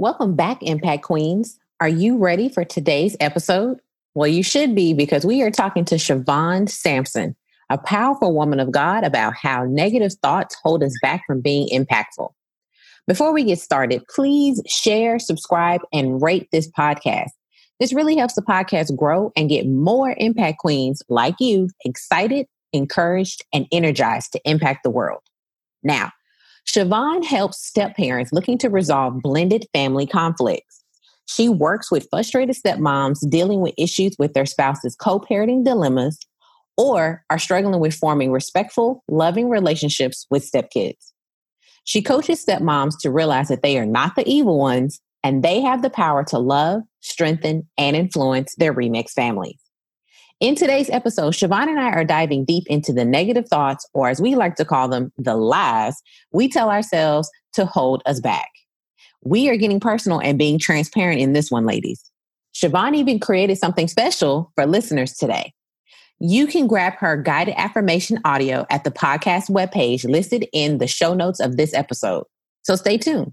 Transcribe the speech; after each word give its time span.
Welcome 0.00 0.36
back, 0.36 0.62
Impact 0.62 1.02
Queens. 1.02 1.58
Are 1.80 1.88
you 1.88 2.18
ready 2.18 2.48
for 2.48 2.64
today's 2.64 3.16
episode? 3.18 3.80
Well, 4.14 4.28
you 4.28 4.44
should 4.44 4.72
be 4.72 4.94
because 4.94 5.26
we 5.26 5.42
are 5.42 5.50
talking 5.50 5.84
to 5.86 5.96
Siobhan 5.96 6.68
Sampson, 6.68 7.34
a 7.68 7.78
powerful 7.78 8.32
woman 8.32 8.60
of 8.60 8.70
God, 8.70 9.02
about 9.02 9.34
how 9.34 9.64
negative 9.64 10.12
thoughts 10.22 10.56
hold 10.62 10.84
us 10.84 10.94
back 11.02 11.24
from 11.26 11.40
being 11.40 11.68
impactful. 11.70 12.30
Before 13.08 13.32
we 13.32 13.42
get 13.42 13.58
started, 13.58 14.04
please 14.08 14.62
share, 14.68 15.18
subscribe, 15.18 15.80
and 15.92 16.22
rate 16.22 16.46
this 16.52 16.70
podcast. 16.70 17.30
This 17.80 17.92
really 17.92 18.14
helps 18.14 18.34
the 18.34 18.42
podcast 18.42 18.96
grow 18.96 19.32
and 19.34 19.48
get 19.48 19.66
more 19.66 20.14
impact 20.18 20.58
queens 20.58 21.02
like 21.08 21.34
you 21.40 21.70
excited, 21.84 22.46
encouraged, 22.72 23.44
and 23.52 23.66
energized 23.72 24.30
to 24.34 24.40
impact 24.44 24.84
the 24.84 24.90
world. 24.90 25.22
Now, 25.82 26.12
Siobhan 26.68 27.24
helps 27.24 27.64
step 27.64 27.96
parents 27.96 28.30
looking 28.30 28.58
to 28.58 28.68
resolve 28.68 29.22
blended 29.22 29.66
family 29.72 30.06
conflicts. 30.06 30.84
She 31.24 31.48
works 31.48 31.90
with 31.90 32.06
frustrated 32.10 32.56
stepmoms 32.56 33.18
dealing 33.28 33.60
with 33.60 33.72
issues 33.78 34.14
with 34.18 34.34
their 34.34 34.44
spouse's 34.44 34.94
co 34.94 35.18
parenting 35.18 35.64
dilemmas 35.64 36.18
or 36.76 37.24
are 37.30 37.38
struggling 37.38 37.80
with 37.80 37.94
forming 37.94 38.32
respectful, 38.32 39.02
loving 39.08 39.48
relationships 39.48 40.26
with 40.30 40.48
stepkids. 40.48 41.12
She 41.84 42.02
coaches 42.02 42.44
stepmoms 42.44 42.98
to 43.00 43.10
realize 43.10 43.48
that 43.48 43.62
they 43.62 43.78
are 43.78 43.86
not 43.86 44.14
the 44.14 44.28
evil 44.28 44.58
ones 44.58 45.00
and 45.24 45.42
they 45.42 45.62
have 45.62 45.80
the 45.80 45.90
power 45.90 46.22
to 46.24 46.38
love, 46.38 46.82
strengthen, 47.00 47.66
and 47.78 47.96
influence 47.96 48.54
their 48.56 48.74
remix 48.74 49.10
families. 49.12 49.58
In 50.40 50.54
today's 50.54 50.88
episode, 50.90 51.34
Siobhan 51.34 51.66
and 51.66 51.80
I 51.80 51.90
are 51.90 52.04
diving 52.04 52.44
deep 52.44 52.62
into 52.68 52.92
the 52.92 53.04
negative 53.04 53.48
thoughts, 53.48 53.84
or 53.92 54.08
as 54.08 54.20
we 54.20 54.36
like 54.36 54.54
to 54.54 54.64
call 54.64 54.86
them, 54.88 55.12
the 55.18 55.34
lies 55.34 56.00
we 56.32 56.48
tell 56.48 56.70
ourselves 56.70 57.28
to 57.54 57.66
hold 57.66 58.04
us 58.06 58.20
back. 58.20 58.48
We 59.24 59.48
are 59.48 59.56
getting 59.56 59.80
personal 59.80 60.20
and 60.20 60.38
being 60.38 60.60
transparent 60.60 61.20
in 61.20 61.32
this 61.32 61.50
one, 61.50 61.66
ladies. 61.66 62.08
Siobhan 62.54 62.94
even 62.94 63.18
created 63.18 63.58
something 63.58 63.88
special 63.88 64.52
for 64.54 64.64
listeners 64.64 65.14
today. 65.14 65.52
You 66.20 66.46
can 66.46 66.68
grab 66.68 66.94
her 66.98 67.16
guided 67.20 67.54
affirmation 67.56 68.20
audio 68.24 68.64
at 68.70 68.84
the 68.84 68.92
podcast 68.92 69.50
webpage 69.50 70.08
listed 70.08 70.46
in 70.52 70.78
the 70.78 70.86
show 70.86 71.14
notes 71.14 71.40
of 71.40 71.56
this 71.56 71.74
episode. 71.74 72.24
So 72.62 72.76
stay 72.76 72.96
tuned. 72.96 73.32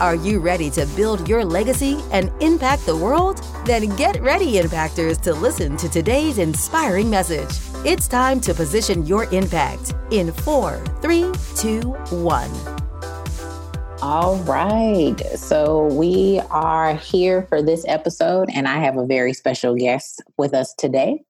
Are 0.00 0.14
you 0.14 0.40
ready 0.40 0.70
to 0.70 0.86
build 0.96 1.28
your 1.28 1.44
legacy 1.44 1.98
and 2.10 2.32
impact 2.40 2.86
the 2.86 2.96
world? 2.96 3.44
Then 3.66 3.94
get 3.96 4.18
ready, 4.22 4.54
Impactors, 4.54 5.20
to 5.20 5.34
listen 5.34 5.76
to 5.76 5.90
today's 5.90 6.38
inspiring 6.38 7.10
message. 7.10 7.60
It's 7.84 8.08
time 8.08 8.40
to 8.40 8.54
position 8.54 9.04
your 9.04 9.24
impact 9.24 9.92
in 10.10 10.32
four, 10.32 10.78
three, 11.02 11.30
two, 11.54 11.80
one. 12.12 12.50
All 14.00 14.38
right. 14.44 15.20
So 15.36 15.84
we 15.88 16.40
are 16.48 16.94
here 16.94 17.42
for 17.42 17.60
this 17.60 17.84
episode, 17.86 18.48
and 18.54 18.66
I 18.66 18.78
have 18.78 18.96
a 18.96 19.04
very 19.04 19.34
special 19.34 19.74
guest 19.74 20.22
with 20.38 20.54
us 20.54 20.72
today. 20.78 21.22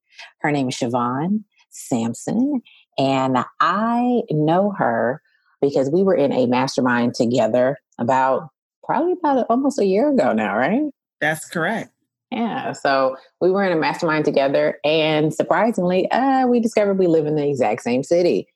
Her 0.42 0.52
name 0.52 0.68
is 0.68 0.76
Siobhan 0.76 1.42
Sampson, 1.70 2.62
and 2.96 3.36
I 3.58 4.22
know 4.30 4.70
her 4.78 5.22
because 5.60 5.91
we 5.91 6.04
were 6.04 6.14
in 6.14 6.32
a 6.32 6.46
mastermind 6.46 7.14
together 7.14 7.76
about 7.98 8.50
probably 8.91 9.12
about 9.12 9.47
almost 9.48 9.78
a 9.78 9.84
year 9.84 10.09
ago 10.09 10.32
now, 10.32 10.56
right? 10.56 10.82
That's 11.20 11.48
correct. 11.48 11.92
Yeah. 12.32 12.72
So 12.72 13.16
we 13.41 13.53
were 13.53 13.62
in 13.62 13.70
a 13.70 13.81
mastermind 13.81 14.25
together, 14.25 14.81
and 14.84 15.32
surprisingly, 15.32 16.10
uh, 16.10 16.48
we 16.48 16.59
discovered 16.59 16.98
we 16.98 17.06
live 17.06 17.26
in 17.26 17.37
the 17.37 17.48
exact 17.48 17.82
same 17.82 18.03
city. 18.03 18.48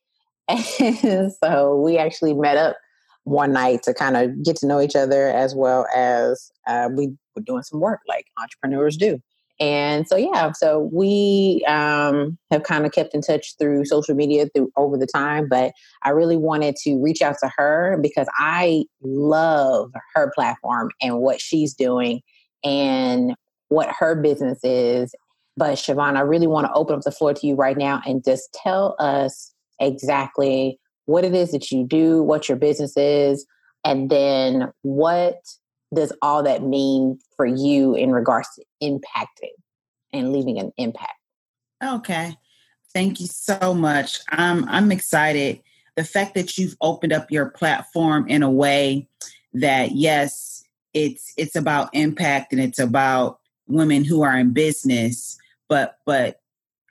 And 0.81 1.33
so 1.33 1.77
we 1.81 1.99
actually 1.99 2.35
met 2.35 2.57
up 2.57 2.77
one 3.23 3.53
night 3.53 3.85
to 3.85 3.95
kind 3.95 4.17
of 4.17 4.43
get 4.43 4.57
to 4.57 4.67
know 4.67 4.81
each 4.81 4.97
other 4.97 5.29
as 5.29 5.55
well 5.55 5.87
as 5.95 6.51
uh, 6.67 6.89
we 6.93 7.13
were 7.37 7.43
doing 7.43 7.63
some 7.63 7.79
work 7.79 8.01
like 8.09 8.27
entrepreneurs 8.39 8.97
do. 8.97 9.21
And 9.61 10.07
so, 10.09 10.17
yeah, 10.17 10.51
so 10.53 10.91
we 10.93 11.65
um, 11.69 12.37
have 12.51 12.65
kind 12.65 12.85
of 12.85 12.93
kept 12.93 13.15
in 13.15 13.21
touch 13.21 13.55
through 13.59 13.85
social 13.85 14.15
media 14.15 14.47
through 14.55 14.71
over 14.77 14.97
the 14.97 15.07
time. 15.07 15.49
But 15.49 15.73
I 16.03 16.11
really 16.11 16.37
wanted 16.37 16.77
to 16.83 17.01
reach 17.01 17.23
out 17.23 17.37
to 17.43 17.51
her 17.57 17.99
because 18.03 18.27
I 18.37 18.85
love 19.03 19.93
her 20.15 20.33
platform 20.35 20.91
and 21.01 21.19
what 21.19 21.41
she's 21.41 21.73
doing 21.75 22.21
and 22.65 23.35
what 23.69 23.91
her 23.99 24.21
business 24.21 24.59
is. 24.65 25.15
But 25.57 25.75
Siobhan, 25.75 26.17
I 26.17 26.21
really 26.21 26.49
want 26.49 26.67
to 26.67 26.73
open 26.73 26.97
up 26.97 27.03
the 27.03 27.13
floor 27.13 27.33
to 27.33 27.47
you 27.47 27.55
right 27.55 27.77
now 27.77 28.03
and 28.05 28.25
just 28.25 28.53
tell 28.53 28.97
us 28.99 29.55
exactly 29.81 30.81
what 31.07 31.25
it 31.25 31.35
is 31.35 31.53
that 31.53 31.71
you 31.71 31.87
do, 31.87 32.23
what 32.23 32.49
your 32.49 32.57
business 32.57 32.97
is, 32.97 33.47
and 33.85 34.11
then 34.11 34.73
what 34.83 35.37
does 35.93 36.13
all 36.23 36.43
that 36.43 36.63
mean 36.63 37.19
for 37.37 37.47
you 37.47 37.95
in 37.95 38.11
regards 38.11 38.49
to 38.57 38.65
impacting 38.83 39.53
and 40.13 40.33
leaving 40.33 40.59
an 40.59 40.73
impact? 40.77 41.15
Okay. 41.83 42.37
Thank 42.93 43.21
you 43.21 43.27
so 43.27 43.75
much. 43.75 44.21
I'm 44.31 44.69
I'm 44.69 44.93
excited. 44.93 45.61
The 45.97 46.05
fact 46.05 46.35
that 46.35 46.57
you've 46.57 46.77
opened 46.81 47.13
up 47.13 47.31
your 47.31 47.47
platform 47.47 48.29
in 48.29 48.43
a 48.43 48.51
way 48.51 49.09
that 49.53 49.93
yes, 49.93 50.65
it's 50.93 51.33
it's 51.37 51.57
about 51.57 51.91
impact 51.93 52.53
and 52.53 52.63
it's 52.63 52.79
about 52.79 53.41
women 53.67 54.05
who 54.05 54.23
are 54.23 54.39
in 54.39 54.53
business, 54.53 55.37
but 55.69 55.99
but 56.07 56.41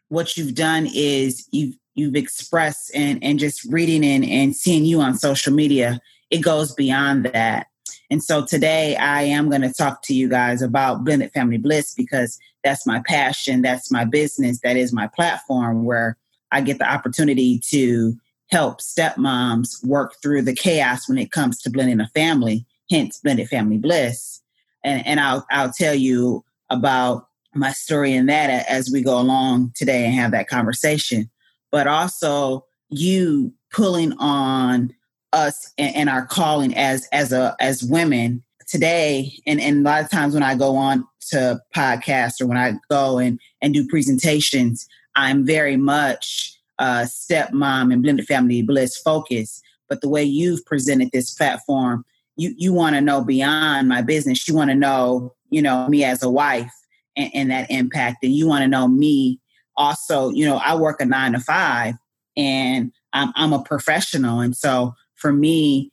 what 0.10 0.38
you've 0.38 0.56
done 0.56 0.88
is 0.94 1.48
you've 1.52 1.76
you've 1.96 2.16
expressed 2.16 2.92
and 2.94 3.24
and 3.24 3.40
just 3.40 3.64
reading 3.66 4.04
and, 4.04 4.26
and 4.26 4.56
seeing 4.56 4.86
you 4.86 5.00
on 5.00 5.16
social 5.16 5.54
media, 5.54 6.00
it 6.30 6.40
goes 6.40 6.74
beyond 6.74 7.26
that. 7.26 7.68
And 8.10 8.24
so 8.24 8.46
today 8.46 8.96
I 8.96 9.24
am 9.24 9.50
going 9.50 9.62
to 9.62 9.74
talk 9.74 10.04
to 10.04 10.14
you 10.14 10.30
guys 10.30 10.62
about 10.62 11.04
Blended 11.04 11.32
Family 11.32 11.58
Bliss 11.58 11.94
because 11.96 12.40
that's 12.64 12.86
my 12.86 13.02
passion, 13.06 13.62
that's 13.62 13.92
my 13.92 14.06
business, 14.06 14.60
that 14.62 14.78
is 14.78 14.94
my 14.94 15.08
platform 15.08 15.84
where 15.84 16.18
I 16.52 16.62
get 16.62 16.78
the 16.78 16.92
opportunity 16.92 17.60
to 17.70 18.16
help 18.52 18.82
stepmoms 18.82 19.84
work 19.84 20.16
through 20.22 20.44
the 20.44 20.54
chaos 20.54 21.10
when 21.10 21.18
it 21.18 21.32
comes 21.32 21.60
to 21.62 21.72
blending 21.72 22.00
a 22.00 22.08
family, 22.10 22.66
hence 22.90 23.20
Blended 23.20 23.50
Family 23.50 23.78
Bliss. 23.78 24.42
And, 24.84 25.06
and 25.08 25.20
I'll, 25.20 25.46
I'll 25.50 25.72
tell 25.72 25.96
you 25.96 26.46
about 26.70 27.28
my 27.56 27.72
story 27.72 28.14
in 28.14 28.28
that 28.28 28.68
as 28.68 28.92
we 28.92 29.02
go 29.02 29.20
along 29.20 29.72
today 29.76 30.06
and 30.06 30.14
have 30.14 30.32
that 30.32 30.48
conversation. 30.48 31.30
But 31.72 31.88
also 31.88 32.66
you 32.90 33.54
pulling 33.72 34.14
on 34.14 34.94
us 35.34 35.74
and, 35.78 35.96
and, 35.96 36.10
our 36.10 36.26
calling 36.26 36.76
as 36.76 37.08
as 37.12 37.32
a 37.32 37.56
as 37.60 37.84
women 37.84 38.44
today. 38.68 39.34
And, 39.46 39.60
and 39.60 39.86
a 39.86 39.90
lot 39.90 40.04
of 40.04 40.10
times 40.10 40.34
when 40.34 40.44
i 40.44 40.56
go 40.56 40.76
on 40.76 41.06
to 41.32 41.60
podcasts 41.76 42.42
or 42.42 42.48
when 42.48 42.58
i 42.58 42.74
go 42.90 43.18
and 43.18 43.40
and 43.62 43.74
do 43.74 43.88
presentations 43.88 44.88
i'm 45.16 45.46
very 45.46 45.78
much 45.78 46.58
uh 46.80 47.06
stepmom 47.06 47.94
and 47.94 48.02
blended 48.02 48.26
family 48.26 48.62
bliss 48.62 48.98
focus 48.98 49.62
but 49.90 50.02
the 50.02 50.10
way 50.10 50.24
you've 50.24 50.66
presented 50.66 51.10
this 51.12 51.34
platform 51.34 52.06
you 52.36 52.54
you 52.58 52.74
want 52.74 52.96
to 52.96 53.02
know 53.02 53.24
beyond 53.24 53.88
my 53.88 54.02
business. 54.02 54.48
You 54.48 54.56
want 54.56 54.70
to 54.70 54.76
know 54.76 55.34
you 55.50 55.62
know 55.62 55.88
me 55.88 56.04
as 56.04 56.24
a 56.24 56.30
wife 56.30 56.74
and, 57.16 57.32
and 57.34 57.52
that 57.52 57.70
impact. 57.70 58.24
And 58.24 58.34
you 58.34 58.48
want 58.48 58.64
to 58.64 58.68
know 58.68 58.88
me 58.88 59.40
also. 59.78 60.30
You 60.30 60.46
know 60.46 60.58
i 60.58 60.76
work 60.76 61.02
a 61.02 61.06
nine 61.06 61.34
to 61.34 61.40
five 61.40 61.96
and 62.36 62.92
I'm, 63.14 63.32
I'm 63.36 63.54
a 63.54 63.62
professional. 63.62 64.40
And 64.40 64.56
so 64.56 64.96
for 65.24 65.32
me, 65.32 65.90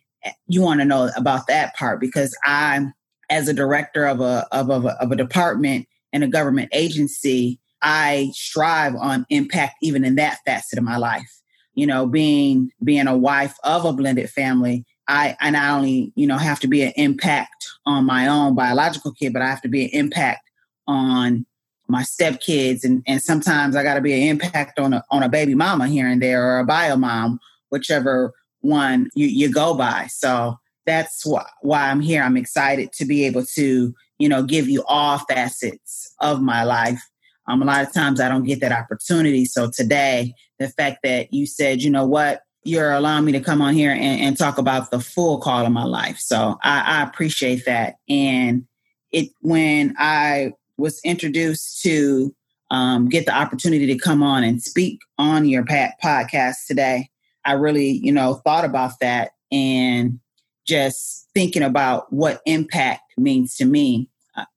you 0.48 0.60
want 0.60 0.80
to 0.80 0.84
know 0.84 1.08
about 1.16 1.46
that 1.46 1.76
part 1.76 2.00
because 2.00 2.36
I'm, 2.44 2.92
as 3.30 3.46
a 3.46 3.54
director 3.54 4.06
of 4.06 4.20
a, 4.20 4.44
of 4.50 4.70
a, 4.70 4.88
of 5.00 5.12
a 5.12 5.16
department 5.16 5.86
in 6.12 6.24
a 6.24 6.28
government 6.28 6.68
agency, 6.72 7.60
I 7.80 8.32
strive 8.34 8.96
on 8.96 9.24
impact 9.30 9.76
even 9.82 10.04
in 10.04 10.16
that 10.16 10.38
facet 10.44 10.80
of 10.80 10.84
my 10.84 10.96
life. 10.96 11.30
You 11.74 11.86
know, 11.86 12.06
being 12.08 12.72
being 12.82 13.06
a 13.06 13.16
wife 13.16 13.54
of 13.62 13.84
a 13.84 13.92
blended 13.92 14.28
family, 14.30 14.84
I, 15.06 15.36
I 15.40 15.50
not 15.50 15.78
only, 15.78 16.12
you 16.16 16.26
know, 16.26 16.36
have 16.36 16.58
to 16.60 16.66
be 16.66 16.82
an 16.82 16.92
impact 16.96 17.68
on 17.86 18.04
my 18.04 18.26
own 18.26 18.56
biological 18.56 19.12
kid, 19.12 19.32
but 19.32 19.42
I 19.42 19.46
have 19.46 19.62
to 19.62 19.68
be 19.68 19.84
an 19.84 19.90
impact 19.92 20.42
on 20.88 21.46
my 21.86 22.02
stepkids 22.02 22.82
and, 22.82 23.04
and 23.06 23.22
sometimes 23.22 23.76
I 23.76 23.84
gotta 23.84 24.00
be 24.00 24.12
an 24.12 24.28
impact 24.28 24.80
on 24.80 24.92
a 24.92 25.04
on 25.10 25.22
a 25.22 25.28
baby 25.28 25.54
mama 25.54 25.86
here 25.86 26.08
and 26.08 26.20
there 26.20 26.44
or 26.44 26.58
a 26.58 26.66
bio 26.66 26.96
mom, 26.96 27.38
whichever 27.70 28.34
one 28.60 29.08
you, 29.14 29.26
you 29.26 29.52
go 29.52 29.74
by. 29.74 30.06
So 30.08 30.56
that's 30.86 31.24
why, 31.26 31.44
why 31.62 31.90
I'm 31.90 32.00
here. 32.00 32.22
I'm 32.22 32.36
excited 32.36 32.92
to 32.94 33.04
be 33.04 33.24
able 33.24 33.44
to, 33.54 33.94
you 34.18 34.28
know, 34.28 34.42
give 34.42 34.68
you 34.68 34.82
all 34.86 35.18
facets 35.18 36.14
of 36.20 36.40
my 36.40 36.64
life 36.64 37.02
Um, 37.46 37.62
a 37.62 37.64
lot 37.64 37.82
of 37.82 37.92
times 37.92 38.20
I 38.20 38.28
don't 38.28 38.44
get 38.44 38.60
that 38.60 38.72
opportunity. 38.72 39.44
So 39.44 39.70
today, 39.70 40.34
the 40.58 40.68
fact 40.68 40.98
that 41.02 41.32
you 41.32 41.46
said, 41.46 41.82
you 41.82 41.90
know 41.90 42.06
what, 42.06 42.42
you're 42.62 42.92
allowing 42.92 43.24
me 43.24 43.32
to 43.32 43.40
come 43.40 43.60
on 43.62 43.74
here 43.74 43.90
and, 43.90 44.20
and 44.20 44.38
talk 44.38 44.58
about 44.58 44.90
the 44.90 45.00
full 45.00 45.40
call 45.40 45.66
of 45.66 45.72
my 45.72 45.84
life. 45.84 46.18
So 46.18 46.58
I, 46.62 47.00
I 47.00 47.02
appreciate 47.02 47.64
that. 47.64 47.96
And 48.08 48.66
it 49.10 49.30
when 49.40 49.94
I 49.98 50.52
was 50.76 51.00
introduced 51.04 51.82
to 51.82 52.34
um, 52.70 53.08
get 53.08 53.26
the 53.26 53.34
opportunity 53.34 53.86
to 53.86 53.98
come 53.98 54.22
on 54.22 54.44
and 54.44 54.62
speak 54.62 55.00
on 55.18 55.46
your 55.46 55.64
podcast 55.64 56.66
today, 56.68 57.10
I 57.44 57.52
really, 57.52 57.90
you 57.90 58.12
know, 58.12 58.34
thought 58.34 58.64
about 58.64 59.00
that 59.00 59.32
and 59.50 60.20
just 60.66 61.28
thinking 61.34 61.62
about 61.62 62.12
what 62.12 62.40
impact 62.46 63.12
means 63.16 63.56
to 63.56 63.64
me. 63.64 64.08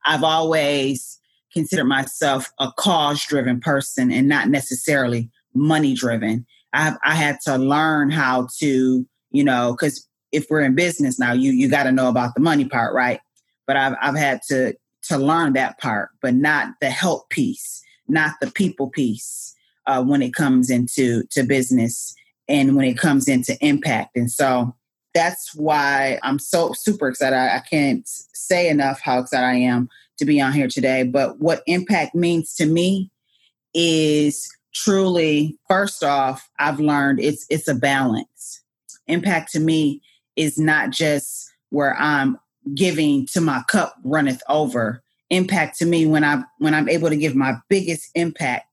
I've 0.06 0.24
always 0.24 1.20
considered 1.52 1.86
myself 1.86 2.52
a 2.60 2.72
cause 2.78 3.24
driven 3.24 3.60
person 3.60 4.12
and 4.12 4.28
not 4.28 4.50
necessarily 4.50 5.30
money 5.54 5.94
driven. 5.94 6.46
I've, 6.74 6.98
I 7.04 7.16
had 7.16 7.40
to 7.46 7.58
learn 7.58 8.10
how 8.12 8.48
to, 8.60 9.06
you 9.32 9.44
know, 9.44 9.74
because 9.74 10.08
if 10.32 10.48
we're 10.50 10.62
in 10.62 10.76
business 10.76 11.20
now, 11.20 11.32
you 11.32 11.52
you 11.52 11.70
got 11.70 11.84
to 11.84 11.92
know 11.92 12.10
about 12.10 12.34
the 12.34 12.42
money 12.42 12.66
part, 12.66 12.94
right? 12.94 13.20
But 13.68 13.78
I've 13.78 13.96
I've 14.02 14.18
had 14.18 14.42
to 14.50 14.74
to 15.04 15.18
learn 15.18 15.54
that 15.54 15.80
part, 15.80 16.10
but 16.22 16.34
not 16.34 16.74
the 16.82 16.90
help 16.90 17.30
piece, 17.30 17.84
not 18.08 18.34
the 18.42 18.50
people 18.50 18.90
piece 18.90 19.56
uh, 19.86 20.04
when 20.04 20.22
it 20.22 20.34
comes 20.34 20.70
into 20.70 21.24
to 21.32 21.44
business 21.44 22.16
and 22.48 22.76
when 22.76 22.86
it 22.86 22.98
comes 22.98 23.28
into 23.28 23.58
impact. 23.66 24.16
And 24.16 24.32
so 24.32 24.76
that's 25.14 25.54
why 25.56 26.20
I'm 26.24 26.40
so 26.40 26.74
super 26.74 27.08
excited. 27.08 27.36
I, 27.36 27.58
I 27.58 27.60
can't 27.60 28.08
say 28.08 28.70
enough 28.70 29.00
how 29.00 29.20
excited 29.20 29.46
I 29.46 29.56
am 29.56 29.90
to 30.18 30.26
be 30.26 30.42
on 30.42 30.54
here 30.54 30.68
today. 30.68 31.04
But 31.04 31.40
what 31.40 31.64
impact 31.68 32.16
means 32.16 32.54
to 32.56 32.66
me 32.66 33.12
is 33.74 34.50
truly 34.74 35.58
first 35.68 36.04
off 36.04 36.50
i've 36.60 36.80
learned 36.80 37.20
it's 37.20 37.46
it's 37.50 37.68
a 37.68 37.76
balance 37.76 38.62
impact 39.08 39.52
to 39.52 39.60
me 39.60 40.02
is 40.36 40.58
not 40.58 40.90
just 40.90 41.52
where 41.70 41.96
i'm 42.00 42.38
giving 42.74 43.26
to 43.28 43.40
my 43.40 43.62
cup 43.68 43.96
runneth 44.04 44.42
over 44.50 45.04
impact 45.30 45.78
to 45.78 45.86
me 45.86 46.06
when 46.06 46.24
i 46.24 46.42
when 46.58 46.74
i'm 46.74 46.90
able 46.90 47.10
to 47.10 47.16
give 47.18 47.36
my 47.36 47.54
biggest 47.70 48.10
impact 48.16 48.66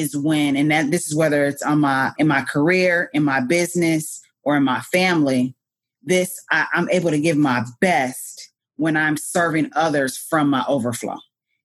is 0.00 0.16
when 0.16 0.56
and 0.56 0.70
that 0.70 0.90
this 0.90 1.06
is 1.06 1.14
whether 1.14 1.44
it's 1.44 1.62
on 1.62 1.80
my 1.80 2.12
in 2.18 2.26
my 2.26 2.42
career 2.42 3.10
in 3.12 3.22
my 3.22 3.40
business 3.40 4.20
or 4.42 4.56
in 4.56 4.64
my 4.64 4.80
family 4.80 5.54
this 6.02 6.40
I, 6.50 6.66
i'm 6.74 6.88
able 6.90 7.10
to 7.10 7.20
give 7.20 7.36
my 7.36 7.64
best 7.80 8.50
when 8.76 8.96
i'm 8.96 9.16
serving 9.16 9.70
others 9.74 10.16
from 10.16 10.50
my 10.50 10.64
overflow 10.68 11.16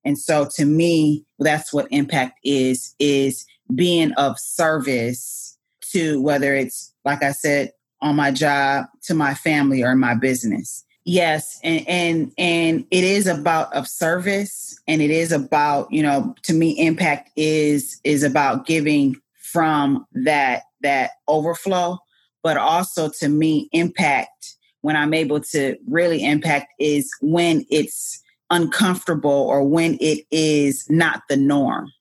and 0.04 0.18
so 0.18 0.48
to 0.56 0.66
me 0.66 1.26
that's 1.40 1.74
what 1.74 1.88
impact 1.92 2.40
is 2.44 2.96
is 3.00 3.46
being 3.76 4.12
of 4.14 4.40
service 4.40 5.58
to 5.92 6.22
whether 6.22 6.56
it's 6.56 6.94
like 7.06 7.24
I 7.24 7.32
said 7.32 7.72
on 8.02 8.16
my 8.16 8.32
job, 8.32 8.86
to 9.04 9.14
my 9.14 9.34
family 9.34 9.84
or 9.84 9.96
my 9.96 10.16
business. 10.16 10.84
Yes, 11.04 11.60
and 11.64 11.88
and 11.88 12.32
and 12.38 12.86
it 12.92 13.04
is 13.04 13.26
about 13.26 13.74
of 13.74 13.88
service 13.88 14.80
and 14.88 15.02
it 15.02 15.10
is 15.10 15.32
about, 15.32 15.92
you 15.92 16.04
know, 16.04 16.36
to 16.44 16.54
me 16.54 16.72
impact 16.80 17.32
is 17.36 18.00
is 18.04 18.22
about 18.22 18.68
giving 18.68 19.16
from 19.40 20.06
that 20.14 20.64
that 20.82 21.12
overflow, 21.28 21.98
but 22.44 22.58
also 22.58 23.10
to 23.20 23.30
me 23.30 23.68
impact 23.72 24.56
when 24.82 24.96
I'm 24.96 25.14
able 25.16 25.40
to 25.40 25.76
really 25.88 26.24
impact 26.24 26.68
is 26.80 27.10
when 27.22 27.66
it's 27.72 28.22
uncomfortable 28.52 29.32
or 29.32 29.64
when 29.68 29.98
it 30.02 30.26
is 30.30 30.88
not 30.90 31.24
the 31.30 31.38
norm 31.38 31.92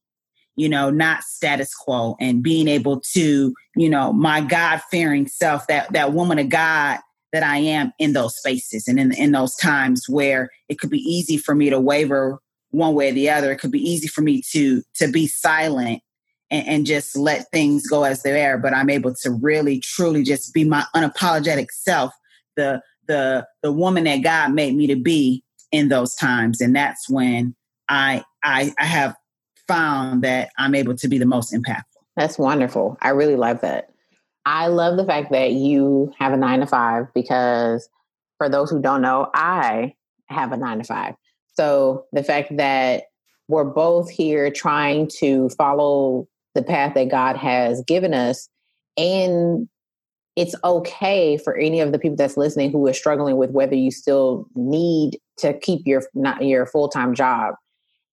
you 0.57 0.69
know, 0.69 0.91
not 0.91 1.23
status 1.23 1.75
quo 1.75 2.17
and 2.21 2.43
being 2.43 2.69
able 2.69 3.01
to, 3.01 3.55
you 3.77 3.89
know, 3.89 4.13
my 4.13 4.43
God 4.43 4.83
fearing 4.91 5.27
self, 5.27 5.67
that 5.69 5.91
that 5.95 6.13
woman 6.13 6.39
of 6.39 6.51
God 6.51 6.99
that 7.33 7.43
I 7.43 7.59
am 7.59 7.93
in 7.99 8.13
those 8.13 8.37
spaces 8.37 8.89
and 8.89 8.99
in, 8.99 9.15
in 9.15 9.33
those 9.33 9.55
times 9.57 10.09
where 10.09 10.51
it 10.69 10.79
could 10.79 10.91
be 10.91 10.99
easy 10.99 11.37
for 11.37 11.55
me 11.55 11.71
to 11.71 11.81
waver 11.81 12.41
one 12.71 12.95
way 12.95 13.11
or 13.11 13.13
the 13.13 13.31
other. 13.31 13.53
It 13.53 13.59
could 13.59 13.71
be 13.71 13.89
easy 13.89 14.09
for 14.09 14.23
me 14.23 14.43
to 14.53 14.83
to 14.97 15.09
be 15.09 15.27
silent 15.27 16.03
and, 16.51 16.67
and 16.67 16.87
just 16.87 17.17
let 17.17 17.51
things 17.53 17.87
go 17.87 18.05
as 18.05 18.23
they 18.23 18.45
are. 18.45 18.59
But 18.59 18.75
I'm 18.75 18.91
able 18.91 19.15
to 19.23 19.31
really 19.31 19.81
truly 19.81 20.23
just 20.23 20.53
be 20.53 20.65
my 20.65 20.85
unapologetic 20.95 21.71
self, 21.71 22.13
the 22.57 22.83
the 23.07 23.47
the 23.63 23.73
woman 23.73 24.05
that 24.05 24.19
God 24.19 24.53
made 24.53 24.77
me 24.77 24.87
to 24.89 24.97
be 24.97 25.45
in 25.73 25.89
those 25.89 26.15
times. 26.15 26.61
And 26.61 26.75
that's 26.75 27.09
when 27.09 27.55
I 27.89 28.25
I, 28.43 28.73
I 28.79 28.85
have 28.85 29.15
found 29.69 30.23
that 30.23 30.51
I'm 30.59 30.75
able 30.75 30.97
to 30.97 31.09
be 31.09 31.19
the 31.19 31.27
most 31.27 31.53
impactful. 31.53 31.85
That's 32.17 32.39
wonderful. 32.39 32.99
I 33.01 33.11
really 33.11 33.37
love 33.37 33.61
that. 33.61 33.90
I 34.47 34.69
love 34.69 34.97
the 34.97 35.05
fact 35.05 35.31
that 35.33 35.53
you 35.53 36.13
have 36.19 36.33
a 36.33 36.37
nine 36.37 36.61
to 36.61 36.67
five 36.67 37.07
because 37.15 37.89
for 38.39 38.49
those 38.49 38.71
who 38.71 38.81
don't 38.81 39.03
know, 39.03 39.31
I 39.35 39.95
have 40.27 40.53
a 40.53 40.57
nine 40.57 40.79
to 40.79 40.85
five. 40.85 41.15
So 41.55 42.07
the 42.13 42.23
fact 42.23 42.57
that 42.57 43.05
we're 43.49 43.65
both 43.65 44.09
here 44.09 44.51
trying 44.51 45.09
to 45.19 45.49
follow 45.51 46.29
the 46.55 46.63
path 46.63 46.95
that 46.95 47.11
God 47.11 47.37
has 47.37 47.83
given 47.87 48.15
us 48.15 48.49
and 48.97 49.69
it's 50.37 50.55
okay 50.65 51.37
for 51.37 51.57
any 51.57 51.81
of 51.81 51.93
the 51.93 51.99
people 51.99 52.17
that's 52.17 52.37
listening 52.37 52.71
who 52.71 52.87
are 52.87 52.93
struggling 52.93 53.37
with 53.37 53.51
whether 53.51 53.75
you 53.75 53.91
still 53.91 54.47
need 54.55 55.19
to 55.39 55.53
keep 55.59 55.87
your 55.87 56.03
not 56.15 56.45
your 56.45 56.67
full-time 56.67 57.15
job 57.15 57.55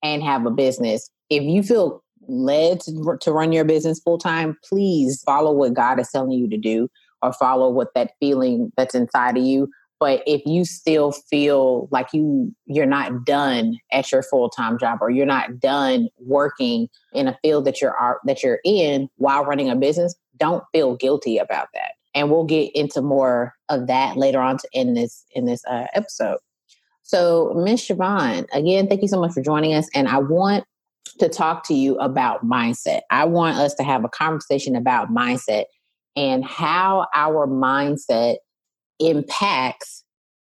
and 0.04 0.24
have 0.24 0.46
a 0.46 0.52
business 0.52 1.10
if 1.30 1.44
you 1.44 1.64
feel 1.64 2.04
led 2.28 2.82
to, 2.82 3.18
to 3.22 3.32
run 3.32 3.52
your 3.52 3.66
business 3.66 4.00
full 4.00 4.18
time, 4.18 4.58
please 4.68 5.22
follow 5.24 5.52
what 5.52 5.74
God 5.74 6.00
is 6.00 6.10
telling 6.10 6.32
you 6.32 6.50
to 6.50 6.58
do 6.58 6.90
or 7.22 7.34
follow 7.34 7.70
what 7.70 7.94
that 7.96 8.12
feeling 8.20 8.72
that's 8.78 8.96
inside 8.96 9.38
of 9.38 9.44
you. 9.44 9.70
But 10.00 10.22
if 10.28 10.46
you 10.46 10.64
still 10.64 11.12
feel 11.12 11.88
like 11.92 12.14
you 12.14 12.54
you're 12.68 12.86
not 12.86 13.26
done 13.26 13.78
at 13.92 14.12
your 14.12 14.22
full 14.22 14.50
time 14.50 14.78
job 14.78 15.00
or 15.02 15.10
you're 15.10 15.26
not 15.26 15.60
done 15.60 16.10
working 16.20 16.88
in 17.14 17.28
a 17.28 17.38
field 17.42 17.66
that 17.66 17.82
you're 17.82 18.20
that 18.26 18.44
you're 18.44 18.60
in 18.64 19.10
while 19.16 19.44
running 19.44 19.70
a 19.70 19.76
business, 19.76 20.16
don't 20.38 20.64
feel 20.72 20.96
guilty 20.96 21.40
about 21.40 21.70
that. 21.74 21.94
And 22.14 22.30
we'll 22.30 22.46
get 22.46 22.76
into 22.76 23.02
more 23.02 23.56
of 23.70 23.88
that 23.88 24.18
later 24.18 24.40
on 24.40 24.58
in 24.72 24.94
this 24.94 25.26
in 25.32 25.46
this 25.46 25.64
uh, 25.66 25.88
episode. 25.94 26.38
So, 27.02 27.54
Miss 27.56 27.88
Siobhan, 27.88 28.48
again, 28.54 28.88
thank 28.88 29.02
you 29.02 29.08
so 29.08 29.20
much 29.20 29.32
for 29.32 29.42
joining 29.42 29.74
us. 29.74 29.90
And 29.96 30.08
I 30.10 30.18
want 30.18 30.66
to 31.20 31.30
talk 31.30 31.66
to 31.68 31.74
you 31.74 31.96
about 31.98 32.46
mindset. 32.46 33.02
I 33.12 33.26
want 33.26 33.58
us 33.58 33.74
to 33.76 33.84
have 33.84 34.04
a 34.04 34.10
conversation 34.10 34.76
about 34.76 35.10
mindset 35.10 35.66
and 36.16 36.44
how 36.44 37.08
our 37.16 37.48
mindset 37.48 38.38
impacts 39.00 40.04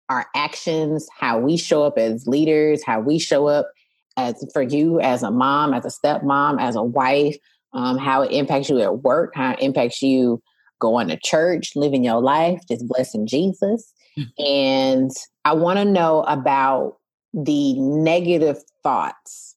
our 0.10 0.28
actions, 0.36 1.08
how 1.18 1.40
we 1.40 1.56
show 1.56 1.84
up 1.84 1.98
as 1.98 2.28
leaders, 2.28 2.84
how 2.84 3.00
we 3.00 3.18
show 3.18 3.48
up 3.48 3.72
as 4.18 4.46
for 4.54 4.62
you 4.62 5.00
as 5.00 5.24
a 5.24 5.32
mom, 5.32 5.74
as 5.74 5.86
a 5.86 6.08
stepmom, 6.08 6.62
as 6.62 6.76
a 6.76 6.84
wife, 6.84 7.38
um, 7.74 7.98
how 7.98 8.22
it 8.22 8.32
impacts 8.32 8.70
you 8.70 8.82
at 8.82 9.04
work, 9.04 9.32
how 9.36 9.54
it 9.54 9.62
impacts 9.62 10.02
you 10.02 10.42
going 10.80 11.08
to 11.08 11.18
church, 11.24 11.72
living 11.76 12.04
your 12.04 12.20
life, 12.22 12.60
just 12.68 12.86
blessing 12.88 13.26
Jesus. 13.26 13.94
Mm-hmm. 14.18 14.44
And 14.44 15.12
I 15.46 15.54
want 15.54 15.80
to 15.80 15.86
know 15.86 16.24
about 16.24 16.98
the 17.34 17.80
negative 17.80 18.58
thoughts 18.84 19.51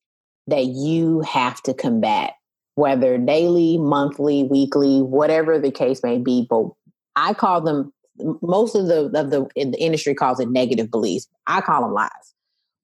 that 0.47 0.67
you 0.67 1.21
have 1.21 1.63
to 1.63 1.75
combat, 1.75 2.35
whether 2.75 3.19
daily, 3.19 3.79
monthly, 3.79 4.45
weekly, 4.45 5.01
whatever 5.01 5.59
the 5.59 5.71
case 5.71 6.03
may 6.03 6.19
be. 6.19 6.47
But 6.49 6.67
I 7.17 7.35
call 7.35 7.61
them 7.61 7.93
most 8.43 8.75
of 8.75 8.87
the 8.87 9.05
of 9.19 9.31
the, 9.31 9.47
the 9.57 9.81
industry 9.81 10.15
calls 10.15 10.41
it 10.41 10.51
negative 10.51 10.91
beliefs. 10.91 11.29
I 11.47 11.61
call 11.61 11.83
them 11.83 11.93
lies. 11.93 12.11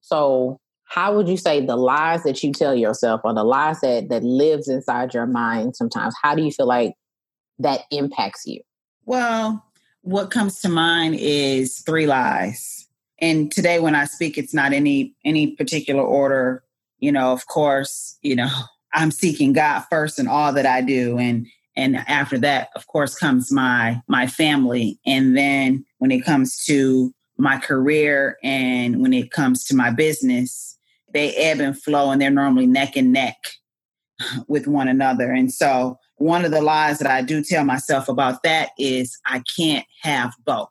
So 0.00 0.58
how 0.90 1.14
would 1.14 1.28
you 1.28 1.36
say 1.36 1.64
the 1.64 1.76
lies 1.76 2.24
that 2.24 2.42
you 2.42 2.52
tell 2.52 2.74
yourself 2.74 3.20
or 3.24 3.32
the 3.32 3.44
lies 3.44 3.80
that 3.80 4.08
that 4.08 4.22
lives 4.22 4.68
inside 4.68 5.14
your 5.14 5.26
mind 5.26 5.74
sometimes 5.76 6.14
how 6.22 6.34
do 6.34 6.42
you 6.42 6.50
feel 6.50 6.66
like 6.66 6.92
that 7.58 7.82
impacts 7.90 8.44
you 8.44 8.60
well 9.06 9.64
what 10.02 10.30
comes 10.30 10.60
to 10.60 10.68
mind 10.68 11.14
is 11.18 11.78
three 11.80 12.06
lies 12.06 12.88
and 13.20 13.50
today 13.52 13.78
when 13.78 13.94
i 13.94 14.04
speak 14.04 14.36
it's 14.36 14.52
not 14.52 14.72
any 14.72 15.14
any 15.24 15.52
particular 15.54 16.02
order 16.02 16.62
you 17.00 17.10
know, 17.10 17.32
of 17.32 17.46
course, 17.46 18.18
you 18.22 18.36
know, 18.36 18.50
I'm 18.92 19.10
seeking 19.10 19.52
God 19.52 19.84
first 19.90 20.18
in 20.18 20.26
all 20.26 20.52
that 20.52 20.66
I 20.66 20.80
do. 20.80 21.18
And 21.18 21.46
and 21.76 21.96
after 22.08 22.36
that, 22.38 22.68
of 22.74 22.86
course, 22.88 23.14
comes 23.14 23.52
my 23.52 24.02
my 24.08 24.26
family. 24.26 24.98
And 25.06 25.36
then 25.36 25.84
when 25.98 26.10
it 26.10 26.24
comes 26.24 26.64
to 26.66 27.12
my 27.38 27.58
career 27.58 28.36
and 28.42 29.00
when 29.00 29.12
it 29.12 29.30
comes 29.30 29.64
to 29.64 29.76
my 29.76 29.90
business, 29.90 30.76
they 31.12 31.34
ebb 31.36 31.60
and 31.60 31.80
flow 31.80 32.10
and 32.10 32.20
they're 32.20 32.30
normally 32.30 32.66
neck 32.66 32.96
and 32.96 33.12
neck 33.12 33.36
with 34.48 34.66
one 34.66 34.88
another. 34.88 35.30
And 35.30 35.52
so 35.52 35.98
one 36.16 36.44
of 36.44 36.50
the 36.50 36.60
lies 36.60 36.98
that 36.98 37.10
I 37.10 37.22
do 37.22 37.42
tell 37.42 37.64
myself 37.64 38.08
about 38.08 38.42
that 38.42 38.70
is 38.78 39.18
I 39.24 39.42
can't 39.56 39.86
have 40.02 40.34
both. 40.44 40.68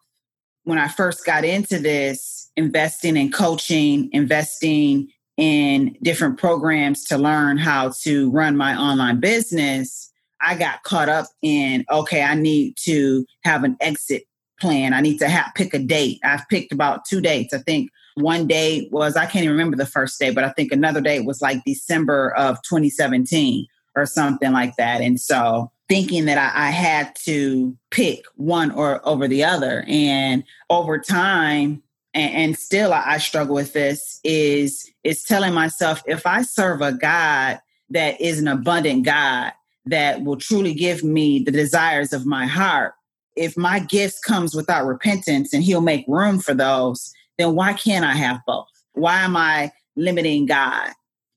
When 0.64 0.78
I 0.78 0.90
first 0.90 1.26
got 1.26 1.44
into 1.44 1.80
this, 1.80 2.52
investing 2.56 3.18
in 3.18 3.32
coaching, 3.32 4.10
investing 4.12 5.08
in 5.40 5.96
different 6.02 6.38
programs 6.38 7.06
to 7.06 7.18
learn 7.18 7.58
how 7.58 7.94
to 8.02 8.30
run 8.32 8.58
my 8.58 8.78
online 8.78 9.22
business, 9.22 10.12
I 10.42 10.56
got 10.56 10.84
caught 10.84 11.08
up 11.08 11.28
in 11.42 11.86
okay, 11.90 12.24
I 12.24 12.36
need 12.36 12.76
to 12.84 13.26
have 13.46 13.64
an 13.64 13.78
exit 13.80 14.24
plan. 14.60 14.94
I 14.94 15.00
need 15.00 15.18
to 15.20 15.30
have, 15.30 15.52
pick 15.56 15.74
a 15.74 15.80
date. 15.80 16.20
I've 16.26 16.48
picked 16.50 16.74
about 16.74 17.06
two 17.06 17.22
dates. 17.22 17.54
I 17.54 17.60
think 17.60 17.90
one 18.16 18.48
date 18.48 18.92
was 18.92 19.16
I 19.16 19.26
can't 19.26 19.46
even 19.46 19.56
remember 19.56 19.78
the 19.78 19.86
first 19.86 20.20
day, 20.20 20.32
but 20.32 20.44
I 20.44 20.50
think 20.50 20.74
another 20.74 21.00
date 21.00 21.26
was 21.26 21.42
like 21.42 21.64
December 21.66 22.32
of 22.36 22.58
2017 22.64 23.66
or 23.96 24.06
something 24.06 24.52
like 24.52 24.76
that. 24.76 25.00
And 25.00 25.20
so 25.22 25.72
thinking 25.88 26.26
that 26.26 26.38
I, 26.38 26.68
I 26.68 26.72
had 26.72 27.16
to 27.24 27.78
pick 27.92 28.24
one 28.36 28.72
or 28.72 29.08
over 29.08 29.28
the 29.28 29.46
other, 29.46 29.86
and 29.88 30.44
over 30.70 31.00
time, 31.00 31.82
and, 32.14 32.34
and 32.34 32.58
still 32.58 32.94
I, 32.94 33.04
I 33.06 33.18
struggle 33.18 33.56
with 33.56 33.74
this 33.74 34.20
is 34.24 34.90
is 35.04 35.24
telling 35.24 35.54
myself 35.54 36.02
if 36.06 36.26
I 36.26 36.42
serve 36.42 36.82
a 36.82 36.92
God 36.92 37.60
that 37.90 38.20
is 38.20 38.40
an 38.40 38.48
abundant 38.48 39.06
God 39.06 39.54
that 39.86 40.24
will 40.24 40.38
truly 40.38 40.74
give 40.74 41.04
me 41.04 41.40
the 41.40 41.52
desires 41.52 42.14
of 42.14 42.26
my 42.26 42.46
heart 42.46 42.94
if 43.36 43.56
my 43.56 43.80
gifts 43.80 44.20
comes 44.20 44.54
without 44.54 44.86
repentance 44.86 45.54
and 45.54 45.64
he'll 45.64 45.82
make 45.82 46.06
room 46.08 46.40
for 46.40 46.54
those 46.54 47.14
then 47.38 47.56
why 47.56 47.74
can't 47.74 48.06
i 48.06 48.14
have 48.14 48.40
both? 48.46 48.68
Why 48.94 49.22
am 49.22 49.38
i 49.38 49.72
limiting 49.96 50.46
god? 50.46 50.92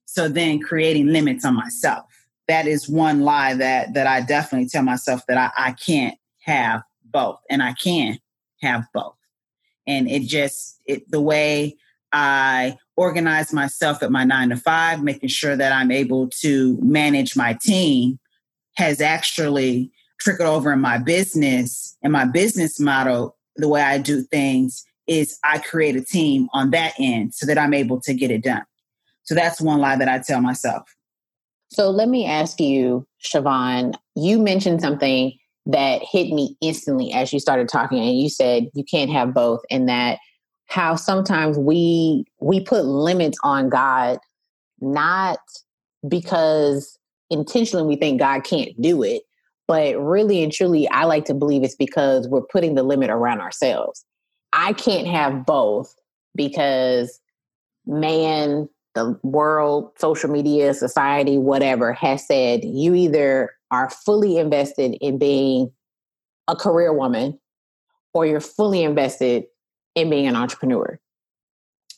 So 0.05 0.27
then 0.27 0.59
creating 0.59 1.07
limits 1.07 1.43
on 1.43 1.55
myself. 1.55 2.05
That 2.47 2.67
is 2.67 2.89
one 2.89 3.21
lie 3.21 3.55
that 3.55 3.93
that 3.93 4.07
i 4.07 4.21
definitely 4.21 4.69
tell 4.69 4.83
myself 4.83 5.21
that 5.27 5.37
i, 5.37 5.69
I 5.69 5.71
can't 5.71 6.17
have 6.41 6.83
both 7.05 7.39
and 7.49 7.63
i 7.63 7.73
can 7.73 8.19
have 8.61 8.85
both 8.93 9.15
and 9.87 10.09
it 10.09 10.23
just 10.23 10.79
it 10.85 11.09
the 11.11 11.21
way 11.21 11.75
i 12.11 12.77
organize 12.95 13.51
myself 13.51 14.03
at 14.03 14.11
my 14.11 14.23
nine 14.23 14.49
to 14.49 14.57
five 14.57 15.03
making 15.03 15.29
sure 15.29 15.55
that 15.55 15.71
i'm 15.71 15.91
able 15.91 16.29
to 16.29 16.77
manage 16.81 17.35
my 17.35 17.57
team 17.61 18.19
has 18.75 19.01
actually 19.01 19.91
trickled 20.23 20.47
over 20.47 20.71
in 20.71 20.79
my 20.79 20.97
business. 20.97 21.97
And 22.01 22.13
my 22.13 22.25
business 22.25 22.79
model 22.79 23.35
the 23.55 23.69
way 23.69 23.81
i 23.81 23.99
do 23.99 24.23
things 24.23 24.83
is 25.05 25.37
i 25.43 25.59
create 25.59 25.95
a 25.95 26.03
team 26.03 26.47
on 26.53 26.71
that 26.71 26.93
end 26.97 27.35
so 27.35 27.45
that 27.45 27.57
i'm 27.57 27.73
able 27.73 27.99
to 28.01 28.13
get 28.13 28.31
it 28.31 28.43
done. 28.43 28.63
So 29.23 29.35
that's 29.35 29.61
one 29.61 29.79
lie 29.79 29.97
that 29.97 30.09
i 30.09 30.19
tell 30.19 30.41
myself. 30.41 30.83
So 31.71 31.89
let 31.89 32.09
me 32.09 32.25
ask 32.25 32.59
you 32.59 33.05
siobhan 33.23 33.93
you 34.15 34.39
mentioned 34.39 34.81
something 34.81 35.33
that 35.65 36.01
hit 36.03 36.29
me 36.29 36.55
instantly 36.61 37.11
as 37.13 37.31
you 37.31 37.39
started 37.39 37.69
talking 37.69 37.99
and 37.99 38.19
you 38.19 38.29
said 38.29 38.69
you 38.73 38.83
can't 38.83 39.11
have 39.11 39.33
both 39.33 39.61
and 39.71 39.87
that 39.87 40.19
how 40.67 40.95
sometimes 40.95 41.57
we 41.57 42.25
we 42.41 42.59
put 42.59 42.83
limits 42.85 43.37
on 43.43 43.69
god 43.69 44.17
not 44.81 45.39
because 46.07 46.97
intentionally 47.29 47.87
we 47.87 47.95
think 47.95 48.19
god 48.19 48.43
can't 48.43 48.79
do 48.81 49.03
it 49.03 49.23
but 49.67 49.97
really 49.97 50.43
and 50.43 50.51
truly 50.51 50.87
i 50.89 51.05
like 51.05 51.23
to 51.23 51.33
believe 51.33 51.63
it's 51.63 51.75
because 51.75 52.27
we're 52.27 52.41
putting 52.41 52.75
the 52.75 52.83
limit 52.83 53.09
around 53.09 53.39
ourselves. 53.39 54.03
I 54.53 54.73
can't 54.73 55.07
have 55.07 55.45
both 55.45 55.93
because 56.35 57.19
man 57.85 58.69
the 58.95 59.17
world 59.23 59.91
social 59.97 60.29
media 60.29 60.73
society 60.73 61.37
whatever 61.37 61.93
has 61.93 62.25
said 62.27 62.63
you 62.63 62.93
either 62.93 63.51
are 63.71 63.89
fully 63.89 64.37
invested 64.37 64.95
in 65.01 65.17
being 65.17 65.71
a 66.47 66.55
career 66.55 66.93
woman 66.93 67.39
or 68.13 68.25
you're 68.25 68.39
fully 68.39 68.83
invested 68.83 69.45
in 69.95 70.09
being 70.09 70.27
an 70.27 70.35
entrepreneur. 70.35 70.99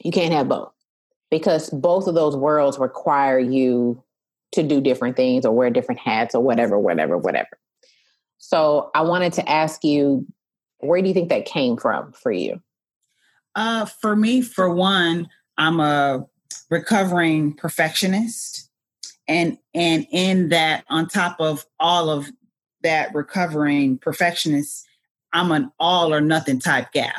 You 0.03 0.11
can't 0.11 0.33
have 0.33 0.47
both 0.47 0.71
because 1.29 1.69
both 1.69 2.07
of 2.07 2.15
those 2.15 2.35
worlds 2.35 2.77
require 2.77 3.39
you 3.39 4.01
to 4.53 4.63
do 4.63 4.79
different 4.79 5.17
things 5.17 5.45
or 5.45 5.51
wear 5.51 5.69
different 5.69 5.99
hats 5.99 6.33
or 6.33 6.41
whatever, 6.41 6.79
whatever, 6.79 7.17
whatever. 7.17 7.59
So 8.37 8.89
I 8.95 9.01
wanted 9.01 9.33
to 9.33 9.49
ask 9.49 9.83
you, 9.83 10.25
where 10.79 11.01
do 11.01 11.07
you 11.07 11.13
think 11.13 11.29
that 11.29 11.45
came 11.45 11.77
from 11.77 12.13
for 12.13 12.31
you? 12.31 12.61
Uh, 13.55 13.85
for 13.85 14.15
me, 14.15 14.41
for 14.41 14.73
one, 14.73 15.27
I'm 15.57 15.79
a 15.79 16.25
recovering 16.69 17.53
perfectionist 17.53 18.69
and 19.27 19.57
and 19.73 20.05
in 20.11 20.49
that 20.49 20.83
on 20.89 21.07
top 21.07 21.37
of 21.39 21.65
all 21.79 22.09
of 22.09 22.29
that 22.83 23.13
recovering 23.13 23.97
perfectionist 23.97 24.85
i'm 25.33 25.51
an 25.51 25.71
all 25.79 26.13
or 26.13 26.21
nothing 26.21 26.59
type 26.59 26.91
gal. 26.93 27.11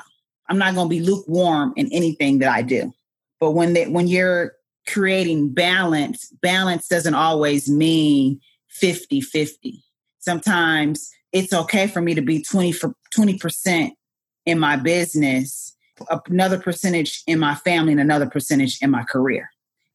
I'm 0.49 0.59
not 0.59 0.75
going 0.75 0.87
to 0.87 0.91
be 0.91 1.01
lukewarm 1.01 1.73
in 1.77 1.93
anything 1.93 2.39
that 2.39 2.49
i 2.49 2.63
do. 2.63 2.93
But 3.41 3.51
when 3.53 3.75
they, 3.75 3.87
when 3.87 4.07
you're 4.07 4.53
creating 4.87 5.53
balance 5.53 6.33
balance 6.43 6.89
doesn't 6.89 7.15
always 7.15 7.69
mean 7.69 8.41
50 8.69 9.21
50 9.21 9.83
sometimes 10.19 11.11
it's 11.33 11.53
okay 11.53 11.87
for 11.87 12.01
me 12.01 12.15
to 12.15 12.23
be 12.23 12.43
20 12.43 12.73
for 12.73 12.95
20% 13.15 13.91
in 14.47 14.59
my 14.59 14.77
business 14.77 15.76
another 16.29 16.59
percentage 16.59 17.23
in 17.27 17.39
my 17.39 17.55
family 17.55 17.93
and 17.93 18.01
another 18.01 18.27
percentage 18.29 18.79
in 18.83 18.91
my 18.91 19.03
career 19.05 19.51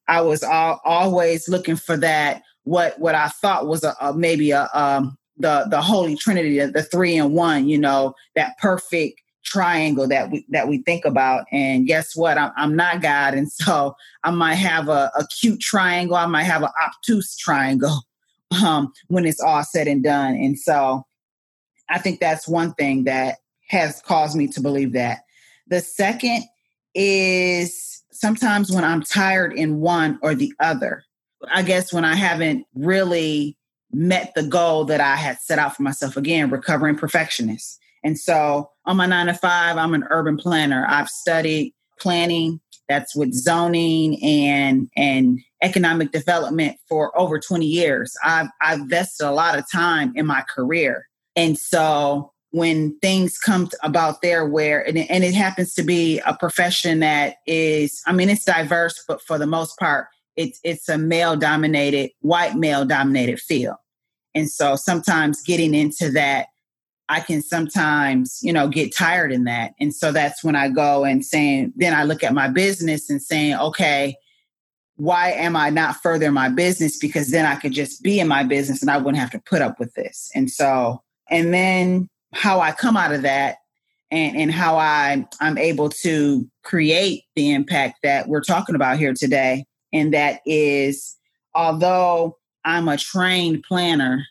I 0.07 0.21
was 0.21 0.43
all, 0.43 0.81
always 0.83 1.47
looking 1.47 1.77
for 1.77 1.95
that 1.97 2.43
what 2.63 2.99
what 2.99 3.15
I 3.15 3.29
thought 3.29 3.67
was 3.67 3.83
a, 3.83 3.95
a 4.01 4.13
maybe 4.13 4.51
a 4.51 4.67
um, 4.73 5.17
the 5.37 5.65
the 5.69 5.81
holy 5.81 6.15
trinity, 6.15 6.59
the 6.59 6.83
three 6.83 7.15
in 7.15 7.31
one. 7.31 7.67
You 7.67 7.77
know 7.77 8.13
that 8.35 8.57
perfect 8.57 9.21
triangle 9.43 10.07
that 10.07 10.29
we 10.29 10.45
that 10.49 10.67
we 10.67 10.79
think 10.79 11.05
about. 11.05 11.45
And 11.51 11.87
guess 11.87 12.15
what? 12.15 12.37
I'm, 12.37 12.51
I'm 12.57 12.75
not 12.75 13.01
God, 13.01 13.33
and 13.33 13.51
so 13.51 13.95
I 14.23 14.31
might 14.31 14.55
have 14.55 14.89
a, 14.89 15.11
a 15.17 15.25
cute 15.39 15.59
triangle. 15.59 16.15
I 16.15 16.25
might 16.25 16.43
have 16.43 16.63
an 16.63 16.69
obtuse 16.85 17.35
triangle 17.35 18.01
um, 18.63 18.91
when 19.07 19.25
it's 19.25 19.41
all 19.41 19.63
said 19.63 19.87
and 19.87 20.03
done. 20.03 20.35
And 20.35 20.59
so 20.59 21.05
I 21.89 21.97
think 21.99 22.19
that's 22.19 22.47
one 22.47 22.73
thing 22.73 23.05
that 23.05 23.37
has 23.69 24.01
caused 24.01 24.35
me 24.35 24.47
to 24.49 24.61
believe 24.61 24.93
that. 24.93 25.21
The 25.71 25.79
second 25.79 26.43
is 26.93 28.03
sometimes 28.11 28.69
when 28.71 28.83
I'm 28.83 29.01
tired 29.01 29.53
in 29.53 29.79
one 29.79 30.19
or 30.21 30.35
the 30.35 30.53
other, 30.59 31.05
I 31.49 31.63
guess 31.63 31.93
when 31.93 32.03
I 32.03 32.13
haven't 32.13 32.65
really 32.75 33.57
met 33.93 34.33
the 34.35 34.43
goal 34.43 34.83
that 34.85 34.99
I 34.99 35.15
had 35.15 35.39
set 35.39 35.59
out 35.59 35.77
for 35.77 35.83
myself, 35.83 36.17
again, 36.17 36.49
recovering 36.49 36.97
perfectionist. 36.97 37.79
And 38.03 38.19
so 38.19 38.69
on 38.85 38.97
my 38.97 39.05
nine 39.05 39.27
to 39.27 39.33
five, 39.33 39.77
I'm 39.77 39.93
an 39.93 40.03
urban 40.09 40.35
planner. 40.35 40.85
I've 40.89 41.07
studied 41.07 41.73
planning, 41.97 42.59
that's 42.89 43.15
with 43.15 43.33
zoning 43.33 44.21
and 44.21 44.89
and 44.97 45.39
economic 45.63 46.11
development 46.11 46.77
for 46.89 47.17
over 47.17 47.39
20 47.39 47.65
years. 47.65 48.13
I've 48.25 48.49
I've 48.61 48.81
vested 48.89 49.25
a 49.25 49.31
lot 49.31 49.57
of 49.57 49.63
time 49.71 50.11
in 50.17 50.25
my 50.25 50.43
career. 50.53 51.07
And 51.37 51.57
so 51.57 52.33
when 52.51 52.97
things 52.99 53.37
come 53.37 53.69
about 53.81 54.21
there 54.21 54.45
where 54.45 54.85
and 54.85 54.97
it, 54.97 55.07
and 55.09 55.23
it 55.23 55.33
happens 55.33 55.73
to 55.73 55.83
be 55.83 56.19
a 56.25 56.35
profession 56.35 56.99
that 56.99 57.37
is 57.47 58.01
i 58.05 58.11
mean 58.11 58.29
it's 58.29 58.45
diverse 58.45 59.03
but 59.07 59.21
for 59.21 59.37
the 59.37 59.47
most 59.47 59.77
part 59.79 60.07
it's 60.35 60.59
it's 60.63 60.89
a 60.89 60.97
male 60.97 61.35
dominated 61.35 62.11
white 62.21 62.55
male 62.55 62.85
dominated 62.85 63.39
field. 63.39 63.75
And 64.33 64.49
so 64.49 64.75
sometimes 64.75 65.41
getting 65.41 65.73
into 65.73 66.09
that 66.11 66.47
i 67.09 67.19
can 67.19 67.41
sometimes 67.41 68.39
you 68.41 68.53
know 68.53 68.67
get 68.67 68.95
tired 68.95 69.31
in 69.31 69.43
that. 69.45 69.73
And 69.79 69.93
so 69.93 70.11
that's 70.11 70.43
when 70.43 70.55
i 70.55 70.69
go 70.69 71.03
and 71.03 71.25
saying 71.25 71.73
then 71.75 71.93
i 71.93 72.03
look 72.03 72.23
at 72.23 72.33
my 72.33 72.47
business 72.47 73.09
and 73.09 73.21
saying 73.21 73.55
okay 73.55 74.15
why 74.95 75.31
am 75.31 75.55
i 75.55 75.69
not 75.69 75.95
further 75.95 76.27
in 76.27 76.33
my 76.33 76.49
business? 76.49 76.97
Because 76.97 77.31
then 77.31 77.45
i 77.45 77.55
could 77.55 77.73
just 77.73 78.01
be 78.03 78.19
in 78.19 78.27
my 78.27 78.43
business 78.43 78.81
and 78.81 78.91
i 78.91 78.97
wouldn't 78.97 79.17
have 79.17 79.31
to 79.31 79.39
put 79.39 79.61
up 79.61 79.79
with 79.79 79.93
this. 79.93 80.31
And 80.35 80.49
so 80.49 81.03
and 81.29 81.53
then 81.53 82.09
how 82.33 82.59
I 82.59 82.71
come 82.71 82.97
out 82.97 83.13
of 83.13 83.23
that 83.23 83.57
and, 84.09 84.35
and 84.35 84.51
how 84.51 84.77
I, 84.77 85.25
I'm 85.39 85.57
able 85.57 85.89
to 85.89 86.47
create 86.63 87.23
the 87.35 87.51
impact 87.51 87.99
that 88.03 88.27
we're 88.27 88.41
talking 88.41 88.75
about 88.75 88.97
here 88.97 89.13
today. 89.13 89.65
And 89.93 90.13
that 90.13 90.41
is, 90.45 91.15
although 91.53 92.37
I'm 92.65 92.87
a 92.87 92.97
trained 92.97 93.63
planner 93.67 94.25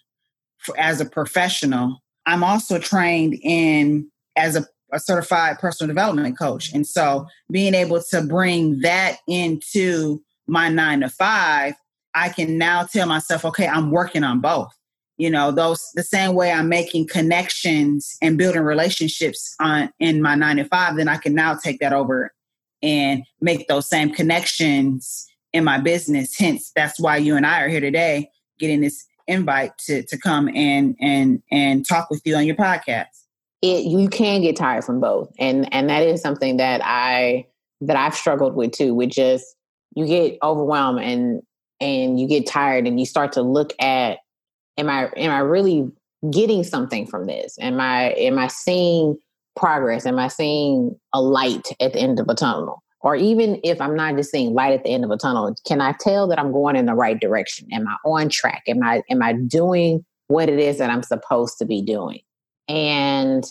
for, 0.59 0.79
as 0.79 1.01
a 1.01 1.07
professional, 1.07 2.03
I'm 2.27 2.45
also 2.45 2.79
trained 2.79 3.39
in 3.43 4.11
as 4.37 4.57
a, 4.57 4.67
a 4.93 5.01
certified 5.01 5.59
personal 5.59 5.89
development 5.89 6.39
coach. 6.39 6.73
And 6.73 6.87
so 6.87 7.27
being 7.51 7.75
able 7.75 8.03
to 8.11 8.23
bring 8.23 8.81
that 8.81 9.19
into 9.27 10.23
my 10.47 10.69
nine 10.69 11.01
to 11.01 11.09
five, 11.09 11.75
I 12.15 12.29
can 12.29 12.59
now 12.59 12.85
tell 12.85 13.07
myself, 13.07 13.45
okay, 13.45 13.69
I'm 13.69 13.91
working 13.91 14.25
on 14.25 14.41
both 14.41 14.73
you 15.21 15.31
know 15.31 15.51
those 15.51 15.91
the 15.95 16.03
same 16.03 16.35
way 16.35 16.51
i'm 16.51 16.69
making 16.69 17.07
connections 17.07 18.17
and 18.23 18.39
building 18.39 18.63
relationships 18.63 19.55
on 19.61 19.91
in 20.01 20.23
my 20.23 20.35
nine 20.35 20.57
to 20.57 20.65
five 20.65 20.97
then 20.97 21.09
i 21.09 21.17
can 21.17 21.35
now 21.35 21.55
take 21.55 21.79
that 21.81 21.93
over 21.93 22.33
and 22.83 23.25
make 23.41 23.69
those 23.69 23.89
same 23.89 24.11
connections 24.11 25.27
in 25.53 25.65
my 25.65 25.79
business. 25.79 26.37
Hence 26.39 26.73
that's 26.75 26.99
why 27.01 27.17
you 27.17 27.37
and 27.37 27.47
i 27.47 27.61
are 27.61 27.69
here 27.69 27.81
today 27.81 28.31
getting 28.59 28.81
this 28.81 29.05
invite 29.27 29.77
to 29.79 30.03
to 30.05 30.19
come 30.19 30.49
and 30.55 30.97
and 31.01 31.43
and 31.51 31.87
talk 31.87 32.11
with 32.11 32.23
you 32.25 32.37
on 32.37 32.47
your 32.47 32.57
podcast. 32.57 33.07
It 33.63 33.85
you 33.85 34.09
can 34.09 34.43
get 34.43 34.57
tired 34.57 34.85
from 34.85 35.01
both. 35.01 35.33
And 35.39 35.73
and 35.73 35.89
that 35.89 36.03
is 36.03 36.21
something 36.21 36.57
that 36.59 36.81
i 36.85 37.47
that 37.83 37.97
i've 37.97 38.15
struggled 38.15 38.55
with 38.55 38.73
too 38.73 38.95
with 38.95 39.11
just 39.11 39.47
you 39.95 40.07
get 40.07 40.39
overwhelmed 40.43 41.01
and 41.01 41.43
and 41.81 42.21
you 42.21 42.29
get 42.29 42.47
tired 42.47 42.87
and 42.87 43.01
you 43.01 43.07
start 43.07 43.33
to 43.33 43.43
look 43.43 43.73
at 43.81 44.19
am 44.77 44.89
I 44.89 45.07
am 45.17 45.31
I 45.31 45.39
really 45.41 45.91
getting 46.31 46.65
something 46.65 47.07
from 47.07 47.27
this? 47.27 47.57
Am 47.61 47.81
I 47.81 48.11
am 48.13 48.39
I 48.39 48.49
seeing 48.49 49.17
progress? 49.57 50.07
Am 50.07 50.19
I 50.19 50.29
seeing 50.29 50.99
a 51.13 51.21
light 51.21 51.69
at 51.81 51.93
the 51.93 52.01
end 52.01 52.21
of 52.21 52.29
a 52.29 52.35
tunnel? 52.35 52.83
Or 53.03 53.17
even 53.17 53.59
if 53.65 53.81
I'm 53.81 53.97
not 53.97 54.17
just 54.17 54.31
seeing 54.31 54.53
light 54.53 54.75
at 54.75 54.85
the 54.85 54.91
end 54.91 55.05
of 55.05 55.11
a 55.11 55.17
tunnel, 55.17 55.55
can 55.67 55.81
I 55.81 55.95
tell 56.01 56.29
that 56.29 56.39
I'm 56.39 56.53
going 56.53 56.77
in 56.77 56.85
the 56.85 56.95
right 56.95 57.19
direction? 57.19 57.67
Am 57.73 57.89
I 57.89 57.97
on 58.05 58.29
track? 58.29 58.63
Am 58.69 58.83
I 58.83 59.03
am 59.11 59.23
I 59.23 59.33
doing 59.33 60.05
what 60.29 60.49
it 60.49 60.59
is 60.59 60.79
that 60.79 60.91
I'm 60.91 61.03
supposed 61.03 61.59
to 61.59 61.65
be 61.65 61.83
doing? 61.83 62.21
And 62.69 63.45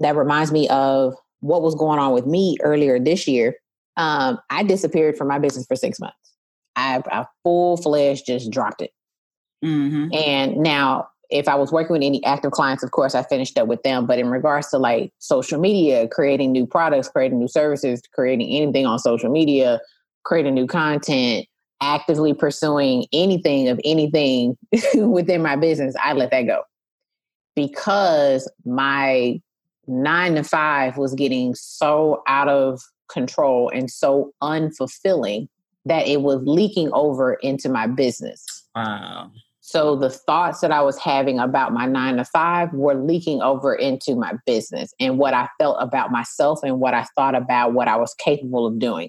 that 0.00 0.16
reminds 0.16 0.50
me 0.50 0.68
of 0.68 1.14
what 1.40 1.62
was 1.62 1.74
going 1.74 1.98
on 1.98 2.12
with 2.12 2.26
me 2.26 2.56
earlier 2.62 2.98
this 2.98 3.28
year. 3.28 3.54
Um, 3.96 4.38
I 4.50 4.64
disappeared 4.64 5.16
from 5.16 5.28
my 5.28 5.38
business 5.38 5.66
for 5.66 5.76
six 5.76 6.00
months. 6.00 6.16
I, 6.74 7.02
I 7.12 7.26
full 7.44 7.76
fledged 7.76 8.26
just 8.26 8.50
dropped 8.50 8.82
it. 8.82 8.90
Mm-hmm. 9.64 10.14
And 10.14 10.56
now, 10.58 11.08
if 11.30 11.48
I 11.48 11.54
was 11.54 11.72
working 11.72 11.94
with 11.94 12.02
any 12.02 12.22
active 12.24 12.52
clients, 12.52 12.84
of 12.84 12.90
course, 12.90 13.14
I 13.14 13.22
finished 13.22 13.58
up 13.58 13.66
with 13.66 13.82
them. 13.82 14.06
But 14.06 14.18
in 14.18 14.28
regards 14.28 14.68
to 14.68 14.78
like 14.78 15.12
social 15.18 15.58
media, 15.58 16.06
creating 16.08 16.52
new 16.52 16.66
products, 16.66 17.08
creating 17.08 17.38
new 17.38 17.48
services, 17.48 18.02
creating 18.12 18.48
anything 18.50 18.86
on 18.86 18.98
social 18.98 19.30
media, 19.30 19.80
creating 20.24 20.54
new 20.54 20.66
content, 20.66 21.46
actively 21.80 22.34
pursuing 22.34 23.06
anything 23.12 23.68
of 23.68 23.80
anything 23.84 24.56
within 24.94 25.42
my 25.42 25.56
business, 25.56 25.94
I 26.02 26.12
let 26.12 26.30
that 26.30 26.42
go 26.42 26.62
because 27.54 28.50
my 28.64 29.40
nine 29.86 30.34
to 30.34 30.44
five 30.44 30.96
was 30.96 31.14
getting 31.14 31.54
so 31.54 32.22
out 32.26 32.48
of 32.48 32.80
control 33.08 33.70
and 33.72 33.90
so 33.90 34.32
unfulfilling 34.42 35.48
that 35.84 36.06
it 36.08 36.22
was 36.22 36.40
leaking 36.44 36.90
over 36.92 37.34
into 37.34 37.68
my 37.68 37.86
business. 37.86 38.44
Wow. 38.74 39.30
So 39.66 39.96
the 39.96 40.10
thoughts 40.10 40.60
that 40.60 40.70
I 40.70 40.82
was 40.82 40.98
having 40.98 41.38
about 41.38 41.72
my 41.72 41.86
nine 41.86 42.18
to 42.18 42.24
five 42.26 42.70
were 42.74 42.94
leaking 42.94 43.40
over 43.40 43.74
into 43.74 44.14
my 44.14 44.34
business 44.44 44.92
and 45.00 45.16
what 45.16 45.32
I 45.32 45.48
felt 45.58 45.78
about 45.80 46.12
myself 46.12 46.60
and 46.62 46.80
what 46.80 46.92
I 46.92 47.06
thought 47.16 47.34
about 47.34 47.72
what 47.72 47.88
I 47.88 47.96
was 47.96 48.12
capable 48.12 48.66
of 48.66 48.78
doing. 48.78 49.08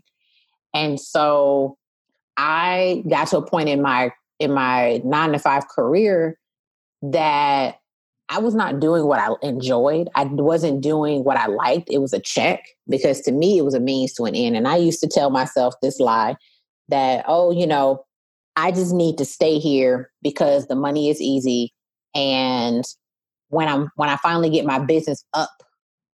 And 0.74 0.98
so 0.98 1.78
I 2.38 3.04
got 3.10 3.28
to 3.28 3.40
a 3.40 3.46
point 3.46 3.68
in 3.68 3.82
my 3.82 4.14
in 4.40 4.54
my 4.54 5.02
nine 5.04 5.34
to 5.34 5.40
five 5.40 5.68
career 5.68 6.40
that 7.02 7.82
I 8.30 8.40
was 8.40 8.56
not 8.56 8.80
doing 8.80 9.08
what 9.08 9.20
I 9.20 9.32
enjoyed. 9.46 10.08
I 10.16 10.24
wasn't 10.24 10.80
doing 10.80 11.26
what 11.26 11.36
I 11.36 11.48
liked. 11.48 11.90
It 11.92 11.98
was 11.98 12.14
a 12.14 12.20
check 12.22 12.64
because 12.88 13.20
to 13.24 13.34
me, 13.34 13.58
it 13.58 13.66
was 13.66 13.74
a 13.74 13.82
means 13.82 14.14
to 14.14 14.24
an 14.24 14.36
end. 14.36 14.56
And 14.56 14.70
I 14.70 14.78
used 14.78 15.02
to 15.02 15.08
tell 15.10 15.32
myself 15.32 15.74
this 15.82 16.00
lie 16.00 16.38
that, 16.88 17.26
oh, 17.28 17.52
you 17.52 17.68
know, 17.68 18.05
I 18.56 18.72
just 18.72 18.94
need 18.94 19.18
to 19.18 19.26
stay 19.26 19.60
here 19.60 20.12
because 20.22 20.68
the 20.68 20.76
money 20.76 21.10
is 21.10 21.22
easy. 21.22 21.74
And 22.14 22.84
when 23.50 23.68
I'm 23.68 23.92
when 23.96 24.10
I 24.10 24.18
finally 24.18 24.50
get 24.50 24.66
my 24.66 24.80
business 24.80 25.24
up 25.34 25.52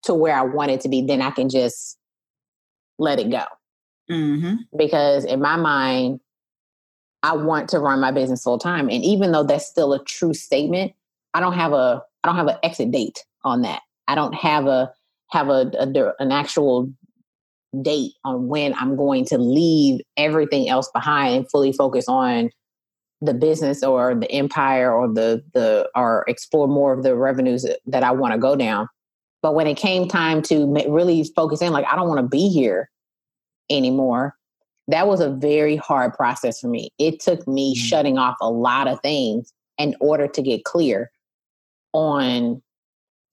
to 0.04 0.14
where 0.14 0.36
I 0.36 0.42
want 0.42 0.72
it 0.72 0.82
to 0.82 0.90
be, 0.90 1.02
then 1.02 1.22
I 1.22 1.32
can 1.32 1.50
just 1.50 1.98
let 2.98 3.20
it 3.20 3.30
go. 3.30 3.44
Mm-hmm. 4.10 4.56
Because 4.78 5.26
in 5.26 5.40
my 5.42 5.56
mind, 5.56 6.20
I 7.24 7.36
want 7.36 7.70
to 7.70 7.80
run 7.80 8.00
my 8.00 8.12
business 8.12 8.44
full 8.44 8.58
time. 8.58 8.90
And 8.90 9.04
even 9.04 9.32
though 9.32 9.44
that's 9.44 9.68
still 9.68 9.94
a 9.94 10.04
true 10.04 10.34
statement, 10.34 10.94
I 11.34 11.40
don't 11.40 11.54
have 11.54 11.74
a 11.74 12.04
I 12.24 12.28
don't 12.28 12.38
have 12.38 12.48
an 12.48 12.58
exit 12.64 12.92
date 12.92 13.24
on 13.44 13.62
that. 13.62 13.82
I 14.08 14.16
don't 14.16 14.34
have 14.34 14.68
a 14.68 14.92
have 15.30 15.50
a, 15.50 15.72
a 15.80 16.14
an 16.20 16.32
actual 16.32 16.92
date 17.82 18.14
on 18.26 18.48
when 18.48 18.74
I'm 18.76 18.96
going 18.96 19.26
to 19.26 19.38
leave 19.38 20.02
everything 20.18 20.70
else 20.70 20.90
behind 20.94 21.36
and 21.36 21.50
fully 21.50 21.72
focus 21.72 22.06
on 22.08 22.50
the 23.22 23.34
business 23.34 23.84
or 23.84 24.16
the 24.16 24.30
empire 24.32 24.92
or 24.92 25.08
the 25.08 25.44
the 25.54 25.90
or 25.96 26.26
explore 26.28 26.68
more 26.68 26.92
of 26.92 27.04
the 27.04 27.16
revenues 27.16 27.66
that 27.86 28.04
I 28.04 28.12
want 28.12 28.34
to 28.34 28.40
go 28.40 28.56
down. 28.56 28.90
But 29.42 29.56
when 29.56 29.68
it 29.68 29.78
came 29.78 30.08
time 30.08 30.42
to 30.44 30.66
really 30.88 31.24
focus 31.36 31.62
in, 31.62 31.72
like 31.72 31.86
I 31.86 31.96
don't 31.96 32.08
want 32.08 32.20
to 32.20 32.28
be 32.28 32.50
here 32.50 32.90
anymore. 33.70 34.36
That 34.88 35.08
was 35.08 35.22
a 35.22 35.30
very 35.30 35.78
hard 35.78 36.14
process 36.14 36.60
for 36.60 36.68
me. 36.68 36.90
It 36.98 37.20
took 37.20 37.48
me 37.48 37.74
mm-hmm. 37.74 37.86
shutting 37.88 38.18
off 38.18 38.36
a 38.42 38.50
lot 38.50 38.88
of 38.88 39.00
things 39.02 39.54
in 39.78 39.96
order 40.02 40.28
to 40.28 40.42
get 40.42 40.66
clear 40.66 41.12
on 41.94 42.62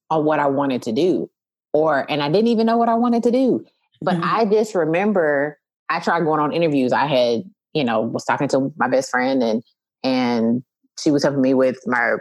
on 0.09 0.25
what 0.25 0.39
I 0.39 0.47
wanted 0.47 0.83
to 0.83 0.91
do. 0.91 1.29
Or 1.73 2.09
and 2.09 2.23
I 2.23 2.29
didn't 2.29 2.47
even 2.47 2.67
know 2.67 2.77
what 2.77 2.89
I 2.89 2.95
wanted 2.95 3.23
to 3.23 3.31
do. 3.31 3.65
But 4.01 4.15
mm-hmm. 4.15 4.23
I 4.23 4.45
just 4.45 4.75
remember 4.75 5.59
I 5.89 5.99
tried 5.99 6.23
going 6.23 6.39
on 6.39 6.53
interviews. 6.53 6.93
I 6.93 7.05
had, 7.05 7.43
you 7.73 7.83
know, 7.83 8.01
was 8.01 8.25
talking 8.25 8.47
to 8.49 8.73
my 8.77 8.87
best 8.87 9.09
friend 9.09 9.41
and 9.43 9.63
and 10.03 10.63
she 10.99 11.11
was 11.11 11.23
helping 11.23 11.41
me 11.41 11.53
with 11.53 11.79
my 11.85 12.15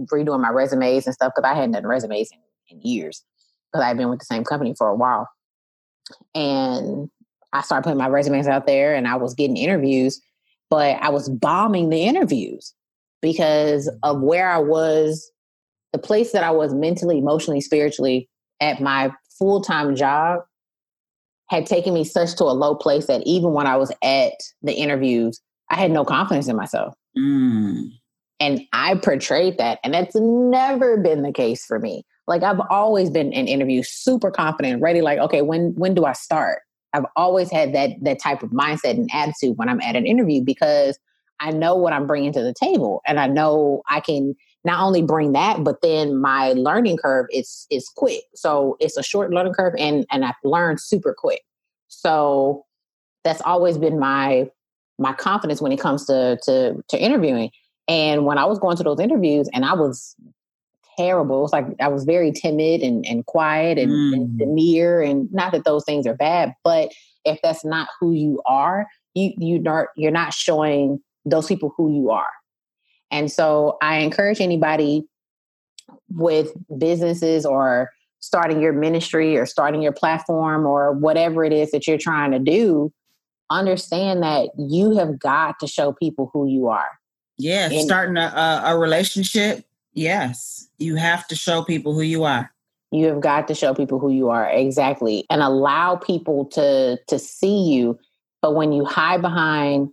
redoing 0.00 0.40
my 0.40 0.50
resumes 0.50 1.06
and 1.06 1.14
stuff 1.14 1.32
because 1.34 1.48
I 1.48 1.54
hadn't 1.54 1.72
done 1.72 1.86
resumes 1.86 2.30
in, 2.32 2.76
in 2.76 2.82
years 2.82 3.24
because 3.72 3.84
I 3.84 3.88
had 3.88 3.96
been 3.96 4.08
with 4.08 4.20
the 4.20 4.24
same 4.24 4.44
company 4.44 4.74
for 4.76 4.88
a 4.88 4.94
while. 4.94 5.28
And 6.34 7.10
I 7.52 7.62
started 7.62 7.84
putting 7.84 7.98
my 7.98 8.08
resumes 8.08 8.46
out 8.46 8.66
there 8.66 8.94
and 8.94 9.08
I 9.08 9.16
was 9.16 9.34
getting 9.34 9.56
interviews, 9.56 10.20
but 10.70 10.96
I 11.00 11.10
was 11.10 11.28
bombing 11.28 11.90
the 11.90 12.02
interviews 12.02 12.74
because 13.22 13.90
of 14.02 14.20
where 14.20 14.48
I 14.48 14.58
was, 14.58 15.30
the 15.92 15.98
place 15.98 16.32
that 16.32 16.44
I 16.44 16.50
was 16.50 16.74
mentally, 16.74 17.18
emotionally, 17.18 17.60
spiritually 17.60 18.28
at 18.60 18.80
my 18.80 19.10
full 19.38 19.60
time 19.62 19.96
job 19.96 20.40
had 21.48 21.66
taken 21.66 21.94
me 21.94 22.04
such 22.04 22.34
to 22.36 22.44
a 22.44 22.52
low 22.52 22.74
place 22.74 23.06
that 23.06 23.22
even 23.26 23.52
when 23.52 23.66
I 23.66 23.76
was 23.76 23.92
at 24.02 24.34
the 24.62 24.72
interviews, 24.72 25.40
I 25.70 25.76
had 25.76 25.90
no 25.90 26.04
confidence 26.04 26.48
in 26.48 26.56
myself. 26.56 26.94
Mm. 27.16 27.90
And 28.38 28.60
I 28.72 28.96
portrayed 28.96 29.58
that. 29.58 29.78
And 29.82 29.94
that's 29.94 30.14
never 30.16 30.96
been 30.96 31.22
the 31.22 31.32
case 31.32 31.64
for 31.64 31.78
me. 31.78 32.04
Like 32.26 32.42
I've 32.42 32.60
always 32.70 33.10
been 33.10 33.32
in 33.32 33.46
interviews 33.46 33.88
super 33.88 34.30
confident, 34.30 34.82
ready, 34.82 35.00
like, 35.00 35.18
okay, 35.20 35.42
when 35.42 35.74
when 35.76 35.94
do 35.94 36.04
I 36.04 36.12
start? 36.12 36.62
I've 36.92 37.06
always 37.14 37.50
had 37.50 37.74
that 37.74 37.90
that 38.02 38.20
type 38.20 38.42
of 38.42 38.50
mindset 38.50 38.92
and 38.92 39.08
attitude 39.12 39.56
when 39.56 39.68
I'm 39.68 39.80
at 39.80 39.96
an 39.96 40.06
interview 40.06 40.42
because 40.42 40.98
I 41.38 41.50
know 41.52 41.76
what 41.76 41.92
I'm 41.92 42.06
bringing 42.06 42.32
to 42.32 42.42
the 42.42 42.54
table 42.54 43.02
and 43.06 43.20
I 43.20 43.26
know 43.26 43.82
I 43.88 44.00
can 44.00 44.34
not 44.66 44.82
only 44.82 45.00
bring 45.00 45.32
that, 45.32 45.62
but 45.62 45.80
then 45.80 46.16
my 46.16 46.52
learning 46.52 46.98
curve 46.98 47.26
is 47.30 47.66
is 47.70 47.88
quick. 47.88 48.24
So 48.34 48.76
it's 48.80 48.96
a 48.96 49.02
short 49.02 49.30
learning 49.30 49.54
curve, 49.54 49.74
and 49.78 50.04
and 50.10 50.24
I've 50.24 50.34
learned 50.44 50.80
super 50.80 51.14
quick. 51.16 51.42
So 51.88 52.64
that's 53.24 53.40
always 53.42 53.78
been 53.78 53.98
my 53.98 54.50
my 54.98 55.12
confidence 55.12 55.62
when 55.62 55.72
it 55.72 55.80
comes 55.80 56.04
to 56.06 56.38
to 56.42 56.82
to 56.88 56.98
interviewing. 57.00 57.50
And 57.88 58.26
when 58.26 58.36
I 58.36 58.44
was 58.44 58.58
going 58.58 58.76
to 58.78 58.82
those 58.82 58.98
interviews, 58.98 59.48
and 59.54 59.64
I 59.64 59.74
was 59.74 60.16
terrible. 60.98 61.38
It 61.38 61.42
was 61.42 61.52
like 61.52 61.66
I 61.80 61.86
was 61.86 62.04
very 62.04 62.32
timid 62.32 62.82
and, 62.82 63.06
and 63.06 63.24
quiet 63.26 63.78
and, 63.78 63.92
mm. 63.92 64.14
and 64.14 64.38
demure. 64.38 65.00
And 65.00 65.32
not 65.32 65.52
that 65.52 65.64
those 65.64 65.84
things 65.84 66.06
are 66.08 66.14
bad, 66.14 66.54
but 66.64 66.90
if 67.24 67.38
that's 67.42 67.64
not 67.64 67.88
who 68.00 68.12
you 68.12 68.42
are, 68.46 68.88
you 69.14 69.32
you 69.38 69.60
not 69.60 69.86
you're 69.96 70.10
not 70.10 70.32
showing 70.32 70.98
those 71.24 71.46
people 71.46 71.72
who 71.76 71.94
you 71.94 72.10
are. 72.10 72.30
And 73.10 73.30
so 73.30 73.78
I 73.82 73.98
encourage 73.98 74.40
anybody 74.40 75.06
with 76.08 76.52
businesses 76.78 77.46
or 77.46 77.90
starting 78.20 78.60
your 78.60 78.72
ministry 78.72 79.36
or 79.36 79.46
starting 79.46 79.82
your 79.82 79.92
platform 79.92 80.66
or 80.66 80.92
whatever 80.92 81.44
it 81.44 81.52
is 81.52 81.70
that 81.70 81.86
you're 81.86 81.98
trying 81.98 82.32
to 82.32 82.38
do, 82.38 82.92
understand 83.50 84.22
that 84.22 84.48
you 84.58 84.96
have 84.96 85.18
got 85.18 85.58
to 85.60 85.66
show 85.66 85.92
people 85.92 86.30
who 86.32 86.48
you 86.48 86.66
are. 86.68 86.88
Yeah, 87.38 87.70
and 87.70 87.82
starting 87.82 88.16
a, 88.16 88.62
a 88.64 88.78
relationship. 88.78 89.64
Yes, 89.92 90.68
you 90.78 90.96
have 90.96 91.26
to 91.28 91.36
show 91.36 91.62
people 91.62 91.94
who 91.94 92.02
you 92.02 92.24
are. 92.24 92.50
You 92.90 93.06
have 93.06 93.20
got 93.20 93.46
to 93.48 93.54
show 93.54 93.74
people 93.74 93.98
who 93.98 94.10
you 94.10 94.30
are 94.30 94.48
exactly, 94.48 95.26
and 95.28 95.42
allow 95.42 95.96
people 95.96 96.46
to 96.46 96.98
to 97.08 97.18
see 97.18 97.64
you. 97.64 97.98
But 98.40 98.54
when 98.54 98.72
you 98.72 98.84
hide 98.84 99.22
behind, 99.22 99.90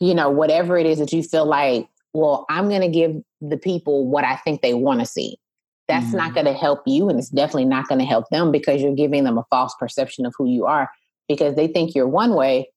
you 0.00 0.14
know, 0.14 0.28
whatever 0.28 0.76
it 0.76 0.86
is 0.86 0.98
that 0.98 1.12
you 1.12 1.22
feel 1.22 1.46
like 1.46 1.88
well, 2.18 2.46
I'm 2.48 2.68
going 2.68 2.80
to 2.80 2.88
give 2.88 3.16
the 3.40 3.56
people 3.56 4.08
what 4.08 4.24
I 4.24 4.36
think 4.36 4.60
they 4.60 4.74
want 4.74 5.00
to 5.00 5.06
see. 5.06 5.38
That's 5.86 6.06
mm-hmm. 6.06 6.16
not 6.16 6.34
going 6.34 6.46
to 6.46 6.52
help 6.52 6.82
you. 6.84 7.08
And 7.08 7.18
it's 7.18 7.28
definitely 7.28 7.64
not 7.64 7.88
going 7.88 8.00
to 8.00 8.04
help 8.04 8.26
them 8.30 8.50
because 8.50 8.82
you're 8.82 8.94
giving 8.94 9.24
them 9.24 9.38
a 9.38 9.44
false 9.50 9.74
perception 9.78 10.26
of 10.26 10.34
who 10.36 10.48
you 10.48 10.66
are 10.66 10.90
because 11.28 11.54
they 11.54 11.68
think 11.68 11.94
you're 11.94 12.08
one 12.08 12.34
way. 12.34 12.70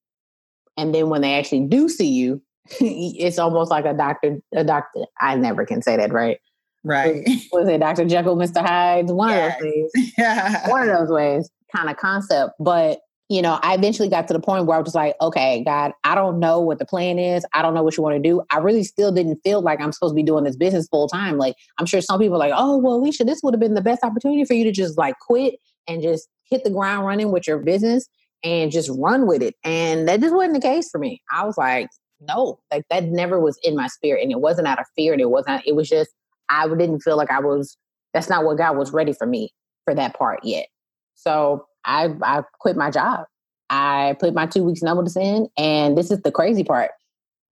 And 0.78 0.94
then 0.94 1.10
when 1.10 1.22
they 1.22 1.34
actually 1.34 1.66
do 1.66 1.90
see 1.90 2.08
you, 2.08 2.42
it's 2.80 3.40
almost 3.40 3.72
like 3.72 3.86
a 3.86 3.94
doctor, 3.94 4.38
a 4.54 4.64
doctor. 4.64 5.06
I 5.20 5.36
never 5.36 5.66
can 5.66 5.82
say 5.82 5.98
that, 5.98 6.14
right? 6.14 6.40
Right. 6.84 7.28
Was, 7.52 7.68
it 7.68 7.80
Dr. 7.80 8.06
Jekyll, 8.06 8.38
Mr. 8.38 8.66
Hyde? 8.66 9.10
One 9.10 9.30
yes. 9.30 9.56
of 9.56 9.62
those 9.62 9.72
ways. 9.74 10.14
Yeah. 10.18 10.70
One 10.70 10.90
of 10.90 10.98
those 10.98 11.10
ways 11.10 11.50
kind 11.76 11.90
of 11.90 11.98
concept. 11.98 12.54
But 12.60 13.00
you 13.32 13.42
know, 13.42 13.62
I 13.64 13.76
eventually 13.76 14.10
got 14.10 14.28
to 14.28 14.34
the 14.34 14.42
point 14.42 14.66
where 14.66 14.76
I 14.76 14.82
was 14.82 14.88
just 14.88 14.96
like, 14.96 15.16
okay, 15.22 15.64
God, 15.64 15.94
I 16.04 16.16
don't 16.16 16.38
know 16.38 16.60
what 16.60 16.80
the 16.80 16.86
plan 16.86 17.18
is. 17.18 17.46
I 17.54 17.62
don't 17.62 17.74
know 17.74 17.82
what 17.82 17.96
you 17.96 18.04
want 18.04 18.22
to 18.22 18.22
do. 18.22 18.42
I 18.50 18.58
really 18.58 18.84
still 18.84 19.10
didn't 19.10 19.40
feel 19.42 19.62
like 19.62 19.80
I'm 19.80 19.94
supposed 19.94 20.12
to 20.12 20.16
be 20.16 20.22
doing 20.22 20.44
this 20.44 20.58
business 20.58 20.90
full 20.90 21.08
time. 21.08 21.38
Like, 21.38 21.56
I'm 21.78 21.86
sure 21.86 22.02
some 22.02 22.20
people 22.20 22.36
are 22.36 22.40
like, 22.40 22.52
oh, 22.54 22.76
well, 22.76 22.96
Alicia, 22.96 23.24
this 23.24 23.40
would 23.42 23.54
have 23.54 23.62
been 23.62 23.74
the 23.74 23.82
best 23.82 24.04
opportunity 24.04 24.44
for 24.44 24.54
you 24.54 24.66
to 24.66 24.72
just 24.74 24.98
like 24.98 25.18
quit 25.20 25.56
and 25.88 26.02
just 26.02 26.28
hit 26.50 26.66
the 26.66 26.70
ground 26.70 27.08
running 27.08 27.32
with 27.32 27.48
your 27.48 27.60
business 27.60 28.10
and 28.44 28.70
just 28.70 28.92
run 28.98 29.26
with 29.26 29.42
it. 29.42 29.56
And 29.64 30.10
that 30.10 30.20
just 30.20 30.36
wasn't 30.36 30.56
the 30.56 30.60
case 30.60 30.90
for 30.90 31.00
me. 31.00 31.22
I 31.32 31.46
was 31.46 31.58
like, 31.58 31.88
no, 32.20 32.60
like 32.70 32.84
that 32.90 33.06
never 33.06 33.40
was 33.40 33.58
in 33.64 33.78
my 33.78 33.88
spirit. 33.88 34.24
And 34.24 34.32
it 34.34 34.42
wasn't 34.42 34.68
out 34.68 34.82
of 34.82 34.88
fear. 34.98 35.14
And 35.14 35.22
it 35.22 35.30
wasn't, 35.30 35.66
it 35.66 35.76
was 35.78 35.88
just, 35.88 36.10
I 36.50 36.68
didn't 36.68 37.00
feel 37.00 37.16
like 37.16 37.32
I 37.32 37.40
was, 37.40 37.78
that's 38.14 38.30
not 38.30 38.44
what 38.44 38.58
God 38.58 38.76
was 38.76 38.92
ready 38.92 39.14
for 39.14 39.26
me 39.26 39.54
for 39.86 39.96
that 39.96 40.16
part 40.16 40.44
yet. 40.44 40.68
So 41.16 41.66
I, 41.86 42.10
I 42.22 42.44
quit 42.60 42.76
my 42.76 42.92
job. 42.92 43.26
I 43.70 44.16
put 44.20 44.34
my 44.34 44.46
two 44.46 44.64
weeks 44.64 44.82
notice 44.82 45.16
in. 45.16 45.48
And 45.58 45.98
this 45.98 46.12
is 46.12 46.22
the 46.22 46.32
crazy 46.32 46.64
part. 46.64 46.92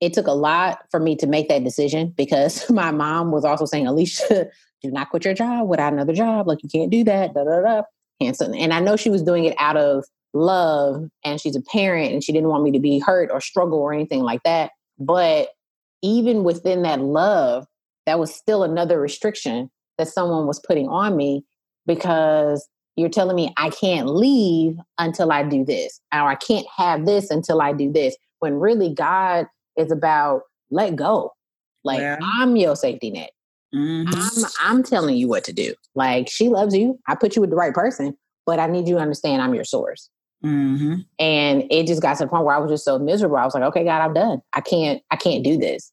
It 0.02 0.14
took 0.14 0.28
a 0.28 0.34
lot 0.34 0.80
for 0.92 1.00
me 1.00 1.16
to 1.18 1.28
make 1.28 1.50
that 1.50 1.64
decision 1.64 2.14
because 2.16 2.70
my 2.72 2.92
mom 2.92 3.32
was 3.32 3.46
also 3.46 3.66
saying, 3.66 3.88
Alicia, 3.88 4.48
do 4.82 4.92
not 4.92 5.10
quit 5.10 5.26
your 5.26 5.34
job 5.34 5.68
without 5.68 5.94
another 5.94 6.14
job. 6.14 6.48
Like 6.48 6.64
you 6.64 6.70
can't 6.70 6.92
do 6.92 7.04
that. 7.06 7.34
Da, 7.34 7.44
da, 7.44 7.62
da. 7.62 7.82
And, 8.22 8.36
so, 8.36 8.52
and 8.52 8.74
I 8.74 8.80
know 8.80 8.98
she 8.98 9.10
was 9.10 9.24
doing 9.24 9.46
it 9.46 9.56
out 9.60 9.78
of 9.78 10.06
love 10.34 11.06
and 11.24 11.40
she's 11.40 11.56
a 11.56 11.62
parent 11.62 12.14
and 12.14 12.24
she 12.24 12.32
didn't 12.32 12.50
want 12.50 12.64
me 12.64 12.72
to 12.72 12.80
be 12.80 13.00
hurt 13.00 13.30
or 13.32 13.42
struggle 13.42 13.80
or 13.80 13.94
anything 13.94 14.22
like 14.22 14.44
that. 14.44 14.72
But 15.00 15.50
even 16.02 16.44
within 16.44 16.84
that 16.84 17.00
love, 17.00 17.66
that 18.06 18.20
was 18.20 18.34
still 18.34 18.64
another 18.64 19.00
restriction 19.00 19.70
that 19.98 20.08
someone 20.08 20.48
was 20.48 20.60
putting 20.60 20.88
on 20.88 21.16
me 21.16 21.46
because 21.86 22.68
you're 23.00 23.10
telling 23.10 23.36
me 23.36 23.54
I 23.58 23.70
can't 23.70 24.08
leave 24.08 24.78
until 24.98 25.32
I 25.32 25.44
do 25.44 25.64
this, 25.64 26.00
or 26.14 26.22
I 26.22 26.36
can't 26.36 26.68
have 26.76 27.06
this 27.06 27.30
until 27.30 27.62
I 27.62 27.74
do 27.74 27.92
this. 27.92 28.16
When 28.40 28.56
really 28.56 28.94
God 28.94 29.48
is 29.78 29.92
about 29.92 30.44
let 30.72 30.96
go. 30.96 31.34
Like 31.84 32.00
yeah. 32.00 32.18
I'm 32.22 32.56
your 32.56 32.76
safety 32.76 33.12
net. 33.12 33.32
Mm-hmm. 33.74 34.14
I'm 34.14 34.52
I'm 34.62 34.84
telling 34.84 35.16
you 35.16 35.28
what 35.28 35.44
to 35.46 35.54
do. 35.54 35.74
Like 35.96 36.30
she 36.30 36.50
loves 36.50 36.76
you. 36.76 37.00
I 37.08 37.16
put 37.16 37.36
you 37.36 37.42
with 37.42 37.50
the 37.50 37.56
right 37.56 37.74
person, 37.74 38.18
but 38.46 38.60
I 38.60 38.68
need 38.68 38.88
you 38.88 38.96
to 38.96 39.02
understand 39.02 39.42
I'm 39.42 39.54
your 39.54 39.64
source. 39.64 40.10
Mm-hmm. 40.44 40.96
And 41.20 41.64
it 41.70 41.88
just 41.88 42.02
got 42.02 42.18
to 42.18 42.24
the 42.24 42.30
point 42.30 42.46
where 42.46 42.56
I 42.56 42.60
was 42.60 42.72
just 42.72 42.86
so 42.86 42.98
miserable. 42.98 43.38
I 43.38 43.46
was 43.46 43.54
like, 43.54 43.64
okay, 43.64 43.84
God, 43.84 44.02
I'm 44.02 44.14
done. 44.14 44.42
I 44.54 44.62
can't, 44.62 45.02
I 45.12 45.16
can't 45.16 45.44
do 45.44 45.58
this. 45.58 45.92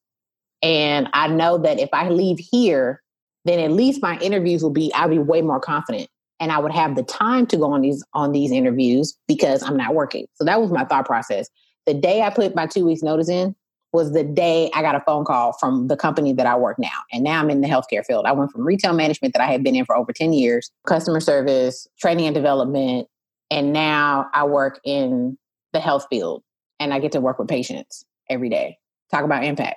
And 0.62 1.08
I 1.12 1.28
know 1.28 1.58
that 1.58 1.80
if 1.80 1.88
I 1.92 2.08
leave 2.08 2.38
here, 2.38 3.02
then 3.44 3.58
at 3.58 3.72
least 3.72 4.02
my 4.02 4.18
interviews 4.18 4.62
will 4.62 4.70
be, 4.70 4.92
I'll 4.94 5.08
be 5.08 5.18
way 5.18 5.42
more 5.42 5.60
confident. 5.60 6.08
And 6.38 6.52
I 6.52 6.58
would 6.58 6.72
have 6.72 6.96
the 6.96 7.02
time 7.02 7.46
to 7.46 7.56
go 7.56 7.72
on 7.72 7.80
these 7.80 8.04
on 8.12 8.32
these 8.32 8.52
interviews 8.52 9.16
because 9.26 9.62
I'm 9.62 9.76
not 9.76 9.94
working. 9.94 10.26
So 10.34 10.44
that 10.44 10.60
was 10.60 10.70
my 10.70 10.84
thought 10.84 11.06
process. 11.06 11.48
The 11.86 11.94
day 11.94 12.22
I 12.22 12.30
put 12.30 12.54
my 12.54 12.66
two 12.66 12.84
weeks 12.84 13.02
notice 13.02 13.28
in 13.28 13.54
was 13.92 14.12
the 14.12 14.24
day 14.24 14.70
I 14.74 14.82
got 14.82 14.94
a 14.94 15.00
phone 15.00 15.24
call 15.24 15.54
from 15.54 15.88
the 15.88 15.96
company 15.96 16.32
that 16.34 16.46
I 16.46 16.56
work 16.56 16.78
now. 16.78 16.98
And 17.12 17.24
now 17.24 17.40
I'm 17.40 17.48
in 17.48 17.62
the 17.62 17.68
healthcare 17.68 18.04
field. 18.04 18.26
I 18.26 18.32
went 18.32 18.52
from 18.52 18.66
retail 18.66 18.92
management 18.92 19.32
that 19.32 19.40
I 19.40 19.46
had 19.46 19.62
been 19.62 19.74
in 19.74 19.86
for 19.86 19.96
over 19.96 20.12
10 20.12 20.34
years, 20.34 20.70
customer 20.86 21.20
service, 21.20 21.88
training 21.98 22.26
and 22.26 22.34
development, 22.34 23.08
and 23.50 23.72
now 23.72 24.28
I 24.34 24.44
work 24.44 24.80
in 24.84 25.38
the 25.72 25.80
health 25.80 26.06
field 26.10 26.42
and 26.80 26.92
I 26.92 26.98
get 26.98 27.12
to 27.12 27.20
work 27.20 27.38
with 27.38 27.48
patients 27.48 28.04
every 28.28 28.48
day. 28.48 28.78
Talk 29.10 29.24
about 29.24 29.44
impact. 29.44 29.76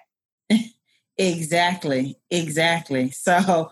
exactly. 1.18 2.18
Exactly. 2.32 3.12
So 3.12 3.72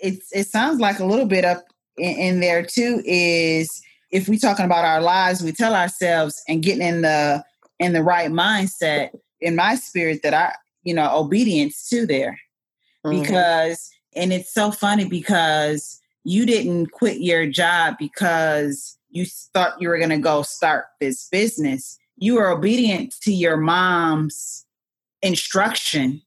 it, 0.00 0.22
it 0.32 0.46
sounds 0.46 0.80
like 0.80 0.98
a 0.98 1.04
little 1.04 1.26
bit 1.26 1.44
up 1.44 1.64
in, 1.98 2.16
in 2.16 2.40
there 2.40 2.64
too 2.64 3.02
is 3.04 3.82
if 4.10 4.28
we're 4.28 4.38
talking 4.38 4.64
about 4.64 4.84
our 4.84 5.00
lives, 5.00 5.42
we 5.42 5.52
tell 5.52 5.74
ourselves 5.74 6.42
and 6.48 6.62
getting 6.62 6.86
in 6.86 7.02
the 7.02 7.44
in 7.78 7.92
the 7.92 8.02
right 8.02 8.30
mindset 8.30 9.10
in 9.40 9.54
my 9.54 9.74
spirit 9.76 10.22
that 10.22 10.34
I, 10.34 10.54
you 10.82 10.94
know, 10.94 11.16
obedience 11.16 11.88
to 11.90 12.06
there. 12.06 12.38
Mm-hmm. 13.04 13.22
Because 13.22 13.90
and 14.14 14.32
it's 14.32 14.52
so 14.52 14.70
funny 14.70 15.04
because 15.04 16.00
you 16.24 16.44
didn't 16.44 16.92
quit 16.92 17.20
your 17.20 17.46
job 17.46 17.94
because 17.98 18.98
you 19.10 19.24
thought 19.54 19.80
you 19.80 19.88
were 19.88 19.98
going 19.98 20.10
to 20.10 20.18
go 20.18 20.42
start 20.42 20.86
this 21.00 21.28
business, 21.28 21.98
you 22.16 22.34
were 22.34 22.50
obedient 22.50 23.14
to 23.22 23.32
your 23.32 23.56
mom's 23.56 24.66
instructions 25.22 26.22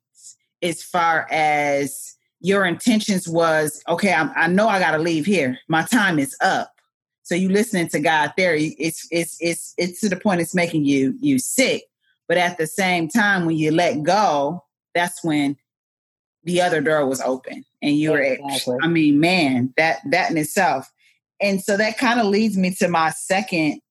as 0.61 0.83
far 0.83 1.27
as 1.31 2.15
your 2.41 2.65
intentions 2.65 3.27
was 3.27 3.81
okay 3.87 4.13
i, 4.13 4.23
I 4.35 4.47
know 4.47 4.67
i 4.67 4.79
got 4.79 4.91
to 4.91 4.97
leave 4.97 5.25
here 5.25 5.57
my 5.67 5.83
time 5.83 6.19
is 6.19 6.35
up 6.41 6.73
so 7.23 7.35
you 7.35 7.49
listening 7.49 7.87
to 7.89 7.99
god 7.99 8.33
there 8.37 8.55
it's 8.55 9.07
it's 9.11 9.37
it's 9.39 9.73
it's 9.77 10.01
to 10.01 10.09
the 10.09 10.15
point 10.15 10.41
it's 10.41 10.55
making 10.55 10.85
you 10.85 11.15
you 11.21 11.39
sick 11.39 11.83
but 12.27 12.37
at 12.37 12.57
the 12.57 12.67
same 12.67 13.07
time 13.07 13.45
when 13.45 13.57
you 13.57 13.71
let 13.71 14.03
go 14.03 14.63
that's 14.93 15.23
when 15.23 15.55
the 16.43 16.61
other 16.61 16.81
door 16.81 17.05
was 17.05 17.21
open 17.21 17.63
and 17.81 17.97
you 17.97 18.11
were 18.11 18.21
exactly. 18.21 18.77
i 18.81 18.87
mean 18.87 19.19
man 19.19 19.73
that 19.77 19.99
that 20.09 20.31
in 20.31 20.37
itself 20.37 20.91
and 21.41 21.61
so 21.61 21.77
that 21.77 21.97
kind 21.97 22.19
of 22.19 22.27
leads 22.27 22.57
me 22.57 22.73
to 22.75 22.87
my 22.87 23.09
second 23.11 23.81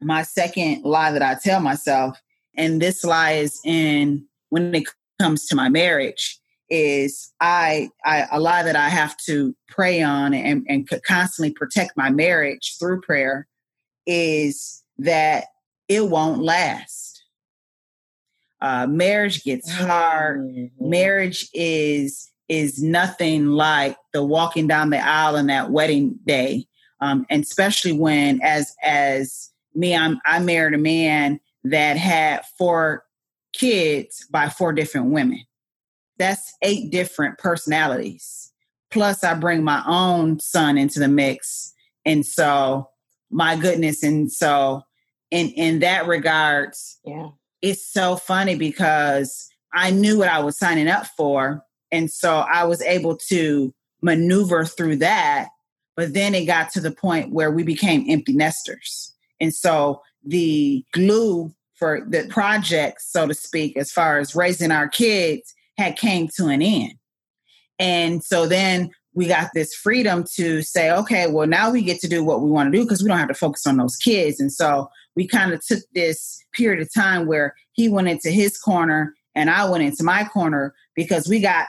my 0.00 0.22
second 0.22 0.82
lie 0.84 1.12
that 1.12 1.22
I 1.22 1.36
tell 1.42 1.60
myself. 1.60 2.20
And 2.56 2.80
this 2.80 3.04
lie 3.04 3.32
is 3.32 3.60
in 3.64 4.26
when 4.50 4.74
it 4.74 4.84
comes 5.20 5.46
to 5.46 5.56
my 5.56 5.68
marriage 5.68 6.38
is 6.68 7.32
I, 7.40 7.90
I 8.04 8.26
a 8.32 8.40
lie 8.40 8.62
that 8.62 8.76
I 8.76 8.88
have 8.88 9.16
to 9.26 9.54
pray 9.68 10.02
on 10.02 10.34
and, 10.34 10.66
and 10.68 10.88
constantly 11.04 11.52
protect 11.52 11.96
my 11.96 12.10
marriage 12.10 12.76
through 12.78 13.00
prayer 13.02 13.46
is 14.06 14.82
that 14.98 15.44
it 15.88 16.08
won't 16.08 16.42
last. 16.42 17.22
Uh, 18.60 18.86
marriage 18.86 19.44
gets 19.44 19.70
hard. 19.70 20.40
Mm-hmm. 20.40 20.90
Marriage 20.90 21.48
is 21.52 22.30
is 22.48 22.82
nothing 22.82 23.46
like 23.46 23.96
the 24.12 24.24
walking 24.24 24.66
down 24.68 24.90
the 24.90 25.04
aisle 25.04 25.36
on 25.36 25.48
that 25.48 25.70
wedding 25.70 26.18
day. 26.24 26.64
Um, 27.00 27.26
and 27.28 27.42
especially 27.42 27.92
when 27.92 28.40
as 28.42 28.74
as 28.82 29.50
me, 29.74 29.94
I'm 29.94 30.18
I 30.24 30.38
married 30.38 30.74
a 30.74 30.78
man 30.78 31.40
that 31.64 31.96
had 31.96 32.44
four 32.58 33.04
kids 33.52 34.26
by 34.30 34.48
four 34.48 34.72
different 34.72 35.10
women. 35.10 35.40
That's 36.18 36.54
eight 36.62 36.90
different 36.90 37.38
personalities. 37.38 38.52
Plus 38.90 39.24
I 39.24 39.34
bring 39.34 39.64
my 39.64 39.82
own 39.86 40.40
son 40.40 40.78
into 40.78 40.98
the 40.98 41.08
mix. 41.08 41.74
And 42.04 42.24
so 42.24 42.88
my 43.30 43.56
goodness. 43.56 44.02
And 44.02 44.30
so 44.30 44.82
in 45.30 45.50
in 45.50 45.80
that 45.80 46.06
regards, 46.06 46.98
yeah, 47.04 47.28
it's 47.62 47.86
so 47.86 48.16
funny 48.16 48.54
because 48.56 49.48
I 49.72 49.90
knew 49.90 50.18
what 50.18 50.28
I 50.28 50.38
was 50.38 50.58
signing 50.58 50.88
up 50.88 51.06
for 51.16 51.66
and 51.92 52.10
so 52.10 52.38
I 52.38 52.64
was 52.64 52.82
able 52.82 53.16
to 53.28 53.72
maneuver 54.02 54.64
through 54.64 54.96
that. 54.96 55.48
But 55.96 56.14
then 56.14 56.34
it 56.34 56.46
got 56.46 56.70
to 56.72 56.80
the 56.80 56.90
point 56.90 57.32
where 57.32 57.50
we 57.50 57.62
became 57.62 58.04
empty 58.08 58.34
nesters. 58.34 59.14
And 59.40 59.54
so 59.54 60.02
the 60.24 60.84
glue 60.92 61.52
for 61.74 62.02
the 62.06 62.26
project, 62.28 63.02
so 63.02 63.26
to 63.26 63.34
speak, 63.34 63.76
as 63.76 63.90
far 63.90 64.18
as 64.18 64.34
raising 64.34 64.70
our 64.70 64.88
kids 64.88 65.54
had 65.78 65.96
came 65.96 66.28
to 66.36 66.46
an 66.46 66.62
end. 66.62 66.94
And 67.78 68.24
so 68.24 68.46
then 68.46 68.90
we 69.14 69.26
got 69.26 69.50
this 69.54 69.74
freedom 69.74 70.24
to 70.34 70.62
say, 70.62 70.90
okay, 70.90 71.26
well, 71.26 71.46
now 71.46 71.70
we 71.70 71.82
get 71.82 72.00
to 72.00 72.08
do 72.08 72.22
what 72.22 72.42
we 72.42 72.50
want 72.50 72.70
to 72.70 72.78
do 72.78 72.84
because 72.84 73.02
we 73.02 73.08
don't 73.08 73.18
have 73.18 73.28
to 73.28 73.34
focus 73.34 73.66
on 73.66 73.78
those 73.78 73.96
kids. 73.96 74.40
And 74.40 74.52
so 74.52 74.88
we 75.14 75.26
kind 75.26 75.52
of 75.52 75.64
took 75.64 75.82
this 75.94 76.42
period 76.52 76.82
of 76.82 76.92
time 76.92 77.26
where 77.26 77.54
he 77.72 77.88
went 77.88 78.08
into 78.08 78.30
his 78.30 78.58
corner 78.58 79.14
and 79.34 79.50
I 79.50 79.68
went 79.68 79.84
into 79.84 80.04
my 80.04 80.24
corner 80.24 80.74
because 80.94 81.28
we 81.28 81.40
got 81.40 81.66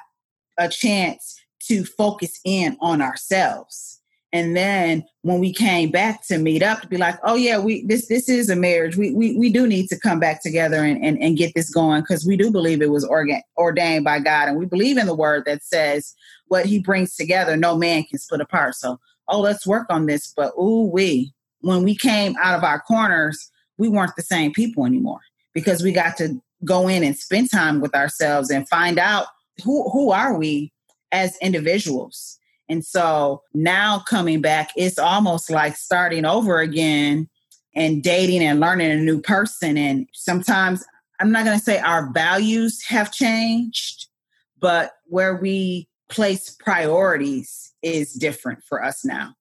a 0.57 0.67
chance 0.67 1.39
to 1.67 1.85
focus 1.85 2.39
in 2.45 2.77
on 2.81 3.01
ourselves. 3.01 3.96
And 4.33 4.57
then 4.57 5.05
when 5.21 5.39
we 5.39 5.53
came 5.53 5.89
back 5.89 6.25
to 6.27 6.37
meet 6.37 6.61
up 6.61 6.81
to 6.81 6.87
be 6.87 6.97
like, 6.97 7.17
oh 7.23 7.35
yeah, 7.35 7.59
we 7.59 7.85
this 7.85 8.07
this 8.07 8.27
is 8.27 8.49
a 8.49 8.55
marriage. 8.55 8.97
We 8.97 9.11
we, 9.11 9.37
we 9.37 9.49
do 9.49 9.65
need 9.65 9.87
to 9.87 9.99
come 9.99 10.19
back 10.19 10.43
together 10.43 10.83
and, 10.83 11.03
and, 11.03 11.17
and 11.19 11.37
get 11.37 11.53
this 11.55 11.69
going 11.69 12.01
because 12.01 12.25
we 12.25 12.35
do 12.35 12.51
believe 12.51 12.81
it 12.81 12.91
was 12.91 13.05
organ, 13.05 13.41
ordained 13.57 14.03
by 14.03 14.19
God. 14.19 14.49
And 14.49 14.57
we 14.57 14.65
believe 14.65 14.97
in 14.97 15.05
the 15.05 15.15
word 15.15 15.45
that 15.45 15.63
says 15.63 16.13
what 16.47 16.65
he 16.65 16.79
brings 16.79 17.15
together, 17.15 17.55
no 17.55 17.77
man 17.77 18.03
can 18.03 18.19
split 18.19 18.41
apart. 18.41 18.75
So, 18.75 18.99
oh, 19.29 19.39
let's 19.39 19.65
work 19.65 19.87
on 19.89 20.07
this. 20.07 20.33
But 20.35 20.53
ooh, 20.59 20.89
we 20.91 21.31
when 21.61 21.83
we 21.83 21.95
came 21.95 22.35
out 22.41 22.57
of 22.57 22.63
our 22.63 22.81
corners, 22.81 23.49
we 23.77 23.87
weren't 23.87 24.15
the 24.17 24.23
same 24.23 24.51
people 24.51 24.85
anymore 24.85 25.21
because 25.53 25.83
we 25.83 25.91
got 25.93 26.17
to 26.17 26.41
go 26.65 26.87
in 26.87 27.03
and 27.03 27.17
spend 27.17 27.49
time 27.49 27.79
with 27.79 27.95
ourselves 27.95 28.49
and 28.49 28.67
find 28.67 28.99
out 28.99 29.27
who 29.63 29.89
who 29.89 30.11
are 30.11 30.37
we 30.37 30.73
as 31.11 31.37
individuals? 31.41 32.37
And 32.69 32.85
so 32.85 33.43
now 33.53 33.99
coming 33.99 34.41
back, 34.41 34.71
it's 34.75 34.99
almost 34.99 35.49
like 35.49 35.75
starting 35.75 36.25
over 36.25 36.59
again 36.59 37.29
and 37.75 38.03
dating 38.03 38.43
and 38.43 38.59
learning 38.59 38.91
a 38.91 38.97
new 38.97 39.21
person. 39.21 39.77
And 39.77 40.07
sometimes 40.13 40.85
I'm 41.19 41.31
not 41.31 41.45
going 41.45 41.57
to 41.57 41.63
say 41.63 41.79
our 41.79 42.11
values 42.11 42.83
have 42.87 43.11
changed, 43.11 44.07
but 44.59 44.93
where 45.05 45.35
we 45.35 45.87
place 46.09 46.49
priorities 46.59 47.73
is 47.81 48.13
different 48.13 48.63
for 48.63 48.83
us 48.83 49.05
now. 49.05 49.33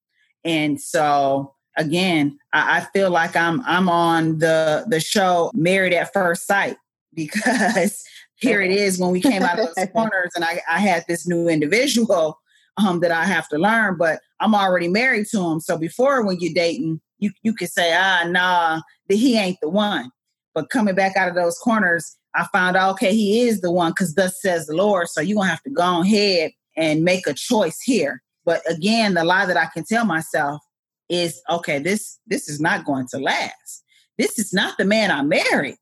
And 0.45 0.81
so 0.81 1.55
again, 1.77 2.39
I, 2.53 2.79
I 2.79 2.81
feel 2.93 3.11
like 3.11 3.37
I'm 3.37 3.63
I'm 3.67 3.89
on 3.89 4.39
the 4.39 4.85
the 4.89 5.01
show 5.01 5.51
Married 5.55 5.93
at 5.93 6.13
First 6.13 6.47
Sight 6.47 6.77
because 7.15 8.05
here 8.39 8.61
it 8.61 8.71
is 8.71 8.99
when 8.99 9.11
we 9.11 9.21
came 9.21 9.43
out 9.43 9.59
of 9.59 9.75
those 9.75 9.89
corners 9.93 10.33
and 10.35 10.45
I, 10.45 10.61
I 10.69 10.79
had 10.79 11.05
this 11.09 11.27
new 11.27 11.49
individual 11.49 12.39
um, 12.77 13.01
that 13.01 13.11
I 13.11 13.25
have 13.25 13.49
to 13.49 13.59
learn, 13.59 13.97
but 13.99 14.21
I'm 14.41 14.55
already 14.55 14.89
married 14.89 15.27
to 15.29 15.41
him. 15.41 15.61
So 15.61 15.79
before 15.79 16.25
when 16.25 16.39
you're 16.41 16.55
dating, 16.55 17.01
you 17.19 17.31
you 17.43 17.55
could 17.55 17.71
say, 17.71 17.95
ah, 17.95 18.25
nah, 18.27 18.81
that 19.09 19.17
he 19.17 19.39
ain't 19.39 19.59
the 19.61 19.69
one. 19.69 20.11
But 20.55 20.71
coming 20.71 20.95
back 20.95 21.17
out 21.17 21.29
of 21.29 21.35
those 21.35 21.59
corners, 21.59 22.17
I 22.35 22.47
found 22.53 22.77
out, 22.77 22.93
okay, 22.93 23.15
he 23.15 23.41
is 23.47 23.61
the 23.61 23.73
one 23.73 23.93
because 23.93 24.15
thus 24.15 24.41
says 24.41 24.67
the 24.67 24.75
Lord. 24.75 25.09
So 25.09 25.21
you're 25.21 25.37
gonna 25.37 25.51
have 25.51 25.63
to 25.63 25.71
go 25.71 26.03
ahead 26.03 26.53
and 26.77 27.05
make 27.05 27.27
a 27.27 27.35
choice 27.35 27.81
here. 27.81 28.23
But 28.45 28.63
again, 28.71 29.15
the 29.15 29.25
lie 29.25 29.47
that 29.47 29.57
I 29.57 29.67
can 29.67 29.85
tell 29.85 30.05
myself 30.05 30.61
is, 31.09 31.41
okay, 31.51 31.79
this 31.79 32.19
this 32.27 32.49
is 32.49 32.61
not 32.61 32.85
going 32.85 33.07
to 33.09 33.19
last. 33.19 33.85
This 34.19 34.39
is 34.39 34.53
not 34.53 34.77
the 34.79 34.85
man 34.85 35.11
I 35.11 35.23
married. 35.23 35.77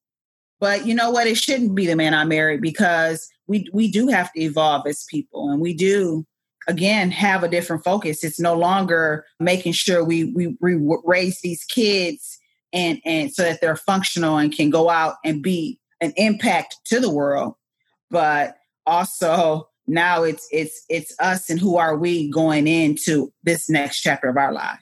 But 0.61 0.87
you 0.87 0.94
know 0.94 1.11
what? 1.11 1.26
It 1.26 1.37
shouldn't 1.37 1.74
be 1.74 1.87
the 1.87 1.96
man 1.96 2.14
I 2.14 2.24
married 2.24 2.61
because 2.61 3.28
we 3.46 3.66
we 3.72 3.90
do 3.90 4.09
have 4.09 4.33
to 4.33 4.40
evolve 4.40 4.87
as 4.87 5.04
people 5.11 5.50
and 5.50 5.61
we 5.61 5.74
do 5.74 6.24
again 6.66 7.11
have 7.11 7.42
a 7.42 7.48
different 7.48 7.85
focus. 7.85 8.24
It's 8.24 8.40
no 8.40 8.55
longer 8.55 9.24
making 9.40 9.72
sure 9.72 10.05
we 10.05 10.33
we, 10.33 10.57
we 10.61 10.98
raise 11.05 11.40
these 11.40 11.64
kids 11.64 12.38
and 12.72 13.00
and 13.05 13.33
so 13.33 13.42
that 13.42 13.61
they're 13.61 13.77
functional 13.77 14.37
and 14.37 14.53
can 14.53 14.70
go 14.70 14.90
out 14.90 15.16
and 15.24 15.42
be 15.42 15.79
an 16.00 16.12
impact 16.16 16.77
to 16.87 17.00
the 17.00 17.11
world. 17.11 17.55
But 18.11 18.57
also 18.87 19.68
now 19.87 20.22
it's 20.22 20.46
it's 20.50 20.85
it's 20.88 21.14
us 21.20 21.50
and 21.50 21.61
who 21.61 21.77
are 21.77 21.96
we 21.96 22.31
going 22.31 22.66
into 22.66 23.33
this 23.42 23.68
next 23.68 24.00
chapter 24.00 24.29
of 24.29 24.37
our 24.37 24.53
life. 24.53 24.81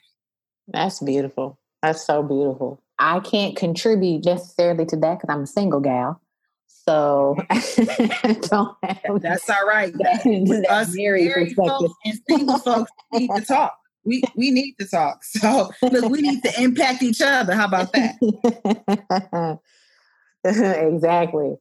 That's 0.68 1.00
beautiful. 1.00 1.58
That's 1.82 2.04
so 2.04 2.22
beautiful. 2.22 2.80
I 2.98 3.18
can't 3.18 3.56
contribute 3.56 4.24
necessarily 4.24 4.86
to 4.86 4.96
that 4.98 5.18
because 5.18 5.34
i'm 5.34 5.42
a 5.42 5.46
single 5.46 5.80
gal 5.80 6.21
so 6.92 7.36
that's 7.50 8.52
all 8.52 9.66
right. 9.66 9.92
That 9.94 10.66
Us 10.68 10.94
married 10.94 11.54
folks 11.54 11.94
and 12.04 12.18
single 12.28 12.58
folks 12.58 12.90
need 13.12 13.30
to 13.34 13.44
talk. 13.44 13.78
We 14.04 14.22
we 14.36 14.50
need 14.50 14.74
to 14.78 14.86
talk. 14.86 15.22
So 15.24 15.70
look, 15.82 16.10
we 16.10 16.20
need 16.20 16.42
to 16.42 16.60
impact 16.60 17.02
each 17.02 17.22
other. 17.22 17.54
How 17.54 17.66
about 17.66 17.92
that? 17.92 19.58
exactly. 20.44 21.54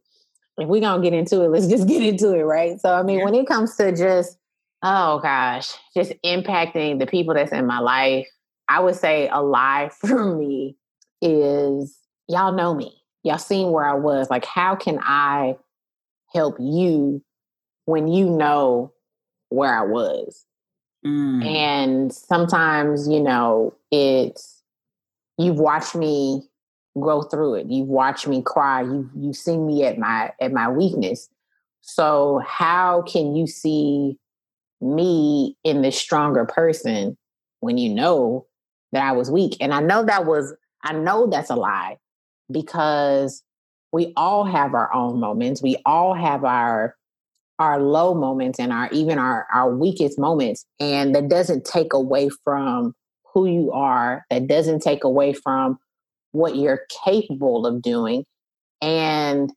If 0.58 0.68
we're 0.68 0.82
gonna 0.82 1.02
get 1.02 1.14
into 1.14 1.44
it, 1.44 1.50
let's 1.50 1.68
just 1.68 1.88
get 1.88 2.02
into 2.02 2.34
it, 2.34 2.44
right? 2.44 2.80
So 2.80 2.94
I 2.94 3.04
mean, 3.04 3.20
yeah. 3.20 3.26
when 3.26 3.36
it 3.36 3.48
comes 3.48 3.76
to 3.78 3.96
just 3.96 4.38
oh 4.84 5.20
gosh, 5.20 5.74
just 5.96 6.12
impacting 6.26 7.00
the 7.00 7.06
people 7.08 7.34
that's 7.34 7.52
in 7.52 7.66
my 7.66 7.80
life, 7.80 8.28
I 8.68 8.80
would 8.82 8.96
say 8.96 9.30
a 9.32 9.42
lie 9.42 9.92
for 10.00 10.36
me 10.36 10.76
is 11.22 11.98
y'all 12.28 12.52
know 12.52 12.74
me 12.74 13.01
y'all 13.24 13.38
seen 13.38 13.72
where 13.72 13.86
I 13.86 13.94
was. 13.94 14.30
Like, 14.30 14.46
how 14.46 14.76
can 14.76 15.00
I 15.02 15.58
help 16.34 16.58
you 16.60 17.24
when 17.86 18.08
you 18.08 18.30
know 18.30 18.94
where 19.50 19.74
I 19.74 19.84
was? 19.84 20.46
Mm. 21.06 21.46
And 21.46 22.14
sometimes, 22.14 23.08
you 23.08 23.20
know, 23.20 23.76
it's 23.92 24.62
you've 25.38 25.60
watched 25.60 25.96
me 25.96 26.44
grow 27.00 27.22
through 27.24 27.56
it. 27.56 27.68
You've 27.68 27.88
watched 27.88 28.28
me 28.28 28.42
cry. 28.42 28.82
You 28.82 29.10
you've 29.16 29.36
seen 29.36 29.66
me 29.66 29.84
at 29.86 29.98
my 29.98 30.32
at 30.40 30.52
my 30.52 30.70
weakness. 30.70 31.30
So 31.82 32.42
how 32.46 33.02
can 33.04 33.36
you 33.36 33.48
see 33.48 34.18
me 34.80 35.58
in 35.64 35.82
the 35.82 35.92
stronger 35.92 36.46
person 36.46 37.18
when 37.60 37.78
you 37.78 37.92
know 37.92 38.46
that 38.92 39.04
I 39.04 39.12
was 39.14 39.32
weak? 39.32 39.58
And 39.60 39.74
I 39.74 39.80
know 39.80 40.06
that 40.06 40.26
was 40.26 40.54
I 40.84 40.94
know 40.94 41.28
that's 41.28 41.50
a 41.50 41.56
lie 41.56 41.98
because 42.52 43.44
we 43.92 44.14
all 44.16 44.46
have 44.46 44.74
our 44.74 44.94
own 44.94 45.20
moments. 45.20 45.62
We 45.62 45.78
all 45.86 46.14
have 46.14 46.44
our 46.44 46.96
our 47.60 47.80
low 47.80 48.16
moments 48.16 48.60
and 48.60 48.74
our 48.74 48.90
even 48.92 49.20
our 49.20 49.46
our 49.54 49.76
weakest 49.76 50.18
moments 50.18 50.66
and 50.80 51.14
that 51.14 51.30
doesn't 51.30 51.64
take 51.64 51.94
away 51.94 52.30
from 52.44 52.94
who 53.34 53.46
you 53.46 53.72
are. 53.72 54.26
That 54.30 54.48
doesn't 54.48 54.82
take 54.82 55.04
away 55.04 55.34
from 55.34 55.78
what 56.32 56.56
you're 56.56 56.82
capable 57.04 57.66
of 57.66 57.82
doing 57.82 58.26
and 58.82 59.52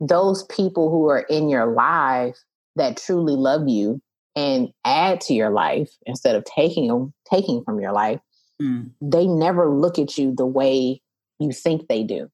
those 0.00 0.44
people 0.44 0.90
who 0.90 1.08
are 1.08 1.20
in 1.20 1.48
your 1.48 1.66
life 1.66 2.36
that 2.76 2.96
truly 2.96 3.34
love 3.34 3.68
you 3.68 4.00
and 4.36 4.68
add 4.84 5.20
to 5.20 5.34
your 5.34 5.50
life 5.50 5.90
instead 6.06 6.36
of 6.36 6.44
taking 6.44 6.86
them 6.88 7.12
taking 7.30 7.62
from 7.64 7.80
your 7.80 7.92
life 7.92 8.20
mm. 8.62 8.88
they 9.00 9.26
never 9.26 9.68
look 9.70 9.98
at 9.98 10.16
you 10.16 10.34
the 10.34 10.46
way 10.46 11.00
you 11.40 11.50
think 11.50 11.88
they 11.88 12.04
do 12.04 12.30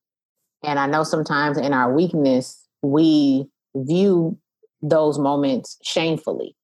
and 0.64 0.78
I 0.78 0.86
know 0.86 1.04
sometimes 1.04 1.58
in 1.58 1.72
our 1.72 1.92
weakness, 1.92 2.66
we 2.82 3.46
view 3.74 4.38
those 4.82 5.18
moments 5.18 5.78
shamefully, 5.82 6.56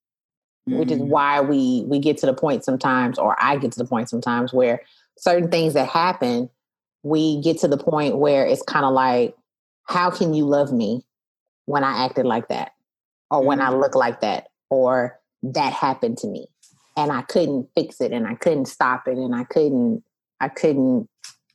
mm-hmm. 0.68 0.78
which 0.78 0.90
is 0.90 0.98
mm-hmm. 0.98 1.10
why 1.10 1.40
we 1.40 1.84
we 1.86 1.98
get 1.98 2.18
to 2.18 2.26
the 2.26 2.34
point 2.34 2.64
sometimes, 2.64 3.18
or 3.18 3.36
I 3.40 3.56
get 3.56 3.72
to 3.72 3.78
the 3.78 3.88
point 3.88 4.08
sometimes 4.08 4.52
where 4.52 4.82
certain 5.18 5.50
things 5.50 5.74
that 5.74 5.88
happen, 5.88 6.48
we 7.02 7.40
get 7.42 7.58
to 7.58 7.68
the 7.68 7.78
point 7.78 8.18
where 8.18 8.46
it's 8.46 8.62
kind 8.62 8.84
of 8.84 8.92
like, 8.92 9.34
how 9.84 10.10
can 10.10 10.34
you 10.34 10.46
love 10.46 10.72
me 10.72 11.04
when 11.66 11.84
I 11.84 12.04
acted 12.04 12.26
like 12.26 12.48
that? 12.48 12.72
Or 13.30 13.44
when 13.44 13.60
I 13.60 13.70
mm-hmm. 13.70 13.80
look 13.80 13.94
like 13.94 14.20
that? 14.20 14.48
Or 14.70 15.18
that 15.42 15.72
happened 15.72 16.18
to 16.18 16.26
me 16.26 16.48
and 16.96 17.10
I 17.12 17.22
couldn't 17.22 17.68
fix 17.74 18.00
it 18.00 18.12
and 18.12 18.26
I 18.26 18.34
couldn't 18.34 18.66
stop 18.66 19.08
it 19.08 19.16
and 19.16 19.34
I 19.34 19.44
couldn't 19.44 20.02
I 20.40 20.48
couldn't 20.48 21.08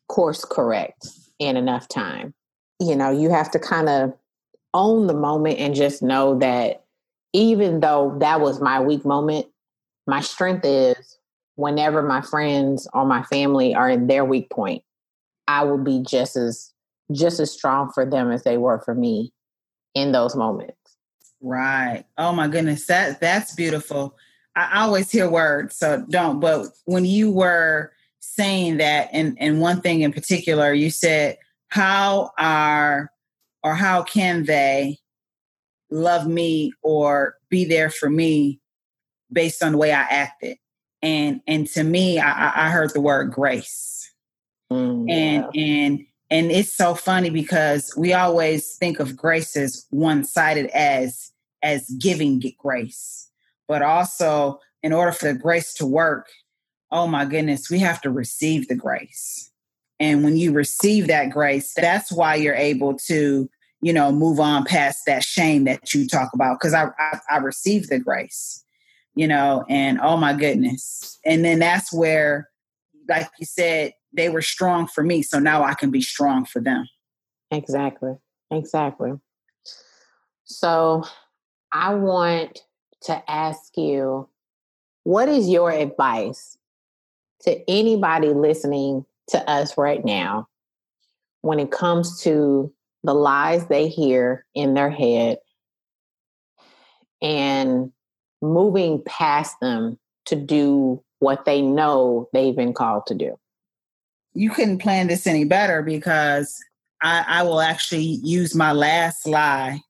course 0.08 0.46
correct 0.46 1.08
in 1.40 1.58
enough 1.58 1.88
time. 1.88 2.34
You 2.80 2.96
know, 2.96 3.10
you 3.12 3.30
have 3.30 3.52
to 3.52 3.60
kind 3.60 3.90
of 3.90 4.14
own 4.74 5.08
the 5.08 5.14
moment 5.14 5.60
and 5.60 5.74
just 5.74 6.04
know 6.04 6.38
that 6.40 6.84
even 7.34 7.80
though 7.80 8.16
that 8.20 8.42
was 8.42 8.62
my 8.62 8.80
weak 8.80 9.06
moment, 9.06 9.48
my 10.08 10.22
strength 10.22 10.66
is 10.66 11.18
whenever 11.56 12.02
my 12.02 12.22
friends 12.22 12.88
or 12.94 13.06
my 13.06 13.24
family 13.24 13.74
are 13.74 13.90
in 13.90 14.08
their 14.08 14.26
weak 14.26 14.50
point, 14.50 14.84
I 15.48 15.64
will 15.64 15.78
be 15.78 16.02
just 16.02 16.36
as 16.36 16.74
just 17.12 17.40
as 17.40 17.52
strong 17.52 17.92
for 17.92 18.06
them 18.06 18.32
as 18.32 18.44
they 18.44 18.58
were 18.58 18.82
for 18.84 18.96
me 18.96 19.32
in 19.94 20.12
those 20.12 20.36
moments. 20.36 20.76
Right. 21.42 22.06
Oh 22.18 22.34
my 22.34 22.48
goodness. 22.48 22.88
That 22.88 23.20
that's 23.20 23.54
beautiful. 23.54 24.18
I 24.56 24.82
always 24.82 25.12
hear 25.12 25.30
words, 25.30 25.76
so 25.76 26.06
don't. 26.10 26.40
But 26.40 26.68
when 26.86 27.06
you 27.06 27.32
were 27.32 27.92
saying 28.34 28.78
that, 28.78 29.10
and 29.12 29.38
and 29.40 29.62
one 29.62 29.82
thing 29.82 30.02
in 30.02 30.12
particular, 30.12 30.74
you 30.74 30.90
said 30.90 31.38
how 31.70 32.32
are 32.38 33.12
or 33.64 33.76
how 33.76 34.04
can 34.04 34.46
they 34.46 34.98
love 35.90 36.28
me 36.28 36.74
or 36.82 37.36
be 37.50 37.66
there 37.66 37.90
for 37.90 38.10
me 38.10 38.60
based 39.32 39.64
on 39.64 39.74
the 39.74 39.78
way 39.78 39.92
I 39.92 40.04
acted? 40.04 40.58
And 41.02 41.42
and 41.48 41.68
to 41.70 41.84
me, 41.84 42.20
I, 42.20 42.68
I 42.68 42.70
heard 42.70 42.94
the 42.94 43.02
word 43.02 43.32
grace. 43.32 44.12
Mm, 44.72 45.12
and 45.12 45.46
yeah. 45.54 45.62
and 45.64 46.06
and 46.32 46.52
it's 46.52 46.74
so 46.74 46.96
funny 46.96 47.30
because 47.30 47.94
we 47.96 48.14
always 48.14 48.76
think 48.78 49.00
of 49.00 49.16
grace 49.16 49.56
as 49.56 49.86
one-sided 49.92 50.68
as 50.68 51.32
as 51.62 51.90
giving 52.00 52.42
grace. 52.58 53.30
But 53.68 53.82
also 53.82 54.60
in 54.84 54.94
order 54.94 55.12
for 55.12 55.26
the 55.26 55.40
grace 55.40 55.74
to 55.76 55.86
work, 55.86 56.28
oh 56.92 57.08
my 57.08 57.26
goodness, 57.26 57.70
we 57.70 57.80
have 57.80 58.02
to 58.02 58.12
receive 58.12 58.68
the 58.68 58.76
grace. 58.76 59.52
And 60.00 60.24
when 60.24 60.38
you 60.38 60.52
receive 60.52 61.08
that 61.08 61.30
grace, 61.30 61.74
that's 61.76 62.12
why 62.12 62.36
you're 62.36 62.56
able 62.56 62.96
to, 63.08 63.50
you 63.82 63.94
know, 63.94 64.12
move 64.12 64.40
on 64.40 64.66
past 64.66 65.00
that 65.08 65.24
shame 65.24 65.64
that 65.66 65.94
you 65.94 66.08
talk 66.08 66.32
about. 66.34 66.60
Because 66.60 66.74
I, 66.74 66.88
I, 67.00 67.20
I 67.30 67.38
received 67.38 67.90
the 67.90 68.00
grace, 68.00 68.64
you 69.16 69.28
know, 69.28 69.64
and 69.70 70.00
oh 70.02 70.18
my 70.18 70.34
goodness. 70.34 71.20
And 71.26 71.46
then 71.46 71.60
that's 71.60 71.94
where, 71.94 72.50
like 73.08 73.30
you 73.40 73.46
said, 73.46 73.94
they 74.14 74.30
were 74.30 74.42
strong 74.42 74.88
for 74.88 75.04
me. 75.04 75.22
So 75.22 75.40
now 75.40 75.64
I 75.64 75.74
can 75.74 75.92
be 75.92 76.02
strong 76.02 76.46
for 76.46 76.62
them. 76.62 76.88
Exactly. 77.52 78.16
Exactly. 78.52 79.14
So 80.46 81.04
I 81.72 81.94
want 81.96 82.60
to 83.04 83.32
ask 83.32 83.76
you 83.78 84.28
what 85.04 85.30
is 85.30 85.50
your 85.50 85.72
advice 85.72 86.58
to 87.46 87.70
anybody 87.70 88.30
listening 88.30 89.06
to 89.30 89.50
us 89.50 89.78
right 89.78 90.04
now 90.04 90.48
when 91.42 91.60
it 91.60 91.72
comes 91.72 92.22
to 92.22 92.72
the 93.04 93.14
lies 93.14 93.68
they 93.68 93.88
hear 93.88 94.46
in 94.56 94.74
their 94.74 94.90
head 94.90 95.38
and 97.22 97.92
moving 98.42 99.02
past 99.06 99.56
them 99.62 99.98
to 100.26 100.36
do 100.36 101.04
what 101.20 101.46
they 101.46 101.62
know 101.62 102.28
they've 102.34 102.56
been 102.56 102.74
called 102.74 103.06
to 103.08 103.14
do. 103.14 103.38
You 104.34 104.50
couldn't 104.50 104.80
plan 104.80 105.08
this 105.08 105.28
any 105.28 105.46
better 105.46 105.82
because 105.82 106.60
I, 107.02 107.24
I 107.28 107.44
will 107.44 107.62
actually 107.62 108.20
use 108.24 108.54
my 108.56 108.72
last 108.72 109.28
lie. 109.28 109.82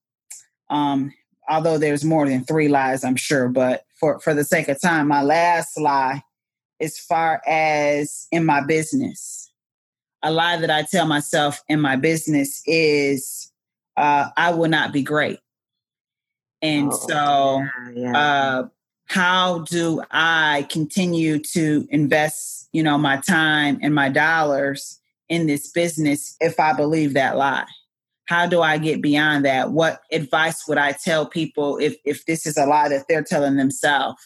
Um, 0.70 1.14
although 1.50 1.78
there's 1.78 2.04
more 2.04 2.28
than 2.28 2.44
three 2.44 2.68
lies, 2.68 3.04
I'm 3.04 3.16
sure, 3.16 3.48
but 3.48 3.86
for, 4.00 4.20
for 4.20 4.34
the 4.34 4.44
sake 4.44 4.68
of 4.68 4.80
time, 4.80 5.08
my 5.08 5.24
last 5.24 5.80
lie 5.80 6.22
as 6.86 6.98
far 6.98 7.42
as 7.46 8.28
in 8.32 8.46
my 8.46 8.62
business. 8.62 9.52
A 10.24 10.32
lie 10.32 10.58
that 10.58 10.72
I 10.72 10.84
tell 10.84 11.06
myself 11.06 11.62
in 11.68 11.82
my 11.82 11.98
business 11.98 12.62
is 12.66 13.52
uh, 13.98 14.30
I 14.38 14.52
will 14.52 14.70
not 14.70 14.94
be 14.94 15.04
great. 15.04 15.40
And 16.62 16.92
oh, 16.92 16.96
so 16.96 17.66
yeah, 17.94 18.12
yeah. 18.12 18.18
Uh, 18.18 18.68
how 19.08 19.60
do 19.60 20.02
I 20.12 20.68
continue 20.70 21.38
to 21.40 21.88
invest, 21.92 22.70
you 22.72 22.82
know, 22.82 22.98
my 22.98 23.18
time 23.18 23.78
and 23.82 23.94
my 23.94 24.10
dollars 24.10 25.00
in 25.30 25.46
this 25.48 25.72
business 25.72 26.36
if 26.40 26.60
I 26.60 26.74
believe 26.74 27.14
that 27.14 27.38
lie? 27.38 27.68
How 28.26 28.48
do 28.48 28.64
I 28.64 28.80
get 28.80 29.04
beyond 29.04 29.46
that? 29.46 29.72
What 29.72 30.02
advice 30.12 30.68
would 30.68 30.80
I 30.80 30.94
tell 30.94 31.28
people 31.28 31.78
if 31.78 31.96
if 32.04 32.26
this 32.26 32.48
is 32.48 32.58
a 32.58 32.66
lie 32.66 32.90
that 32.90 33.06
they're 33.08 33.24
telling 33.24 33.58
themselves? 33.58 34.20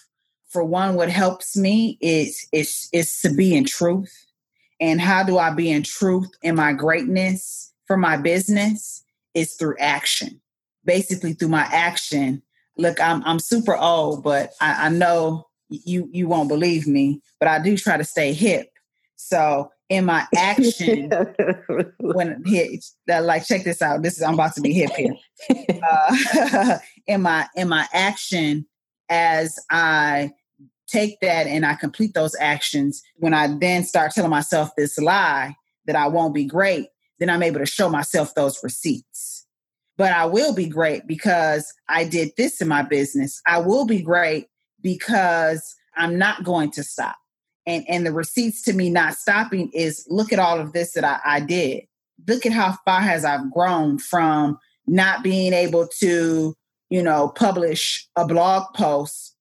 For 0.50 0.64
one, 0.64 0.96
what 0.96 1.10
helps 1.10 1.56
me 1.56 1.98
is 2.02 2.48
is 2.52 2.90
is 2.92 3.20
to 3.22 3.34
be 3.34 3.56
in 3.56 3.66
truth. 3.66 4.14
And 4.82 5.02
how 5.02 5.24
do 5.24 5.38
I 5.38 5.52
be 5.52 5.70
in 5.70 5.84
truth 5.84 6.30
in 6.42 6.56
my 6.56 6.74
greatness 6.74 7.74
for 7.86 7.98
my 7.98 8.18
business? 8.18 9.04
Is 9.36 9.54
through 9.54 9.76
action. 9.80 10.42
Basically, 10.86 11.34
through 11.34 11.50
my 11.50 11.68
action, 11.72 12.42
look, 12.78 13.00
I'm 13.00 13.24
I'm 13.26 13.40
super 13.40 13.78
old, 13.78 14.24
but 14.24 14.54
I, 14.60 14.88
I 14.88 14.90
know 14.90 15.48
you 15.70 16.10
you 16.12 16.28
won't 16.28 16.50
believe 16.50 16.88
me, 16.88 17.22
but 17.40 17.48
I 17.48 17.60
do 17.60 17.78
try 17.78 17.98
to 17.98 18.04
stay 18.04 18.34
hip. 18.34 18.70
So 19.16 19.72
in 19.90 20.06
my 20.06 20.26
action, 20.36 21.12
when 22.00 22.42
hit, 22.46 22.86
like 23.08 23.46
check 23.46 23.64
this 23.64 23.82
out. 23.82 24.02
This 24.02 24.18
is 24.18 24.24
I'm 24.24 24.34
about 24.36 24.56
to 24.56 24.62
be 24.62 24.74
hip 24.74 24.92
here. 24.92 25.14
Uh, 25.84 26.78
in 27.08 27.22
my 27.22 27.48
in 27.56 27.70
my 27.70 27.86
action, 27.94 28.66
as 29.10 29.60
I 29.70 30.32
take 30.89 31.19
that 31.21 31.47
and 31.47 31.65
I 31.65 31.75
complete 31.75 32.13
those 32.13 32.36
actions, 32.39 33.02
when 33.15 33.34
I 33.34 33.47
then 33.47 33.84
start 33.84 34.12
telling 34.13 34.30
myself 34.30 34.71
this 34.75 34.97
lie 34.97 35.56
that 35.86 35.95
I 35.95 36.08
won't 36.08 36.34
be 36.34 36.45
great, 36.45 36.88
then 37.19 37.30
I'm 37.30 37.43
able 37.43 37.60
to 37.60 37.65
show 37.65 37.89
myself 37.89 38.36
those 38.36 38.63
receipts 38.63 39.39
but 39.99 40.13
I 40.13 40.25
will 40.25 40.54
be 40.54 40.65
great 40.65 41.08
because 41.08 41.73
I 41.89 42.06
did 42.06 42.32
this 42.38 42.62
in 42.62 42.69
my 42.69 42.84
business. 42.84 43.41
I 43.45 43.58
will 43.58 43.86
be 43.86 44.02
great 44.02 44.47
because 44.82 45.75
I'm 45.97 46.17
not 46.17 46.45
going 46.45 46.71
to 46.71 46.84
stop. 46.84 47.17
And 47.67 47.84
and 47.89 48.06
the 48.06 48.13
receipts 48.13 48.62
to 48.63 48.73
me 48.73 48.89
not 48.89 49.15
stopping 49.15 49.69
is 49.73 50.08
look 50.10 50.32
at 50.32 50.39
all 50.39 50.58
of 50.58 50.71
this 50.71 50.93
that 50.93 51.04
I, 51.04 51.19
I 51.25 51.39
did. 51.41 51.84
Look 52.30 52.45
at 52.45 52.54
how 52.54 52.78
far 52.86 53.02
has 53.02 53.25
I've 53.25 53.52
grown 53.52 53.99
from 53.99 54.58
not 54.88 55.21
being 55.21 55.52
able 55.52 55.89
to, 55.99 56.56
you 56.89 57.04
know, 57.04 57.28
publish 57.36 58.08
a 58.15 58.25
blog 58.25 58.73
post 58.75 59.36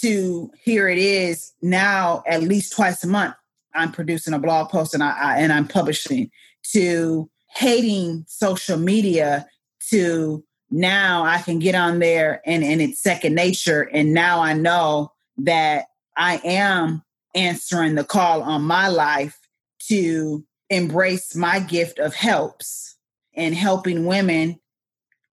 to 0.00 0.50
here 0.62 0.88
it 0.88 0.98
is 0.98 1.52
now 1.62 2.22
at 2.26 2.42
least 2.42 2.72
twice 2.74 3.04
a 3.04 3.08
month 3.08 3.34
I'm 3.74 3.92
producing 3.92 4.34
a 4.34 4.38
blog 4.38 4.70
post 4.70 4.94
and 4.94 5.02
I, 5.02 5.16
I 5.18 5.38
and 5.38 5.52
I'm 5.52 5.68
publishing 5.68 6.30
to 6.72 7.30
hating 7.54 8.24
social 8.28 8.78
media 8.78 9.46
to 9.90 10.44
now 10.70 11.24
I 11.24 11.38
can 11.42 11.58
get 11.58 11.74
on 11.74 11.98
there 11.98 12.40
and, 12.46 12.62
and 12.62 12.80
it's 12.80 13.02
second 13.02 13.34
nature. 13.34 13.82
And 13.92 14.14
now 14.14 14.40
I 14.40 14.52
know 14.52 15.12
that 15.38 15.86
I 16.16 16.40
am 16.44 17.02
answering 17.34 17.94
the 17.94 18.04
call 18.04 18.42
on 18.42 18.62
my 18.62 18.88
life 18.88 19.38
to 19.88 20.44
embrace 20.68 21.34
my 21.34 21.58
gift 21.58 21.98
of 21.98 22.14
helps 22.14 22.96
and 23.34 23.54
helping 23.54 24.04
women 24.04 24.60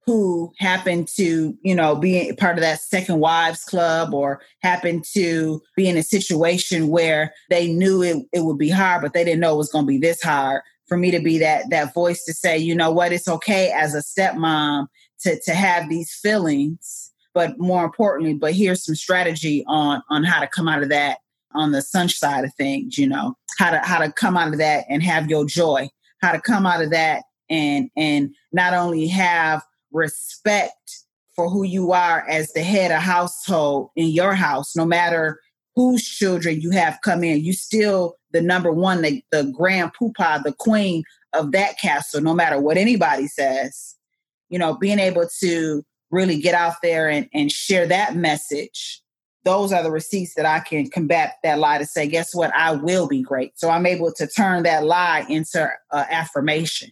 who 0.08 0.54
happened 0.58 1.06
to, 1.06 1.56
you 1.62 1.76
know, 1.76 1.94
be 1.94 2.32
part 2.40 2.58
of 2.58 2.62
that 2.62 2.80
second 2.80 3.20
wives 3.20 3.66
club 3.66 4.14
or 4.14 4.42
happened 4.64 5.04
to 5.04 5.62
be 5.76 5.88
in 5.90 5.98
a 5.98 6.02
situation 6.02 6.88
where 6.88 7.34
they 7.50 7.68
knew 7.68 8.02
it, 8.02 8.26
it 8.32 8.46
would 8.46 8.58
be 8.58 8.70
hard, 8.70 9.02
but 9.02 9.12
they 9.14 9.26
didn't 9.26 9.42
know 9.42 9.54
it 9.54 9.58
was 9.58 9.72
going 9.72 9.84
to 9.84 9.90
be 9.90 9.98
this 9.98 10.24
hard. 10.24 10.62
For 10.88 10.96
me 10.98 11.12
to 11.12 11.20
be 11.20 11.38
that 11.40 11.70
that 11.72 11.94
voice 11.94 12.24
to 12.24 12.34
say, 12.34 12.58
you 12.58 12.74
know 12.74 12.90
what, 12.90 13.12
it's 13.12 13.28
okay 13.28 13.74
as 13.76 13.94
a 13.94 13.98
stepmom 13.98 14.88
to 15.20 15.38
to 15.42 15.54
have 15.54 15.90
these 15.90 16.14
feelings, 16.14 17.12
but 17.34 17.60
more 17.60 17.84
importantly, 17.84 18.34
but 18.34 18.54
here's 18.54 18.86
some 18.86 18.96
strategy 18.96 19.66
on 19.68 20.02
on 20.10 20.24
how 20.24 20.40
to 20.40 20.48
come 20.48 20.70
out 20.70 20.82
of 20.82 20.88
that 20.88 21.18
on 21.54 21.74
the 21.74 21.82
sun 21.82 22.08
side 22.08 22.46
of 22.46 22.54
things, 22.54 22.98
you 22.98 23.06
know, 23.06 23.36
how 23.58 23.72
to 23.72 23.80
how 23.80 23.98
to 23.98 24.10
come 24.14 24.38
out 24.38 24.54
of 24.54 24.60
that 24.60 24.86
and 24.88 25.04
have 25.04 25.30
your 25.30 25.44
joy, 25.46 25.90
how 26.22 26.32
to 26.32 26.40
come 26.40 26.66
out 26.66 26.82
of 26.82 26.92
that 26.92 27.24
and 27.50 27.90
and 27.98 28.34
not 28.54 28.74
only 28.74 29.08
have 29.08 29.62
respect 29.92 31.06
for 31.36 31.50
who 31.50 31.64
you 31.64 31.92
are 31.92 32.28
as 32.28 32.52
the 32.54 32.64
head 32.64 32.92
of 32.92 33.02
household 33.02 33.90
in 33.96 34.08
your 34.08 34.34
house, 34.34 34.76
no 34.76 34.86
matter 34.86 35.40
whose 35.76 36.04
children 36.04 36.60
you 36.60 36.72
have 36.72 36.98
come 37.04 37.24
in, 37.24 37.44
you 37.44 37.54
still 37.54 38.16
the 38.32 38.42
number 38.42 38.72
one, 38.72 39.02
the, 39.02 39.24
the 39.32 39.44
grand 39.56 39.94
poopah, 39.94 40.42
the 40.44 40.54
queen 40.54 41.04
of 41.34 41.52
that 41.52 41.80
castle, 41.80 42.22
no 42.22 42.34
matter 42.34 42.60
what 42.60 42.78
anybody 42.78 43.28
says. 43.28 43.96
You 44.50 44.60
know, 44.60 44.76
being 44.76 45.00
able 45.00 45.28
to 45.42 45.84
really 46.10 46.40
get 46.40 46.56
out 46.56 46.76
there 46.82 47.10
and, 47.10 47.28
and 47.34 47.52
share 47.52 47.86
that 47.88 48.16
message. 48.16 49.02
Those 49.44 49.72
are 49.72 49.84
the 49.84 49.92
receipts 49.92 50.34
that 50.36 50.46
I 50.46 50.60
can 50.60 50.90
combat 50.90 51.36
that 51.44 51.60
lie 51.60 51.78
to 51.78 51.86
say, 51.86 52.08
guess 52.08 52.34
what? 52.34 52.54
I 52.56 52.72
will 52.72 53.08
be 53.08 53.22
great. 53.22 53.58
So 53.58 53.70
I'm 53.70 53.86
able 53.86 54.12
to 54.14 54.28
turn 54.28 54.64
that 54.64 54.84
lie 54.84 55.26
into 55.30 55.70
uh, 55.92 56.06
affirmation. 56.10 56.92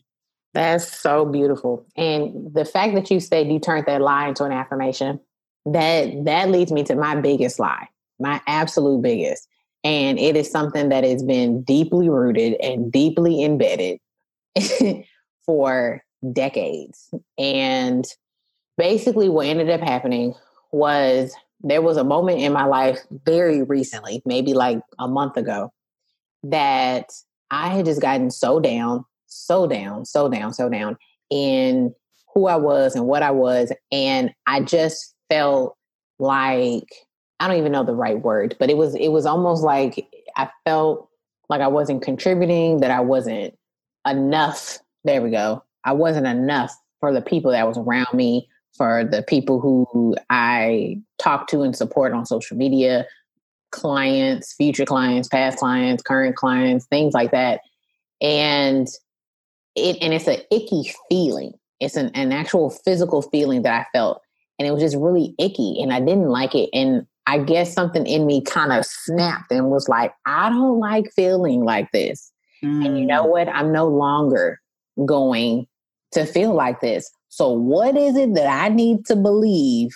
That's 0.55 0.99
so 0.99 1.25
beautiful. 1.25 1.85
And 1.95 2.51
the 2.53 2.65
fact 2.65 2.95
that 2.95 3.11
you 3.11 3.19
said 3.19 3.51
you 3.51 3.59
turned 3.59 3.85
that 3.85 4.01
lie 4.01 4.27
into 4.27 4.43
an 4.45 4.51
affirmation, 4.51 5.19
that 5.65 6.25
that 6.25 6.49
leads 6.49 6.71
me 6.71 6.83
to 6.85 6.95
my 6.95 7.15
biggest 7.15 7.59
lie 7.59 7.87
my 8.19 8.41
absolute 8.47 9.01
biggest. 9.01 9.47
And 9.83 10.17
it 10.17 10.35
is 10.35 10.49
something 10.49 10.89
that 10.89 11.03
has 11.03 11.23
been 11.23 11.61
deeply 11.61 12.09
rooted 12.09 12.55
and 12.61 12.91
deeply 12.91 13.43
embedded 13.43 13.99
for 15.45 16.03
decades. 16.33 17.13
And 17.37 18.05
basically, 18.77 19.29
what 19.29 19.45
ended 19.45 19.69
up 19.69 19.81
happening 19.81 20.33
was 20.71 21.33
there 21.61 21.81
was 21.81 21.97
a 21.97 22.03
moment 22.03 22.39
in 22.39 22.51
my 22.51 22.65
life 22.65 22.99
very 23.25 23.61
recently, 23.61 24.21
maybe 24.25 24.53
like 24.53 24.79
a 24.97 25.07
month 25.07 25.37
ago, 25.37 25.71
that 26.43 27.11
I 27.51 27.69
had 27.69 27.85
just 27.85 28.01
gotten 28.01 28.31
so 28.31 28.59
down, 28.59 29.05
so 29.35 29.67
down, 29.67 30.05
so 30.05 30.29
down, 30.29 30.53
so 30.53 30.69
down 30.69 30.97
in 31.29 31.93
who 32.33 32.47
I 32.47 32.55
was 32.55 32.95
and 32.95 33.05
what 33.05 33.23
I 33.23 33.31
was. 33.31 33.71
And 33.91 34.33
I 34.47 34.61
just 34.61 35.13
felt 35.29 35.77
like 36.19 36.87
I 37.39 37.47
don't 37.47 37.57
even 37.57 37.71
know 37.71 37.83
the 37.83 37.95
right 37.95 38.21
word, 38.21 38.55
but 38.59 38.69
it 38.69 38.77
was 38.77 38.95
it 38.95 39.09
was 39.09 39.25
almost 39.25 39.63
like 39.63 40.07
I 40.37 40.49
felt 40.65 41.09
like 41.49 41.61
I 41.61 41.67
wasn't 41.67 42.01
contributing, 42.01 42.79
that 42.79 42.91
I 42.91 43.01
wasn't 43.01 43.57
enough. 44.07 44.79
There 45.03 45.21
we 45.21 45.29
go. 45.31 45.63
I 45.83 45.93
wasn't 45.93 46.27
enough 46.27 46.75
for 46.99 47.13
the 47.13 47.21
people 47.21 47.51
that 47.51 47.67
was 47.67 47.77
around 47.77 48.13
me, 48.13 48.47
for 48.73 49.03
the 49.03 49.23
people 49.23 49.59
who 49.59 50.15
I 50.29 50.99
talked 51.19 51.49
to 51.51 51.61
and 51.61 51.75
support 51.75 52.13
on 52.13 52.25
social 52.25 52.57
media, 52.57 53.05
clients, 53.71 54.53
future 54.53 54.85
clients, 54.85 55.27
past 55.27 55.59
clients, 55.59 56.01
current 56.01 56.35
clients, 56.35 56.85
things 56.85 57.13
like 57.13 57.31
that. 57.31 57.61
And 58.21 58.87
it 59.75 59.97
and 60.01 60.13
it's 60.13 60.27
an 60.27 60.41
icky 60.51 60.91
feeling. 61.09 61.53
It's 61.79 61.95
an, 61.95 62.09
an 62.15 62.31
actual 62.31 62.69
physical 62.69 63.21
feeling 63.21 63.63
that 63.63 63.73
I 63.73 63.85
felt. 63.97 64.21
And 64.57 64.67
it 64.67 64.71
was 64.71 64.81
just 64.81 64.95
really 64.95 65.35
icky 65.37 65.81
and 65.81 65.91
I 65.91 65.99
didn't 65.99 66.29
like 66.29 66.55
it. 66.55 66.69
And 66.73 67.05
I 67.27 67.39
guess 67.39 67.73
something 67.73 68.05
in 68.05 68.25
me 68.25 68.41
kind 68.41 68.71
of 68.71 68.85
snapped 68.85 69.51
and 69.51 69.69
was 69.69 69.89
like, 69.89 70.13
I 70.25 70.49
don't 70.49 70.79
like 70.79 71.11
feeling 71.13 71.63
like 71.63 71.91
this. 71.91 72.31
Mm. 72.63 72.85
And 72.85 72.99
you 72.99 73.05
know 73.05 73.25
mm. 73.25 73.29
what? 73.29 73.49
I'm 73.49 73.71
no 73.71 73.87
longer 73.87 74.61
going 75.05 75.67
to 76.11 76.25
feel 76.25 76.53
like 76.53 76.81
this. 76.81 77.09
So, 77.29 77.51
what 77.51 77.97
is 77.97 78.15
it 78.15 78.33
that 78.35 78.47
I 78.47 78.69
need 78.69 79.05
to 79.07 79.15
believe 79.15 79.89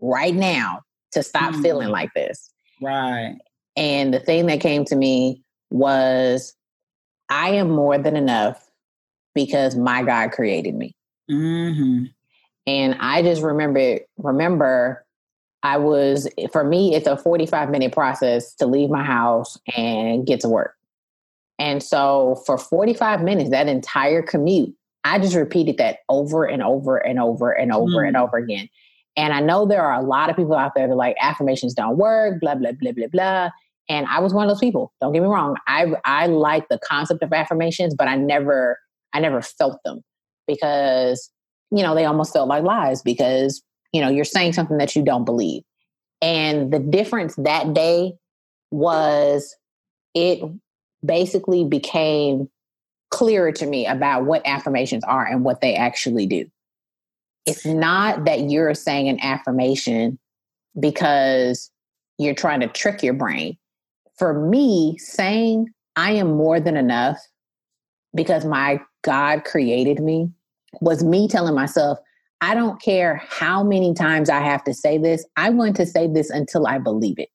right 0.00 0.34
now 0.34 0.82
to 1.12 1.22
stop 1.22 1.54
mm. 1.54 1.62
feeling 1.62 1.88
like 1.88 2.12
this? 2.14 2.50
Right. 2.82 3.36
And 3.76 4.12
the 4.12 4.18
thing 4.18 4.46
that 4.46 4.60
came 4.60 4.84
to 4.86 4.96
me 4.96 5.42
was, 5.70 6.54
I 7.28 7.50
am 7.50 7.70
more 7.70 7.98
than 7.98 8.16
enough 8.16 8.65
because 9.36 9.76
my 9.76 10.02
God 10.02 10.32
created 10.32 10.74
me. 10.74 10.96
Mm-hmm. 11.30 12.06
And 12.66 12.96
I 12.98 13.22
just 13.22 13.42
remember 13.42 14.00
remember 14.18 15.06
I 15.62 15.78
was, 15.78 16.28
for 16.52 16.62
me, 16.62 16.94
it's 16.94 17.08
a 17.08 17.16
45 17.16 17.70
minute 17.70 17.92
process 17.92 18.54
to 18.56 18.66
leave 18.66 18.90
my 18.90 19.02
house 19.02 19.58
and 19.76 20.26
get 20.26 20.40
to 20.40 20.48
work. 20.48 20.74
And 21.58 21.82
so 21.82 22.42
for 22.46 22.58
45 22.58 23.22
minutes, 23.22 23.50
that 23.50 23.66
entire 23.66 24.22
commute, 24.22 24.74
I 25.04 25.18
just 25.18 25.34
repeated 25.34 25.78
that 25.78 25.98
over 26.08 26.44
and 26.44 26.62
over 26.62 26.98
and 26.98 27.18
over 27.18 27.50
and 27.50 27.72
over 27.72 28.02
mm. 28.02 28.08
and 28.08 28.16
over 28.16 28.36
again. 28.36 28.68
And 29.16 29.32
I 29.32 29.40
know 29.40 29.66
there 29.66 29.82
are 29.82 29.98
a 29.98 30.04
lot 30.04 30.30
of 30.30 30.36
people 30.36 30.54
out 30.54 30.72
there 30.76 30.86
that 30.86 30.94
like 30.94 31.16
affirmations 31.20 31.74
don't 31.74 31.96
work, 31.96 32.40
blah, 32.40 32.54
blah, 32.54 32.72
blah, 32.72 32.92
blah, 32.92 33.08
blah. 33.08 33.50
And 33.88 34.06
I 34.06 34.20
was 34.20 34.34
one 34.34 34.44
of 34.44 34.50
those 34.50 34.60
people. 34.60 34.92
Don't 35.00 35.12
get 35.12 35.22
me 35.22 35.28
wrong. 35.28 35.56
I 35.66 35.94
I 36.04 36.26
like 36.26 36.68
the 36.68 36.78
concept 36.78 37.22
of 37.22 37.32
affirmations, 37.32 37.94
but 37.94 38.08
I 38.08 38.16
never 38.16 38.78
I 39.16 39.20
never 39.20 39.42
felt 39.42 39.80
them 39.84 40.02
because, 40.46 41.30
you 41.70 41.82
know, 41.82 41.94
they 41.94 42.04
almost 42.04 42.32
felt 42.32 42.48
like 42.48 42.62
lies 42.62 43.02
because 43.02 43.62
you 43.96 44.02
know, 44.02 44.10
you're 44.10 44.26
saying 44.26 44.52
something 44.52 44.76
that 44.76 44.94
you 44.94 45.02
don't 45.02 45.24
believe. 45.24 45.62
And 46.20 46.70
the 46.70 46.78
difference 46.78 47.34
that 47.36 47.72
day 47.72 48.12
was 48.70 49.56
it 50.14 50.40
basically 51.02 51.64
became 51.64 52.50
clearer 53.10 53.52
to 53.52 53.66
me 53.66 53.86
about 53.86 54.26
what 54.26 54.46
affirmations 54.46 55.02
are 55.04 55.24
and 55.24 55.44
what 55.44 55.62
they 55.62 55.74
actually 55.74 56.26
do. 56.26 56.46
It's 57.46 57.64
not 57.64 58.26
that 58.26 58.50
you're 58.50 58.74
saying 58.74 59.08
an 59.08 59.18
affirmation 59.22 60.18
because 60.78 61.70
you're 62.18 62.34
trying 62.34 62.60
to 62.60 62.68
trick 62.68 63.02
your 63.02 63.14
brain. 63.14 63.56
For 64.18 64.34
me, 64.34 64.98
saying 64.98 65.68
I 65.94 66.12
am 66.12 66.36
more 66.36 66.60
than 66.60 66.76
enough 66.76 67.18
because 68.14 68.44
my 68.44 68.80
God 69.06 69.44
created 69.44 70.00
me 70.00 70.28
was 70.80 71.04
me 71.04 71.28
telling 71.28 71.54
myself, 71.54 71.98
I 72.40 72.54
don't 72.54 72.82
care 72.82 73.22
how 73.28 73.62
many 73.62 73.94
times 73.94 74.28
I 74.28 74.40
have 74.40 74.64
to 74.64 74.74
say 74.74 74.98
this, 74.98 75.24
I'm 75.36 75.56
going 75.56 75.74
to 75.74 75.86
say 75.86 76.06
this 76.06 76.28
until 76.28 76.66
I 76.66 76.78
believe 76.78 77.18
it. 77.18 77.30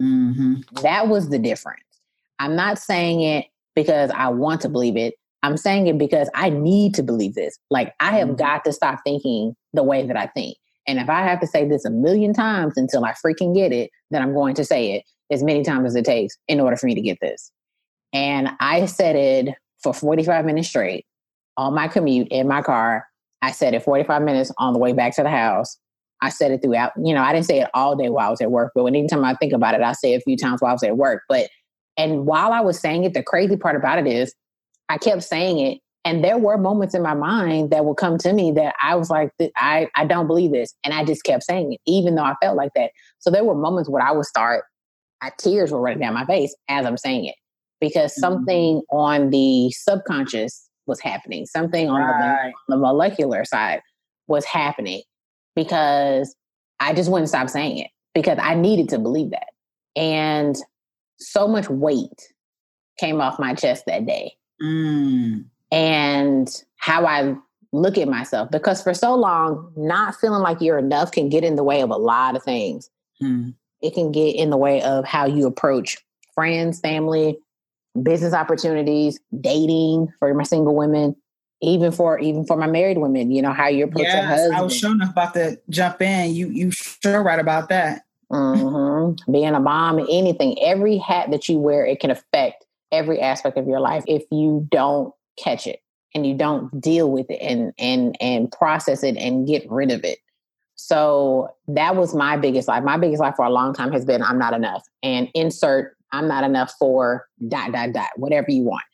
Mm-hmm. 0.00 0.82
That 0.82 1.08
was 1.08 1.30
the 1.30 1.38
difference. 1.38 1.82
I'm 2.38 2.54
not 2.54 2.78
saying 2.78 3.22
it 3.22 3.46
because 3.74 4.10
I 4.14 4.28
want 4.28 4.60
to 4.60 4.68
believe 4.68 4.96
it. 4.96 5.14
I'm 5.42 5.56
saying 5.56 5.86
it 5.86 5.98
because 5.98 6.28
I 6.34 6.50
need 6.50 6.94
to 6.94 7.02
believe 7.02 7.34
this. 7.34 7.58
Like, 7.70 7.94
I 8.00 8.12
have 8.18 8.28
mm-hmm. 8.28 8.36
got 8.36 8.64
to 8.64 8.72
stop 8.72 9.00
thinking 9.02 9.56
the 9.72 9.82
way 9.82 10.06
that 10.06 10.16
I 10.16 10.26
think. 10.26 10.56
And 10.86 10.98
if 10.98 11.08
I 11.08 11.22
have 11.22 11.40
to 11.40 11.46
say 11.46 11.66
this 11.66 11.84
a 11.84 11.90
million 11.90 12.32
times 12.32 12.74
until 12.76 13.04
I 13.04 13.12
freaking 13.12 13.54
get 13.54 13.72
it, 13.72 13.90
then 14.10 14.22
I'm 14.22 14.34
going 14.34 14.54
to 14.56 14.64
say 14.64 14.92
it 14.92 15.04
as 15.30 15.42
many 15.42 15.62
times 15.62 15.86
as 15.86 15.96
it 15.96 16.04
takes 16.04 16.36
in 16.48 16.60
order 16.60 16.76
for 16.76 16.86
me 16.86 16.94
to 16.94 17.00
get 17.00 17.18
this. 17.20 17.50
And 18.12 18.50
I 18.60 18.86
said 18.86 19.16
it 19.16 19.54
for 19.82 19.94
45 19.94 20.44
minutes 20.44 20.68
straight 20.68 21.06
on 21.56 21.74
my 21.74 21.88
commute 21.88 22.28
in 22.30 22.48
my 22.48 22.62
car. 22.62 23.06
I 23.42 23.52
said 23.52 23.74
it 23.74 23.82
45 23.82 24.22
minutes 24.22 24.52
on 24.58 24.72
the 24.72 24.78
way 24.78 24.92
back 24.92 25.14
to 25.16 25.22
the 25.22 25.30
house. 25.30 25.78
I 26.20 26.30
said 26.30 26.50
it 26.50 26.62
throughout, 26.62 26.92
you 26.96 27.14
know, 27.14 27.22
I 27.22 27.32
didn't 27.32 27.46
say 27.46 27.60
it 27.60 27.70
all 27.74 27.94
day 27.94 28.08
while 28.08 28.26
I 28.26 28.30
was 28.30 28.40
at 28.40 28.50
work, 28.50 28.72
but 28.74 28.84
anytime 28.86 29.24
I 29.24 29.34
think 29.34 29.52
about 29.52 29.74
it, 29.74 29.82
I 29.82 29.92
say 29.92 30.14
it 30.14 30.16
a 30.16 30.20
few 30.20 30.36
times 30.36 30.60
while 30.60 30.70
I 30.70 30.72
was 30.72 30.82
at 30.82 30.96
work. 30.96 31.22
But 31.28 31.48
and 31.96 32.26
while 32.26 32.52
I 32.52 32.60
was 32.60 32.78
saying 32.78 33.04
it, 33.04 33.14
the 33.14 33.22
crazy 33.22 33.56
part 33.56 33.76
about 33.76 33.98
it 33.98 34.06
is 34.06 34.34
I 34.88 34.98
kept 34.98 35.22
saying 35.22 35.58
it. 35.58 35.78
And 36.04 36.24
there 36.24 36.38
were 36.38 36.56
moments 36.56 36.94
in 36.94 37.02
my 37.02 37.14
mind 37.14 37.70
that 37.70 37.84
would 37.84 37.96
come 37.96 38.18
to 38.18 38.32
me 38.32 38.50
that 38.52 38.74
I 38.82 38.94
was 38.94 39.10
like, 39.10 39.30
I, 39.56 39.88
I 39.94 40.06
don't 40.06 40.26
believe 40.26 40.52
this. 40.52 40.74
And 40.82 40.94
I 40.94 41.04
just 41.04 41.22
kept 41.22 41.42
saying 41.42 41.74
it, 41.74 41.80
even 41.86 42.14
though 42.14 42.22
I 42.22 42.34
felt 42.40 42.56
like 42.56 42.70
that. 42.76 42.92
So 43.18 43.30
there 43.30 43.44
were 43.44 43.54
moments 43.54 43.90
where 43.90 44.02
I 44.02 44.12
would 44.12 44.24
start, 44.24 44.64
I, 45.20 45.30
tears 45.38 45.70
were 45.70 45.80
running 45.80 45.98
down 45.98 46.14
my 46.14 46.24
face 46.24 46.54
as 46.68 46.86
I'm 46.86 46.96
saying 46.96 47.26
it 47.26 47.34
because 47.80 48.12
mm-hmm. 48.12 48.20
something 48.20 48.82
on 48.90 49.30
the 49.30 49.70
subconscious 49.70 50.68
was 50.86 51.00
happening, 51.00 51.46
something 51.46 51.88
on, 51.88 52.00
right. 52.00 52.52
the, 52.68 52.74
the 52.74 52.80
molecular 52.80 53.44
side 53.44 53.80
was 54.26 54.44
happening 54.44 55.02
because 55.54 56.34
I 56.80 56.94
just 56.94 57.10
wouldn't 57.10 57.28
stop 57.28 57.48
saying 57.48 57.78
it 57.78 57.90
because 58.14 58.38
I 58.40 58.54
needed 58.54 58.88
to 58.90 58.98
believe 58.98 59.30
that. 59.30 59.48
And 59.96 60.56
so 61.18 61.48
much 61.48 61.68
weight 61.68 62.32
came 62.98 63.20
off 63.20 63.38
my 63.38 63.54
chest 63.54 63.84
that 63.86 64.06
day. 64.06 64.34
Mm. 64.62 65.44
And 65.70 66.48
how 66.76 67.06
I 67.06 67.34
look 67.72 67.98
at 67.98 68.08
myself, 68.08 68.50
because 68.50 68.82
for 68.82 68.94
so 68.94 69.14
long, 69.14 69.72
not 69.76 70.14
feeling 70.16 70.42
like 70.42 70.60
you're 70.60 70.78
enough 70.78 71.12
can 71.12 71.28
get 71.28 71.44
in 71.44 71.56
the 71.56 71.64
way 71.64 71.82
of 71.82 71.90
a 71.90 71.96
lot 71.96 72.36
of 72.36 72.42
things. 72.42 72.90
Mm. 73.22 73.54
It 73.82 73.94
can 73.94 74.10
get 74.10 74.34
in 74.34 74.50
the 74.50 74.56
way 74.56 74.82
of 74.82 75.04
how 75.04 75.26
you 75.26 75.46
approach 75.46 75.98
friends, 76.34 76.80
family, 76.80 77.38
business 78.02 78.34
opportunities, 78.34 79.18
dating 79.40 80.12
for 80.18 80.32
my 80.34 80.44
single 80.44 80.74
women, 80.74 81.16
even 81.60 81.90
for 81.92 82.18
even 82.18 82.44
for 82.44 82.56
my 82.56 82.66
married 82.66 82.98
women, 82.98 83.30
you 83.30 83.42
know, 83.42 83.52
how 83.52 83.68
you 83.68 83.84
approach 83.84 84.04
yes, 84.04 84.14
your 84.14 84.24
husband. 84.24 84.56
I 84.56 84.62
was 84.62 84.76
sure 84.76 84.92
enough 84.92 85.10
about 85.10 85.34
to 85.34 85.60
jump 85.70 86.00
in. 86.02 86.34
You 86.34 86.48
you 86.50 86.70
sure 86.70 87.22
right 87.22 87.40
about 87.40 87.68
that. 87.70 88.02
Mm-hmm. 88.30 89.32
Being 89.32 89.54
a 89.54 89.60
mom, 89.60 89.98
anything, 90.00 90.56
every 90.62 90.98
hat 90.98 91.30
that 91.30 91.48
you 91.48 91.58
wear, 91.58 91.84
it 91.84 92.00
can 92.00 92.10
affect 92.10 92.64
every 92.92 93.20
aspect 93.20 93.56
of 93.56 93.66
your 93.66 93.80
life 93.80 94.04
if 94.06 94.24
you 94.30 94.66
don't 94.70 95.12
catch 95.42 95.66
it 95.66 95.80
and 96.14 96.26
you 96.26 96.34
don't 96.34 96.80
deal 96.80 97.10
with 97.10 97.30
it 97.30 97.40
and 97.40 97.72
and 97.78 98.16
and 98.20 98.50
process 98.52 99.02
it 99.02 99.16
and 99.16 99.46
get 99.46 99.68
rid 99.70 99.90
of 99.90 100.04
it. 100.04 100.18
So 100.76 101.48
that 101.66 101.96
was 101.96 102.14
my 102.14 102.36
biggest 102.36 102.68
life. 102.68 102.84
My 102.84 102.96
biggest 102.96 103.20
life 103.20 103.34
for 103.36 103.44
a 103.44 103.50
long 103.50 103.74
time 103.74 103.92
has 103.92 104.04
been 104.04 104.22
I'm 104.22 104.38
not 104.38 104.54
enough. 104.54 104.86
And 105.02 105.28
insert 105.34 105.96
I'm 106.12 106.28
not 106.28 106.44
enough 106.44 106.74
for 106.78 107.26
dot 107.48 107.72
dot 107.72 107.92
dot, 107.92 108.10
whatever 108.16 108.50
you 108.50 108.62
want. 108.62 108.84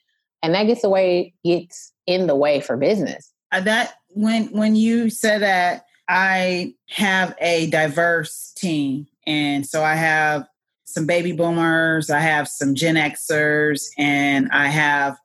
And 0.43 0.53
that 0.53 0.65
gets 0.65 0.83
away 0.83 1.33
gets 1.43 1.91
in 2.07 2.27
the 2.27 2.35
way 2.35 2.61
for 2.61 2.77
business. 2.77 3.31
Uh, 3.51 3.61
that 3.61 3.95
when 4.09 4.45
when 4.47 4.75
you 4.75 5.09
said 5.09 5.41
that 5.41 5.85
I 6.07 6.73
have 6.89 7.35
a 7.39 7.67
diverse 7.69 8.53
team 8.55 9.07
and 9.25 9.65
so 9.65 9.83
I 9.83 9.95
have 9.95 10.47
some 10.85 11.05
baby 11.05 11.31
boomers, 11.31 12.09
I 12.09 12.19
have 12.19 12.47
some 12.47 12.75
Gen 12.75 12.95
Xers, 12.95 13.89
and 13.97 14.47
I 14.51 14.67
have, 14.67 15.17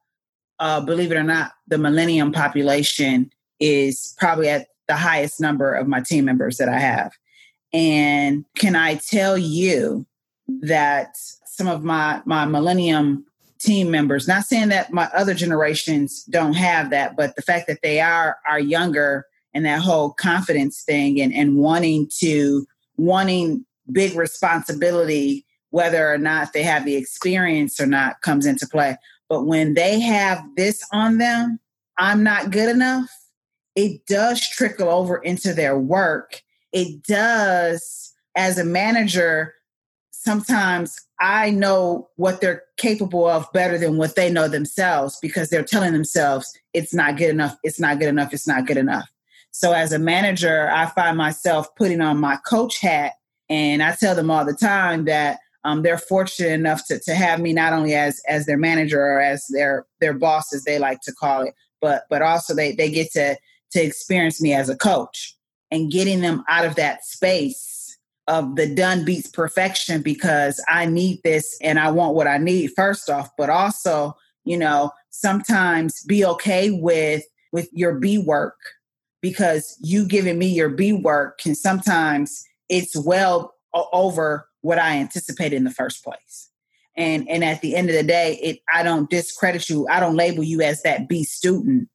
uh, 0.59 0.81
believe 0.81 1.13
it 1.13 1.17
or 1.17 1.23
not, 1.23 1.53
the 1.69 1.79
millennium 1.79 2.33
population 2.33 3.31
is 3.61 4.15
probably 4.19 4.49
at 4.49 4.69
the 4.89 4.97
highest 4.97 5.41
number 5.41 5.73
of 5.73 5.87
my 5.87 6.01
team 6.01 6.25
members 6.25 6.57
that 6.57 6.69
I 6.69 6.79
have. 6.81 7.13
And 7.73 8.45
can 8.57 8.75
I 8.75 8.97
tell 8.97 9.39
you 9.39 10.07
that 10.63 11.15
some 11.61 11.69
of 11.69 11.85
my 11.85 12.23
my 12.25 12.47
millennium 12.47 13.23
team 13.59 13.91
members, 13.91 14.27
not 14.27 14.45
saying 14.45 14.71
that 14.71 14.91
my 14.95 15.11
other 15.15 15.35
generations 15.35 16.25
don't 16.25 16.55
have 16.55 16.89
that, 16.89 17.19
but 17.19 17.37
the 17.37 17.43
fact 17.43 17.67
that 17.67 17.83
they 17.83 18.01
are 18.01 18.39
are 18.49 18.59
younger 18.59 19.27
and 19.53 19.67
that 19.67 19.83
whole 19.83 20.13
confidence 20.13 20.83
thing 20.83 21.21
and, 21.21 21.35
and 21.35 21.59
wanting 21.59 22.09
to 22.19 22.67
wanting 22.97 23.67
big 23.93 24.15
responsibility, 24.15 25.45
whether 25.69 26.11
or 26.11 26.17
not 26.17 26.55
they 26.55 26.63
have 26.63 26.87
the 26.87 26.97
experience 26.97 27.79
or 27.79 27.85
not, 27.85 28.23
comes 28.23 28.47
into 28.47 28.67
play. 28.67 28.97
But 29.29 29.45
when 29.45 29.75
they 29.75 30.01
have 30.01 30.43
this 30.57 30.83
on 30.95 31.19
them, 31.19 31.61
I'm 31.99 32.23
not 32.23 32.51
good 32.51 32.71
enough, 32.71 33.11
it 33.77 34.07
does 34.07 34.41
trickle 34.49 34.89
over 34.89 35.19
into 35.19 35.53
their 35.53 35.79
work. 35.79 36.41
It 36.73 37.03
does, 37.03 38.15
as 38.35 38.57
a 38.57 38.65
manager, 38.65 39.55
sometimes 40.23 41.01
I 41.19 41.51
know 41.51 42.11
what 42.17 42.43
they're 42.43 42.63
capable 42.77 43.27
of 43.27 43.51
better 43.55 43.79
than 43.79 43.97
what 43.97 44.17
they 44.17 44.31
know 44.31 44.49
themselves 44.49 45.19
because 45.23 45.49
they're 45.49 45.65
telling 45.65 45.95
themselves 45.95 46.53
it's 46.75 46.93
not 46.93 47.17
good 47.17 47.31
enough, 47.31 47.57
it's 47.65 47.81
not 47.81 47.99
good 47.99 48.09
enough, 48.09 48.35
it's 48.35 48.47
not 48.47 48.67
good 48.67 48.77
enough. 48.77 49.09
So 49.51 49.73
as 49.73 49.93
a 49.93 49.99
manager, 49.99 50.71
I 50.71 50.87
find 50.87 51.17
myself 51.17 51.75
putting 51.75 52.03
on 52.03 52.19
my 52.19 52.37
coach 52.47 52.79
hat 52.81 53.15
and 53.49 53.83
I 53.83 53.97
tell 53.97 54.15
them 54.15 54.31
all 54.31 54.45
the 54.45 54.53
time 54.53 55.07
that 55.07 55.39
um, 55.65 55.83
they're 55.83 55.99
fortunate 55.99 56.53
enough 56.53 56.87
to, 56.89 57.01
to 57.01 57.15
have 57.15 57.41
me 57.41 57.55
not 57.55 57.73
only 57.73 57.95
as 57.95 58.21
as 58.29 58.47
their 58.47 58.59
manager 58.59 59.01
or 59.01 59.21
as 59.21 59.47
their 59.49 59.87
their 60.01 60.15
boss, 60.15 60.55
as 60.55 60.65
they 60.65 60.79
like 60.79 61.01
to 61.03 61.13
call 61.13 61.43
it, 61.43 61.55
but 61.81 62.05
but 62.09 62.23
also 62.23 62.55
they 62.55 62.73
they 62.73 62.91
get 62.91 63.11
to 63.13 63.37
to 63.73 63.83
experience 63.83 64.41
me 64.41 64.55
as 64.55 64.69
a 64.69 64.77
coach 64.77 65.37
and 65.71 65.91
getting 65.91 66.21
them 66.21 66.45
out 66.49 66.65
of 66.65 66.77
that 66.77 67.05
space 67.05 67.70
of 68.29 68.57
the 68.57 68.73
done 68.73 69.05
beats 69.05 69.29
perfection 69.29 70.03
because 70.03 70.63
I 70.69 70.87
need 70.87 71.21
this 71.25 71.59
and 71.63 71.79
I 71.79 71.91
want 71.91 72.15
what 72.15 72.27
I 72.27 72.39
need 72.39 72.73
first 72.77 73.11
off, 73.11 73.31
but 73.37 73.51
also 73.51 74.17
you 74.45 74.57
know 74.57 74.93
sometimes 75.11 76.03
be 76.05 76.25
okay 76.25 76.71
with 76.71 77.25
with 77.53 77.69
your 77.73 77.95
B 77.95 78.19
work 78.19 78.57
because 79.21 79.77
you 79.83 80.07
giving 80.07 80.39
me 80.39 80.47
your 80.47 80.69
B 80.69 80.93
work 80.93 81.39
can 81.39 81.55
sometimes 81.55 82.45
it's 82.69 82.97
well 82.97 83.55
over 83.75 84.49
what 84.63 84.79
I 84.79 84.97
anticipated 84.99 85.57
in 85.57 85.65
the 85.65 85.71
first 85.71 86.03
place. 86.05 86.49
And 86.97 87.29
and 87.29 87.45
at 87.45 87.61
the 87.61 87.77
end 87.77 87.89
of 87.89 87.97
the 87.97 88.03
day, 88.03 88.39
it 88.43 88.59
I 88.73 88.83
don't 88.83 89.09
discredit 89.09 89.69
you. 89.69 89.87
I 89.89 90.01
don't 90.01 90.17
label 90.17 90.43
you 90.43 90.61
as 90.61 90.83
that 90.83 91.09
B 91.09 91.25
student, 91.25 91.89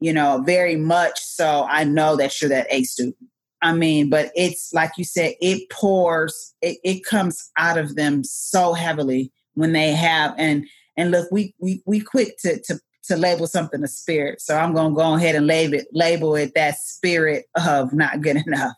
you 0.00 0.12
know, 0.12 0.42
very 0.44 0.76
much 0.76 1.20
so 1.20 1.66
I 1.68 1.84
know 1.84 2.16
that 2.16 2.40
you're 2.40 2.48
that 2.50 2.66
A 2.70 2.84
student. 2.84 3.16
I 3.60 3.72
mean, 3.72 4.08
but 4.08 4.30
it's 4.36 4.72
like 4.72 4.92
you 4.96 5.04
said, 5.04 5.34
it 5.40 5.68
pours, 5.70 6.54
it, 6.62 6.78
it 6.84 7.04
comes 7.04 7.50
out 7.58 7.76
of 7.76 7.96
them 7.96 8.22
so 8.24 8.72
heavily 8.72 9.32
when 9.54 9.72
they 9.72 9.92
have 9.92 10.34
and 10.38 10.66
and 10.96 11.10
look, 11.10 11.30
we 11.30 11.54
we 11.58 11.82
we 11.86 12.00
quick 12.00 12.38
to 12.38 12.60
to 12.62 12.80
to 13.04 13.16
label 13.16 13.46
something 13.46 13.82
a 13.82 13.88
spirit. 13.88 14.40
So 14.40 14.56
I'm 14.56 14.74
gonna 14.74 14.94
go 14.94 15.14
ahead 15.14 15.34
and 15.34 15.46
label 15.46 15.74
it 15.74 15.86
label 15.92 16.36
it 16.36 16.52
that 16.54 16.78
spirit 16.78 17.46
of 17.56 17.92
not 17.92 18.20
good 18.20 18.36
enough. 18.46 18.74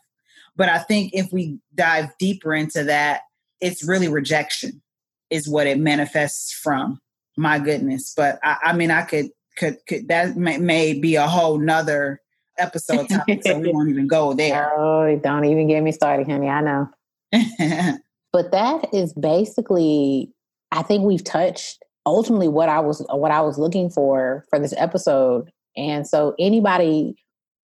But 0.55 0.69
I 0.69 0.79
think 0.79 1.13
if 1.13 1.31
we 1.31 1.59
dive 1.73 2.09
deeper 2.19 2.53
into 2.53 2.83
that, 2.83 3.21
it's 3.59 3.83
really 3.83 4.07
rejection 4.07 4.81
is 5.29 5.47
what 5.47 5.67
it 5.67 5.79
manifests 5.79 6.53
from. 6.53 6.99
My 7.37 7.57
goodness. 7.59 8.13
But 8.15 8.39
I, 8.43 8.57
I 8.65 8.73
mean, 8.73 8.91
I 8.91 9.03
could, 9.03 9.29
could, 9.57 9.77
could, 9.87 10.09
that 10.09 10.35
may, 10.35 10.57
may 10.57 10.93
be 10.93 11.15
a 11.15 11.27
whole 11.27 11.57
nother 11.57 12.21
episode 12.61 13.09
topic, 13.09 13.41
so 13.43 13.57
we 13.59 13.69
won't 13.73 13.89
even 13.89 14.07
go 14.07 14.33
there. 14.33 14.71
Oh, 14.77 15.19
don't 15.21 15.45
even 15.45 15.67
get 15.67 15.81
me 15.81 15.91
started, 15.91 16.29
honey. 16.29 16.47
I 16.47 16.61
know. 16.61 16.89
but 18.33 18.51
that 18.51 18.93
is 18.93 19.13
basically, 19.13 20.31
I 20.71 20.83
think 20.83 21.03
we've 21.03 21.23
touched 21.23 21.83
ultimately 22.05 22.47
what 22.47 22.69
I 22.69 22.79
was 22.79 23.05
what 23.09 23.31
I 23.31 23.41
was 23.41 23.57
looking 23.57 23.89
for 23.89 24.45
for 24.49 24.59
this 24.59 24.73
episode. 24.77 25.49
And 25.77 26.07
so 26.07 26.35
anybody 26.39 27.15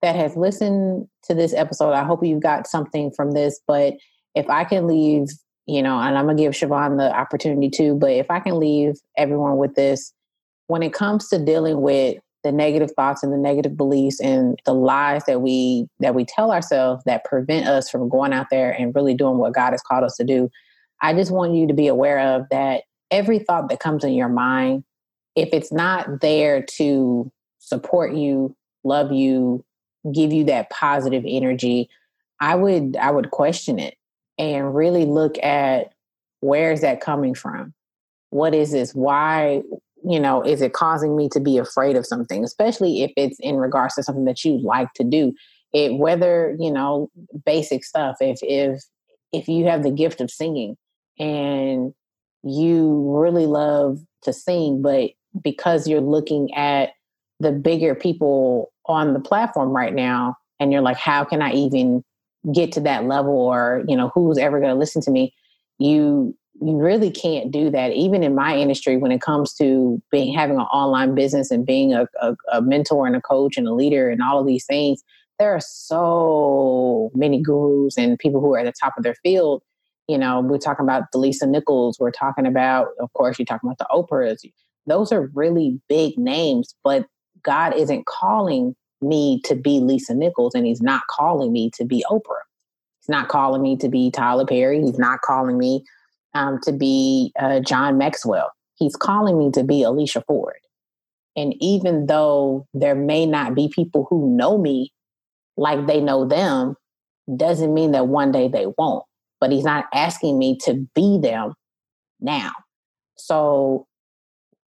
that 0.02 0.14
has 0.14 0.36
listened 0.36 1.08
to 1.24 1.34
this 1.34 1.52
episode, 1.52 1.92
I 1.92 2.04
hope 2.04 2.24
you 2.24 2.38
got 2.38 2.66
something 2.66 3.10
from 3.10 3.32
this. 3.32 3.60
But 3.66 3.94
if 4.34 4.48
I 4.48 4.64
can 4.64 4.86
leave, 4.86 5.28
you 5.66 5.82
know, 5.82 5.98
and 5.98 6.16
I'm 6.16 6.26
gonna 6.26 6.38
give 6.38 6.52
Siobhan 6.52 6.98
the 6.98 7.14
opportunity 7.14 7.70
too, 7.70 7.94
but 7.94 8.10
if 8.10 8.30
I 8.30 8.40
can 8.40 8.58
leave 8.58 8.94
everyone 9.16 9.56
with 9.56 9.74
this, 9.74 10.12
when 10.68 10.82
it 10.82 10.92
comes 10.92 11.28
to 11.28 11.38
dealing 11.38 11.80
with 11.80 12.18
the 12.44 12.52
negative 12.52 12.90
thoughts 12.92 13.22
and 13.22 13.32
the 13.32 13.38
negative 13.38 13.76
beliefs 13.76 14.20
and 14.20 14.58
the 14.64 14.74
lies 14.74 15.24
that 15.26 15.42
we 15.42 15.86
that 16.00 16.14
we 16.14 16.24
tell 16.24 16.52
ourselves 16.52 17.02
that 17.04 17.24
prevent 17.24 17.66
us 17.66 17.90
from 17.90 18.08
going 18.08 18.32
out 18.32 18.46
there 18.50 18.70
and 18.70 18.94
really 18.94 19.14
doing 19.14 19.38
what 19.38 19.54
God 19.54 19.72
has 19.72 19.82
called 19.82 20.04
us 20.04 20.16
to 20.16 20.24
do, 20.24 20.50
I 21.02 21.14
just 21.14 21.30
want 21.30 21.54
you 21.54 21.66
to 21.66 21.74
be 21.74 21.88
aware 21.88 22.20
of 22.20 22.46
that 22.50 22.84
every 23.10 23.38
thought 23.38 23.68
that 23.68 23.80
comes 23.80 24.04
in 24.04 24.12
your 24.12 24.28
mind, 24.28 24.84
if 25.34 25.48
it's 25.52 25.72
not 25.72 26.20
there 26.20 26.62
to 26.76 27.30
support 27.58 28.14
you, 28.14 28.54
love 28.84 29.12
you, 29.12 29.64
give 30.12 30.32
you 30.32 30.44
that 30.44 30.70
positive 30.70 31.24
energy, 31.26 31.88
I 32.40 32.54
would 32.54 32.96
I 32.96 33.10
would 33.10 33.30
question 33.30 33.78
it 33.78 33.94
and 34.38 34.74
really 34.74 35.04
look 35.04 35.42
at 35.42 35.92
where 36.40 36.72
is 36.72 36.82
that 36.82 37.00
coming 37.00 37.34
from? 37.34 37.74
What 38.30 38.54
is 38.54 38.70
this? 38.70 38.94
Why, 38.94 39.62
you 40.04 40.20
know, 40.20 40.42
is 40.42 40.62
it 40.62 40.72
causing 40.72 41.16
me 41.16 41.28
to 41.30 41.40
be 41.40 41.58
afraid 41.58 41.96
of 41.96 42.06
something, 42.06 42.44
especially 42.44 43.02
if 43.02 43.12
it's 43.16 43.38
in 43.40 43.56
regards 43.56 43.94
to 43.94 44.02
something 44.02 44.24
that 44.24 44.44
you 44.44 44.58
like 44.58 44.92
to 44.94 45.04
do? 45.04 45.32
It 45.72 45.98
whether, 45.98 46.56
you 46.58 46.70
know, 46.70 47.10
basic 47.44 47.84
stuff. 47.84 48.16
If 48.20 48.38
if 48.42 48.82
if 49.32 49.48
you 49.48 49.66
have 49.66 49.82
the 49.82 49.90
gift 49.90 50.20
of 50.20 50.30
singing 50.30 50.76
and 51.18 51.92
you 52.42 53.12
really 53.14 53.46
love 53.46 53.98
to 54.22 54.32
sing, 54.32 54.80
but 54.80 55.10
because 55.42 55.86
you're 55.86 56.00
looking 56.00 56.52
at 56.54 56.90
the 57.40 57.52
bigger 57.52 57.94
people 57.94 58.72
on 58.86 59.12
the 59.12 59.20
platform 59.20 59.70
right 59.70 59.94
now 59.94 60.36
and 60.58 60.72
you're 60.72 60.82
like 60.82 60.96
how 60.96 61.24
can 61.24 61.42
i 61.42 61.52
even 61.52 62.02
get 62.52 62.72
to 62.72 62.80
that 62.80 63.04
level 63.04 63.34
or 63.34 63.84
you 63.86 63.96
know 63.96 64.10
who's 64.14 64.38
ever 64.38 64.58
going 64.58 64.72
to 64.72 64.78
listen 64.78 65.02
to 65.02 65.10
me 65.10 65.32
you 65.78 66.36
you 66.60 66.76
really 66.76 67.10
can't 67.10 67.50
do 67.50 67.70
that 67.70 67.92
even 67.92 68.22
in 68.22 68.34
my 68.34 68.56
industry 68.56 68.96
when 68.96 69.12
it 69.12 69.20
comes 69.20 69.54
to 69.54 70.02
being 70.10 70.34
having 70.34 70.56
an 70.56 70.62
online 70.62 71.14
business 71.14 71.50
and 71.50 71.64
being 71.64 71.92
a, 71.92 72.06
a, 72.20 72.34
a 72.52 72.62
mentor 72.62 73.06
and 73.06 73.16
a 73.16 73.20
coach 73.20 73.56
and 73.56 73.68
a 73.68 73.74
leader 73.74 74.08
and 74.08 74.22
all 74.22 74.40
of 74.40 74.46
these 74.46 74.66
things 74.66 75.02
there 75.38 75.54
are 75.54 75.60
so 75.60 77.10
many 77.14 77.40
gurus 77.40 77.96
and 77.96 78.18
people 78.18 78.40
who 78.40 78.54
are 78.54 78.58
at 78.58 78.64
the 78.64 78.72
top 78.72 78.94
of 78.98 79.04
their 79.04 79.14
field. 79.22 79.62
You 80.08 80.18
know 80.18 80.40
we're 80.40 80.58
talking 80.58 80.84
about 80.84 81.04
the 81.12 81.18
lisa 81.18 81.46
nichols 81.46 81.98
we're 82.00 82.10
talking 82.10 82.46
about 82.46 82.88
of 82.98 83.12
course 83.12 83.38
you're 83.38 83.46
talking 83.46 83.68
about 83.68 83.78
the 83.78 83.86
oprahs. 83.90 84.38
Those 84.86 85.12
are 85.12 85.30
really 85.34 85.80
big 85.88 86.18
names 86.18 86.74
but 86.82 87.06
god 87.42 87.74
isn't 87.76 88.06
calling 88.06 88.74
me 89.00 89.40
to 89.44 89.54
be 89.54 89.80
lisa 89.80 90.14
nichols 90.14 90.54
and 90.54 90.66
he's 90.66 90.80
not 90.80 91.02
calling 91.08 91.52
me 91.52 91.70
to 91.74 91.84
be 91.84 92.04
oprah. 92.10 92.42
He's 93.00 93.08
not 93.08 93.28
calling 93.28 93.62
me 93.62 93.76
to 93.76 93.88
be 93.88 94.10
tyler 94.10 94.46
perry. 94.46 94.80
He's 94.80 94.98
not 94.98 95.20
calling 95.20 95.58
me 95.58 95.84
um, 96.34 96.58
to 96.62 96.72
be 96.72 97.32
uh, 97.38 97.60
John 97.60 97.98
Maxwell. 97.98 98.50
He's 98.76 98.96
calling 98.96 99.38
me 99.38 99.50
to 99.52 99.64
be 99.64 99.82
Alicia 99.82 100.22
Ford. 100.26 100.54
And 101.36 101.54
even 101.60 102.06
though 102.06 102.66
there 102.74 102.94
may 102.94 103.26
not 103.26 103.54
be 103.54 103.68
people 103.68 104.06
who 104.08 104.36
know 104.36 104.58
me 104.58 104.92
like 105.56 105.86
they 105.86 106.00
know 106.00 106.24
them, 106.24 106.74
doesn't 107.36 107.74
mean 107.74 107.92
that 107.92 108.08
one 108.08 108.32
day 108.32 108.48
they 108.48 108.66
won't. 108.78 109.04
But 109.40 109.52
he's 109.52 109.64
not 109.64 109.86
asking 109.92 110.38
me 110.38 110.56
to 110.64 110.86
be 110.94 111.18
them 111.20 111.54
now. 112.20 112.52
So 113.16 113.86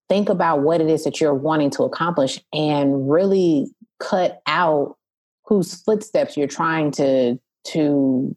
think 0.10 0.30
about 0.30 0.62
what 0.62 0.82
it 0.82 0.90
is 0.90 1.04
that 1.04 1.22
you're 1.22 1.34
wanting 1.34 1.70
to 1.72 1.84
accomplish 1.84 2.42
and 2.54 3.10
really 3.10 3.68
cut 4.00 4.42
out 4.48 4.96
whose 5.46 5.76
footsteps 5.84 6.36
you're 6.36 6.48
trying 6.48 6.92
to 6.92 7.38
to 7.66 8.36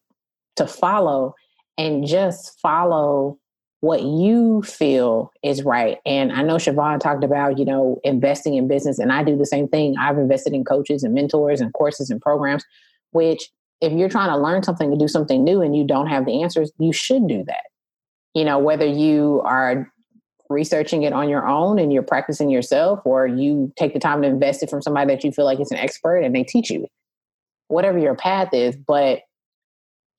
to 0.57 0.67
follow 0.67 1.35
and 1.81 2.07
just 2.07 2.61
follow 2.61 3.39
what 3.81 4.03
you 4.03 4.61
feel 4.61 5.33
is 5.43 5.63
right. 5.63 5.97
And 6.05 6.31
I 6.31 6.43
know 6.43 6.57
Siobhan 6.57 7.01
talked 7.01 7.25
about, 7.25 7.59
you 7.59 7.65
know, 7.65 7.99
investing 8.05 8.55
in 8.55 8.69
business, 8.69 8.99
and 8.99 9.11
I 9.11 9.25
do 9.25 9.35
the 9.35 9.47
same 9.47 9.67
thing. 9.67 9.95
I've 9.99 10.19
invested 10.19 10.53
in 10.53 10.63
coaches 10.65 11.03
and 11.03 11.15
mentors 11.15 11.63
and 11.63 11.73
courses 11.73 12.11
and 12.11 12.21
programs, 12.21 12.63
which 13.13 13.49
if 13.81 13.95
you're 13.95 14.11
trying 14.11 14.29
to 14.29 14.37
learn 14.37 14.63
something 14.63 14.91
to 14.91 14.99
do 14.99 15.09
something 15.09 15.43
new 15.43 15.63
and 15.63 15.75
you 15.75 15.87
don't 15.87 16.09
have 16.09 16.27
the 16.27 16.43
answers, 16.43 16.71
you 16.79 16.93
should 16.93 17.27
do 17.27 17.43
that. 17.47 17.65
You 18.35 18.45
know, 18.45 18.59
whether 18.59 18.85
you 18.85 19.41
are 19.47 19.91
researching 20.51 21.05
it 21.05 21.15
on 21.15 21.31
your 21.31 21.49
own 21.49 21.79
and 21.79 21.91
you're 21.91 22.03
practicing 22.03 22.51
yourself, 22.51 23.01
or 23.07 23.27
you 23.27 23.73
take 23.79 23.95
the 23.95 24.01
time 24.01 24.21
to 24.21 24.29
invest 24.29 24.63
it 24.63 24.69
from 24.69 24.83
somebody 24.83 25.15
that 25.15 25.25
you 25.25 25.33
feel 25.33 25.47
like 25.47 25.61
is 25.61 25.71
an 25.71 25.79
expert 25.79 26.19
and 26.19 26.35
they 26.35 26.45
teach 26.45 26.69
you, 26.69 26.87
whatever 27.69 27.99
your 27.99 28.15
path 28.15 28.53
is. 28.53 28.77
But 28.77 29.21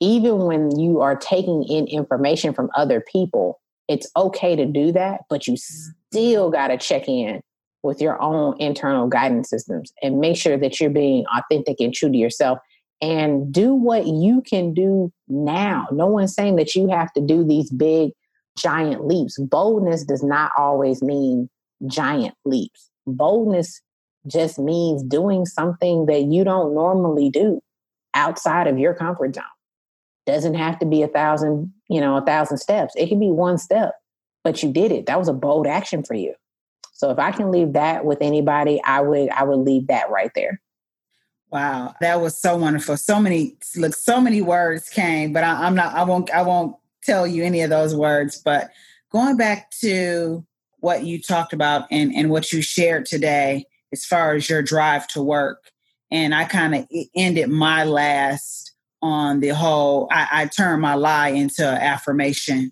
even 0.01 0.39
when 0.39 0.77
you 0.77 0.99
are 0.99 1.15
taking 1.15 1.63
in 1.63 1.87
information 1.87 2.53
from 2.53 2.69
other 2.75 2.99
people, 2.99 3.61
it's 3.87 4.11
okay 4.17 4.55
to 4.55 4.65
do 4.65 4.91
that, 4.91 5.21
but 5.29 5.47
you 5.47 5.53
mm-hmm. 5.53 5.91
still 6.11 6.49
got 6.49 6.67
to 6.67 6.77
check 6.77 7.07
in 7.07 7.41
with 7.83 8.01
your 8.01 8.21
own 8.21 8.59
internal 8.59 9.07
guidance 9.07 9.49
systems 9.49 9.93
and 10.01 10.19
make 10.19 10.35
sure 10.35 10.57
that 10.57 10.79
you're 10.79 10.89
being 10.89 11.23
authentic 11.35 11.79
and 11.79 11.93
true 11.93 12.11
to 12.11 12.17
yourself 12.17 12.59
and 13.01 13.51
do 13.51 13.73
what 13.73 14.05
you 14.05 14.41
can 14.41 14.73
do 14.73 15.11
now. 15.27 15.87
No 15.91 16.07
one's 16.07 16.33
saying 16.33 16.57
that 16.57 16.75
you 16.75 16.87
have 16.89 17.11
to 17.13 17.21
do 17.21 17.43
these 17.43 17.71
big, 17.71 18.11
giant 18.57 19.07
leaps. 19.07 19.39
Boldness 19.39 20.03
does 20.03 20.23
not 20.23 20.51
always 20.57 21.01
mean 21.01 21.49
giant 21.87 22.35
leaps. 22.45 22.89
Boldness 23.07 23.81
just 24.27 24.59
means 24.59 25.01
doing 25.03 25.45
something 25.47 26.05
that 26.05 26.23
you 26.25 26.43
don't 26.43 26.75
normally 26.75 27.31
do 27.31 27.61
outside 28.13 28.67
of 28.67 28.77
your 28.77 28.93
comfort 28.93 29.33
zone 29.33 29.43
doesn't 30.31 30.55
have 30.55 30.79
to 30.79 30.85
be 30.85 31.01
a 31.03 31.07
thousand, 31.07 31.73
you 31.89 32.01
know, 32.01 32.17
a 32.17 32.21
thousand 32.21 32.57
steps. 32.57 32.93
It 32.95 33.07
can 33.07 33.19
be 33.19 33.29
one 33.29 33.57
step, 33.57 33.93
but 34.43 34.61
you 34.63 34.71
did 34.71 34.91
it. 34.91 35.05
That 35.05 35.19
was 35.19 35.27
a 35.27 35.33
bold 35.33 35.67
action 35.67 36.03
for 36.03 36.13
you. 36.13 36.33
So 36.93 37.09
if 37.09 37.19
I 37.19 37.31
can 37.31 37.51
leave 37.51 37.73
that 37.73 38.05
with 38.05 38.19
anybody, 38.21 38.81
I 38.83 39.01
would 39.01 39.29
I 39.29 39.43
would 39.43 39.59
leave 39.59 39.87
that 39.87 40.09
right 40.09 40.31
there. 40.35 40.61
Wow, 41.51 41.95
that 41.99 42.21
was 42.21 42.39
so 42.39 42.55
wonderful. 42.55 42.95
So 42.95 43.19
many 43.19 43.57
look, 43.75 43.93
so 43.93 44.21
many 44.21 44.41
words 44.41 44.87
came, 44.87 45.33
but 45.33 45.43
I, 45.43 45.65
I'm 45.65 45.75
not. 45.75 45.93
I 45.95 46.03
won't. 46.03 46.29
I 46.31 46.43
won't 46.43 46.75
tell 47.03 47.25
you 47.27 47.43
any 47.43 47.61
of 47.61 47.69
those 47.69 47.95
words. 47.95 48.41
But 48.43 48.69
going 49.11 49.35
back 49.35 49.71
to 49.81 50.45
what 50.79 51.03
you 51.03 51.21
talked 51.21 51.53
about 51.53 51.87
and 51.91 52.13
and 52.13 52.29
what 52.29 52.53
you 52.53 52.61
shared 52.61 53.05
today, 53.05 53.65
as 53.91 54.05
far 54.05 54.35
as 54.35 54.49
your 54.49 54.61
drive 54.61 55.07
to 55.09 55.21
work, 55.21 55.71
and 56.11 56.35
I 56.35 56.45
kind 56.45 56.75
of 56.75 56.87
ended 57.15 57.49
my 57.49 57.83
last 57.83 58.70
on 59.01 59.39
the 59.39 59.49
whole, 59.49 60.07
I, 60.11 60.27
I 60.31 60.45
turn 60.45 60.79
my 60.81 60.95
lie 60.95 61.29
into 61.29 61.65
affirmation. 61.65 62.71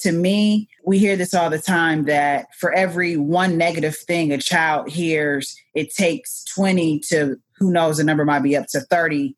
To 0.00 0.12
me, 0.12 0.68
we 0.84 0.98
hear 0.98 1.16
this 1.16 1.34
all 1.34 1.50
the 1.50 1.58
time 1.58 2.04
that 2.04 2.54
for 2.54 2.72
every 2.72 3.16
one 3.16 3.56
negative 3.56 3.96
thing 3.96 4.32
a 4.32 4.38
child 4.38 4.88
hears, 4.88 5.56
it 5.74 5.92
takes 5.94 6.44
20 6.44 7.00
to 7.10 7.36
who 7.58 7.70
knows, 7.70 7.96
the 7.96 8.04
number 8.04 8.24
might 8.24 8.40
be 8.40 8.56
up 8.56 8.66
to 8.68 8.80
30 8.80 9.36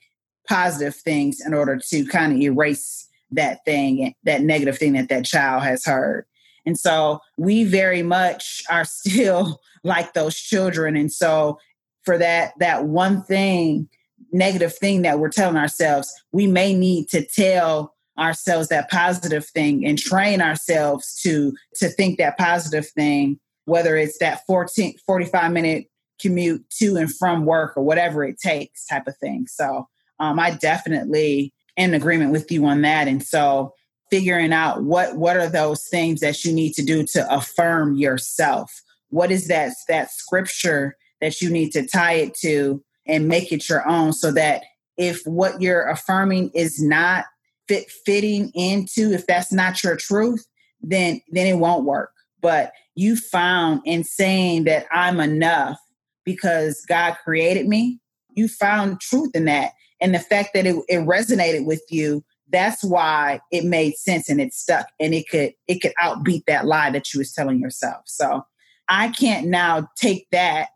positive 0.49 0.95
things 0.95 1.41
in 1.45 1.55
order 1.55 1.81
to 1.89 2.05
kind 2.07 2.33
of 2.33 2.41
erase 2.41 3.09
that 3.31 3.65
thing, 3.65 4.15
that 4.25 4.43
negative 4.43 4.79
thing 4.79 4.93
that 4.93 5.09
that 5.09 5.25
child 5.25 5.63
has 5.63 5.85
heard. 5.85 6.27
And 6.67 6.79
so 6.79 7.21
we 7.39 7.65
very 7.65 8.03
much 8.03 8.63
are 8.69 8.85
still 8.85 9.61
like 9.85 10.13
those 10.13 10.37
children. 10.37 10.97
And 10.97 11.13
so 11.13 11.59
for 12.03 12.19
that, 12.19 12.53
that 12.59 12.85
one 12.85 13.23
thing 13.23 13.89
negative 14.33 14.77
thing 14.77 15.03
that 15.03 15.19
we're 15.19 15.31
telling 15.31 15.57
ourselves, 15.57 16.13
we 16.33 16.47
may 16.47 16.75
need 16.75 17.09
to 17.09 17.25
tell 17.25 17.95
ourselves 18.19 18.69
that 18.69 18.91
positive 18.91 19.47
thing 19.47 19.87
and 19.87 19.99
train 19.99 20.43
ourselves 20.43 21.19
to 21.23 21.55
to 21.75 21.89
think 21.89 22.19
that 22.19 22.37
positive 22.37 22.87
thing 22.91 23.41
whether 23.65 23.97
it's 23.97 24.19
that 24.19 24.45
14 24.47 24.95
45 25.07 25.53
minute 25.53 25.87
commute 26.21 26.69
to 26.71 26.97
and 26.97 27.15
from 27.15 27.47
work 27.47 27.77
or 27.77 27.83
whatever 27.83 28.25
it 28.25 28.39
takes 28.39 28.85
type 28.87 29.07
of 29.07 29.17
thing. 29.19 29.47
So 29.47 29.89
um, 30.19 30.39
i 30.39 30.51
definitely 30.51 31.53
in 31.77 31.95
agreement 31.95 32.33
with 32.33 32.51
you 32.53 32.67
on 32.67 32.83
that. 32.83 33.09
And 33.09 33.23
so 33.23 33.73
figuring 34.11 34.53
out 34.53 34.83
what 34.83 35.17
what 35.17 35.37
are 35.37 35.49
those 35.49 35.87
things 35.87 36.21
that 36.21 36.45
you 36.45 36.53
need 36.53 36.75
to 36.75 36.85
do 36.85 37.07
to 37.07 37.35
affirm 37.35 37.97
yourself? 37.97 38.83
What 39.09 39.31
is 39.31 39.49
that 39.49 39.73
that 39.89 40.11
scripture 40.11 40.97
that 41.21 41.41
you 41.41 41.49
need 41.49 41.71
to 41.71 41.87
tie 41.87 42.15
it 42.15 42.35
to 42.41 42.83
and 43.11 43.29
make 43.29 43.53
it 43.53 43.69
your 43.69 43.87
own 43.89 44.13
so 44.13 44.33
that 44.33 44.63
if 44.97 45.21
what 45.25 45.61
you're 45.61 45.89
affirming 45.89 46.51
is 46.55 46.83
not 46.83 47.25
fit 47.69 47.91
fitting 48.07 48.51
into 48.55 49.13
if 49.13 49.27
that's 49.27 49.53
not 49.53 49.83
your 49.83 49.97
truth 49.97 50.47
then 50.83 51.21
then 51.31 51.47
it 51.47 51.59
won't 51.59 51.85
work. 51.85 52.13
But 52.41 52.73
you 52.95 53.17
found 53.17 53.83
in 53.85 54.05
saying 54.05 54.65
that 54.65 54.87
i'm 54.91 55.21
enough 55.21 55.79
because 56.25 56.85
god 56.89 57.17
created 57.25 57.67
me 57.67 58.01
you 58.35 58.49
found 58.49 59.01
truth 59.01 59.31
in 59.35 59.45
that. 59.47 59.73
And 60.01 60.15
the 60.15 60.19
fact 60.19 60.51
that 60.55 60.67
it, 60.67 60.77
it 60.89 61.01
resonated 61.01 61.67
with 61.67 61.83
you 61.91 62.25
that's 62.53 62.83
why 62.83 63.41
it 63.53 63.65
made 63.65 63.95
sense 63.95 64.29
and 64.29 64.41
it 64.41 64.53
stuck 64.53 64.89
and 64.99 65.15
it 65.15 65.29
could 65.29 65.53
it 65.69 65.81
could 65.81 65.93
outbeat 66.03 66.43
that 66.47 66.67
lie 66.67 66.91
that 66.91 67.13
you 67.13 67.19
was 67.19 67.33
telling 67.33 67.61
yourself. 67.61 68.03
So 68.07 68.45
i 68.89 69.09
can't 69.09 69.47
now 69.47 69.89
take 69.97 70.27
that 70.33 70.71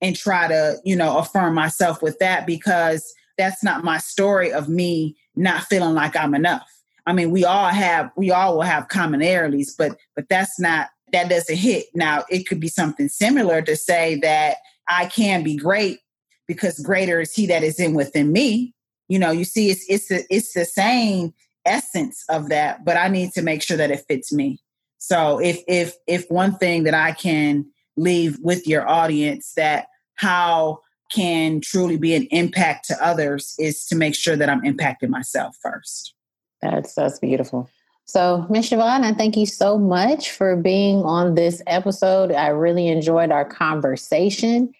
and 0.00 0.16
try 0.16 0.48
to, 0.48 0.78
you 0.84 0.96
know, 0.96 1.18
affirm 1.18 1.54
myself 1.54 2.02
with 2.02 2.18
that 2.18 2.46
because 2.46 3.12
that's 3.36 3.62
not 3.62 3.84
my 3.84 3.98
story 3.98 4.52
of 4.52 4.68
me 4.68 5.16
not 5.36 5.64
feeling 5.64 5.94
like 5.94 6.16
I'm 6.16 6.34
enough. 6.34 6.68
I 7.06 7.12
mean, 7.12 7.30
we 7.30 7.44
all 7.44 7.68
have 7.68 8.10
we 8.16 8.30
all 8.30 8.56
will 8.56 8.62
have 8.62 8.88
commonalities, 8.88 9.70
but 9.76 9.96
but 10.14 10.28
that's 10.28 10.60
not 10.60 10.88
that 11.12 11.30
doesn't 11.30 11.56
hit. 11.56 11.86
Now, 11.94 12.24
it 12.28 12.46
could 12.46 12.60
be 12.60 12.68
something 12.68 13.08
similar 13.08 13.62
to 13.62 13.76
say 13.76 14.16
that 14.16 14.58
I 14.88 15.06
can 15.06 15.42
be 15.42 15.56
great 15.56 16.00
because 16.46 16.78
greater 16.80 17.20
is 17.20 17.32
he 17.32 17.46
that 17.46 17.62
is 17.62 17.80
in 17.80 17.94
within 17.94 18.32
me. 18.32 18.74
You 19.08 19.18
know, 19.18 19.30
you 19.30 19.44
see 19.44 19.70
it's 19.70 19.84
it's 19.88 20.08
the 20.08 20.24
it's 20.28 20.52
the 20.52 20.64
same 20.64 21.32
essence 21.64 22.24
of 22.28 22.48
that, 22.50 22.84
but 22.84 22.96
I 22.96 23.08
need 23.08 23.32
to 23.32 23.42
make 23.42 23.62
sure 23.62 23.76
that 23.76 23.90
it 23.90 24.04
fits 24.06 24.32
me. 24.32 24.58
So 24.98 25.38
if 25.38 25.62
if 25.66 25.94
if 26.06 26.30
one 26.30 26.56
thing 26.56 26.82
that 26.84 26.94
I 26.94 27.12
can 27.12 27.66
leave 27.98 28.38
with 28.40 28.66
your 28.66 28.88
audience 28.88 29.52
that 29.56 29.86
how 30.14 30.80
can 31.12 31.60
truly 31.60 31.96
be 31.96 32.14
an 32.14 32.26
impact 32.30 32.86
to 32.88 33.04
others 33.04 33.54
is 33.58 33.86
to 33.86 33.96
make 33.96 34.14
sure 34.14 34.36
that 34.36 34.48
I'm 34.48 34.62
impacting 34.62 35.08
myself 35.08 35.56
first. 35.62 36.14
That's 36.60 36.94
that's 36.94 37.18
beautiful. 37.18 37.68
So, 38.04 38.46
Ms. 38.48 38.70
Siobhan, 38.70 39.04
I 39.04 39.12
thank 39.12 39.36
you 39.36 39.44
so 39.44 39.78
much 39.78 40.30
for 40.30 40.56
being 40.56 41.02
on 41.02 41.34
this 41.34 41.62
episode. 41.66 42.32
I 42.32 42.48
really 42.48 42.88
enjoyed 42.88 43.30
our 43.30 43.44
conversation. 43.44 44.72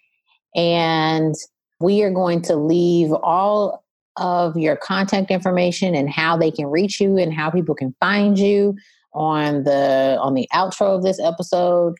And 0.55 1.35
we 1.79 2.01
are 2.01 2.11
going 2.11 2.41
to 2.43 2.55
leave 2.55 3.13
all 3.13 3.83
of 4.17 4.57
your 4.57 4.75
contact 4.75 5.29
information 5.29 5.93
and 5.93 6.09
how 6.09 6.37
they 6.37 6.49
can 6.49 6.65
reach 6.67 6.99
you 6.99 7.17
and 7.17 7.31
how 7.31 7.51
people 7.51 7.75
can 7.75 7.95
find 7.99 8.37
you 8.37 8.75
on 9.13 9.63
the 9.63 10.17
on 10.19 10.33
the 10.33 10.47
outro 10.53 10.95
of 10.95 11.03
this 11.03 11.19
episode. 11.19 11.95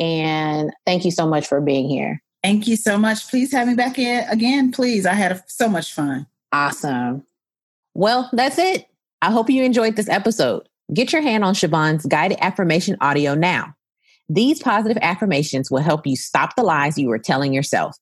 And 0.00 0.72
thank 0.86 1.04
you 1.04 1.10
so 1.10 1.28
much 1.28 1.46
for 1.46 1.60
being 1.60 1.88
here. 1.88 2.22
Thank 2.42 2.66
you 2.66 2.76
so 2.76 2.96
much. 2.96 3.28
Please 3.28 3.52
have 3.52 3.68
me 3.68 3.74
back 3.74 3.98
in 3.98 4.26
again, 4.28 4.72
please. 4.72 5.04
I 5.04 5.12
had 5.12 5.42
so 5.46 5.68
much 5.68 5.92
fun. 5.92 6.26
Awesome. 6.52 7.24
Well, 7.94 8.30
that's 8.32 8.58
it. 8.58 8.86
I 9.20 9.30
hope 9.30 9.50
you 9.50 9.62
enjoyed 9.62 9.96
this 9.96 10.08
episode. 10.08 10.66
Get 10.94 11.12
your 11.12 11.22
hand 11.22 11.44
on 11.44 11.54
Siobhan's 11.54 12.06
guided 12.06 12.38
affirmation 12.40 12.96
audio 13.00 13.34
now. 13.34 13.74
These 14.28 14.62
positive 14.62 14.98
affirmations 15.02 15.70
will 15.70 15.82
help 15.82 16.06
you 16.06 16.16
stop 16.16 16.56
the 16.56 16.62
lies 16.62 16.96
you 16.96 17.10
are 17.10 17.18
telling 17.18 17.52
yourself. 17.52 17.96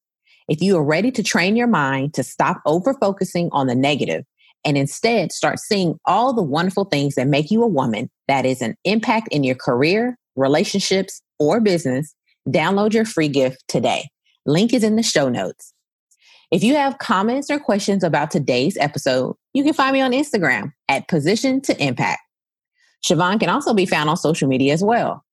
If 0.49 0.63
you 0.63 0.77
are 0.77 0.85
ready 0.85 1.11
to 1.11 1.23
train 1.23 1.57
your 1.57 1.67
mind 1.67 2.15
to 2.15 2.23
stop 2.23 2.61
over 2.65 2.95
focusing 2.95 3.49
on 3.53 3.67
the 3.67 3.75
negative 3.75 4.25
and 4.65 4.79
instead 4.79 5.33
start 5.33 5.59
seeing 5.59 5.99
all 6.05 6.33
the 6.33 6.43
wonderful 6.43 6.85
things 6.85 7.17
that 7.17 7.27
make 7.27 7.51
you 7.51 7.63
a 7.63 7.67
woman 7.67 8.09
that 8.29 8.47
is 8.47 8.63
an 8.63 8.77
impact 8.85 9.29
in 9.29 9.43
your 9.43 9.55
career, 9.55 10.17
relationships, 10.37 11.21
or 11.39 11.61
business, 11.61 12.15
download 12.49 12.93
your 12.93 13.05
free 13.05 13.29
gift 13.29 13.63
today. 13.69 14.09
Link 14.47 14.73
is 14.73 14.85
in 14.85 14.97
the 14.97 15.03
show 15.03 15.29
notes. 15.29 15.73
If 16.51 16.65
you 16.65 16.75
have 16.75 16.97
comments 16.99 17.51
or 17.51 17.59
questions 17.59 18.03
about 18.03 18.31
today's 18.31 18.79
episode, 18.79 19.37
you 19.53 19.63
can 19.63 19.75
find 19.75 19.93
me 19.93 20.01
on 20.01 20.13
Instagram 20.13 20.73
at 20.89 21.07
Position 21.09 21.61
to 21.63 21.83
Impact. 21.83 22.21
Siobhan 23.05 23.39
can 23.39 23.51
also 23.51 23.75
be 23.75 23.87
found 23.87 24.09
on 24.09 24.17
social 24.17 24.49
media 24.49 24.73
as 24.73 24.83
well. 24.83 25.25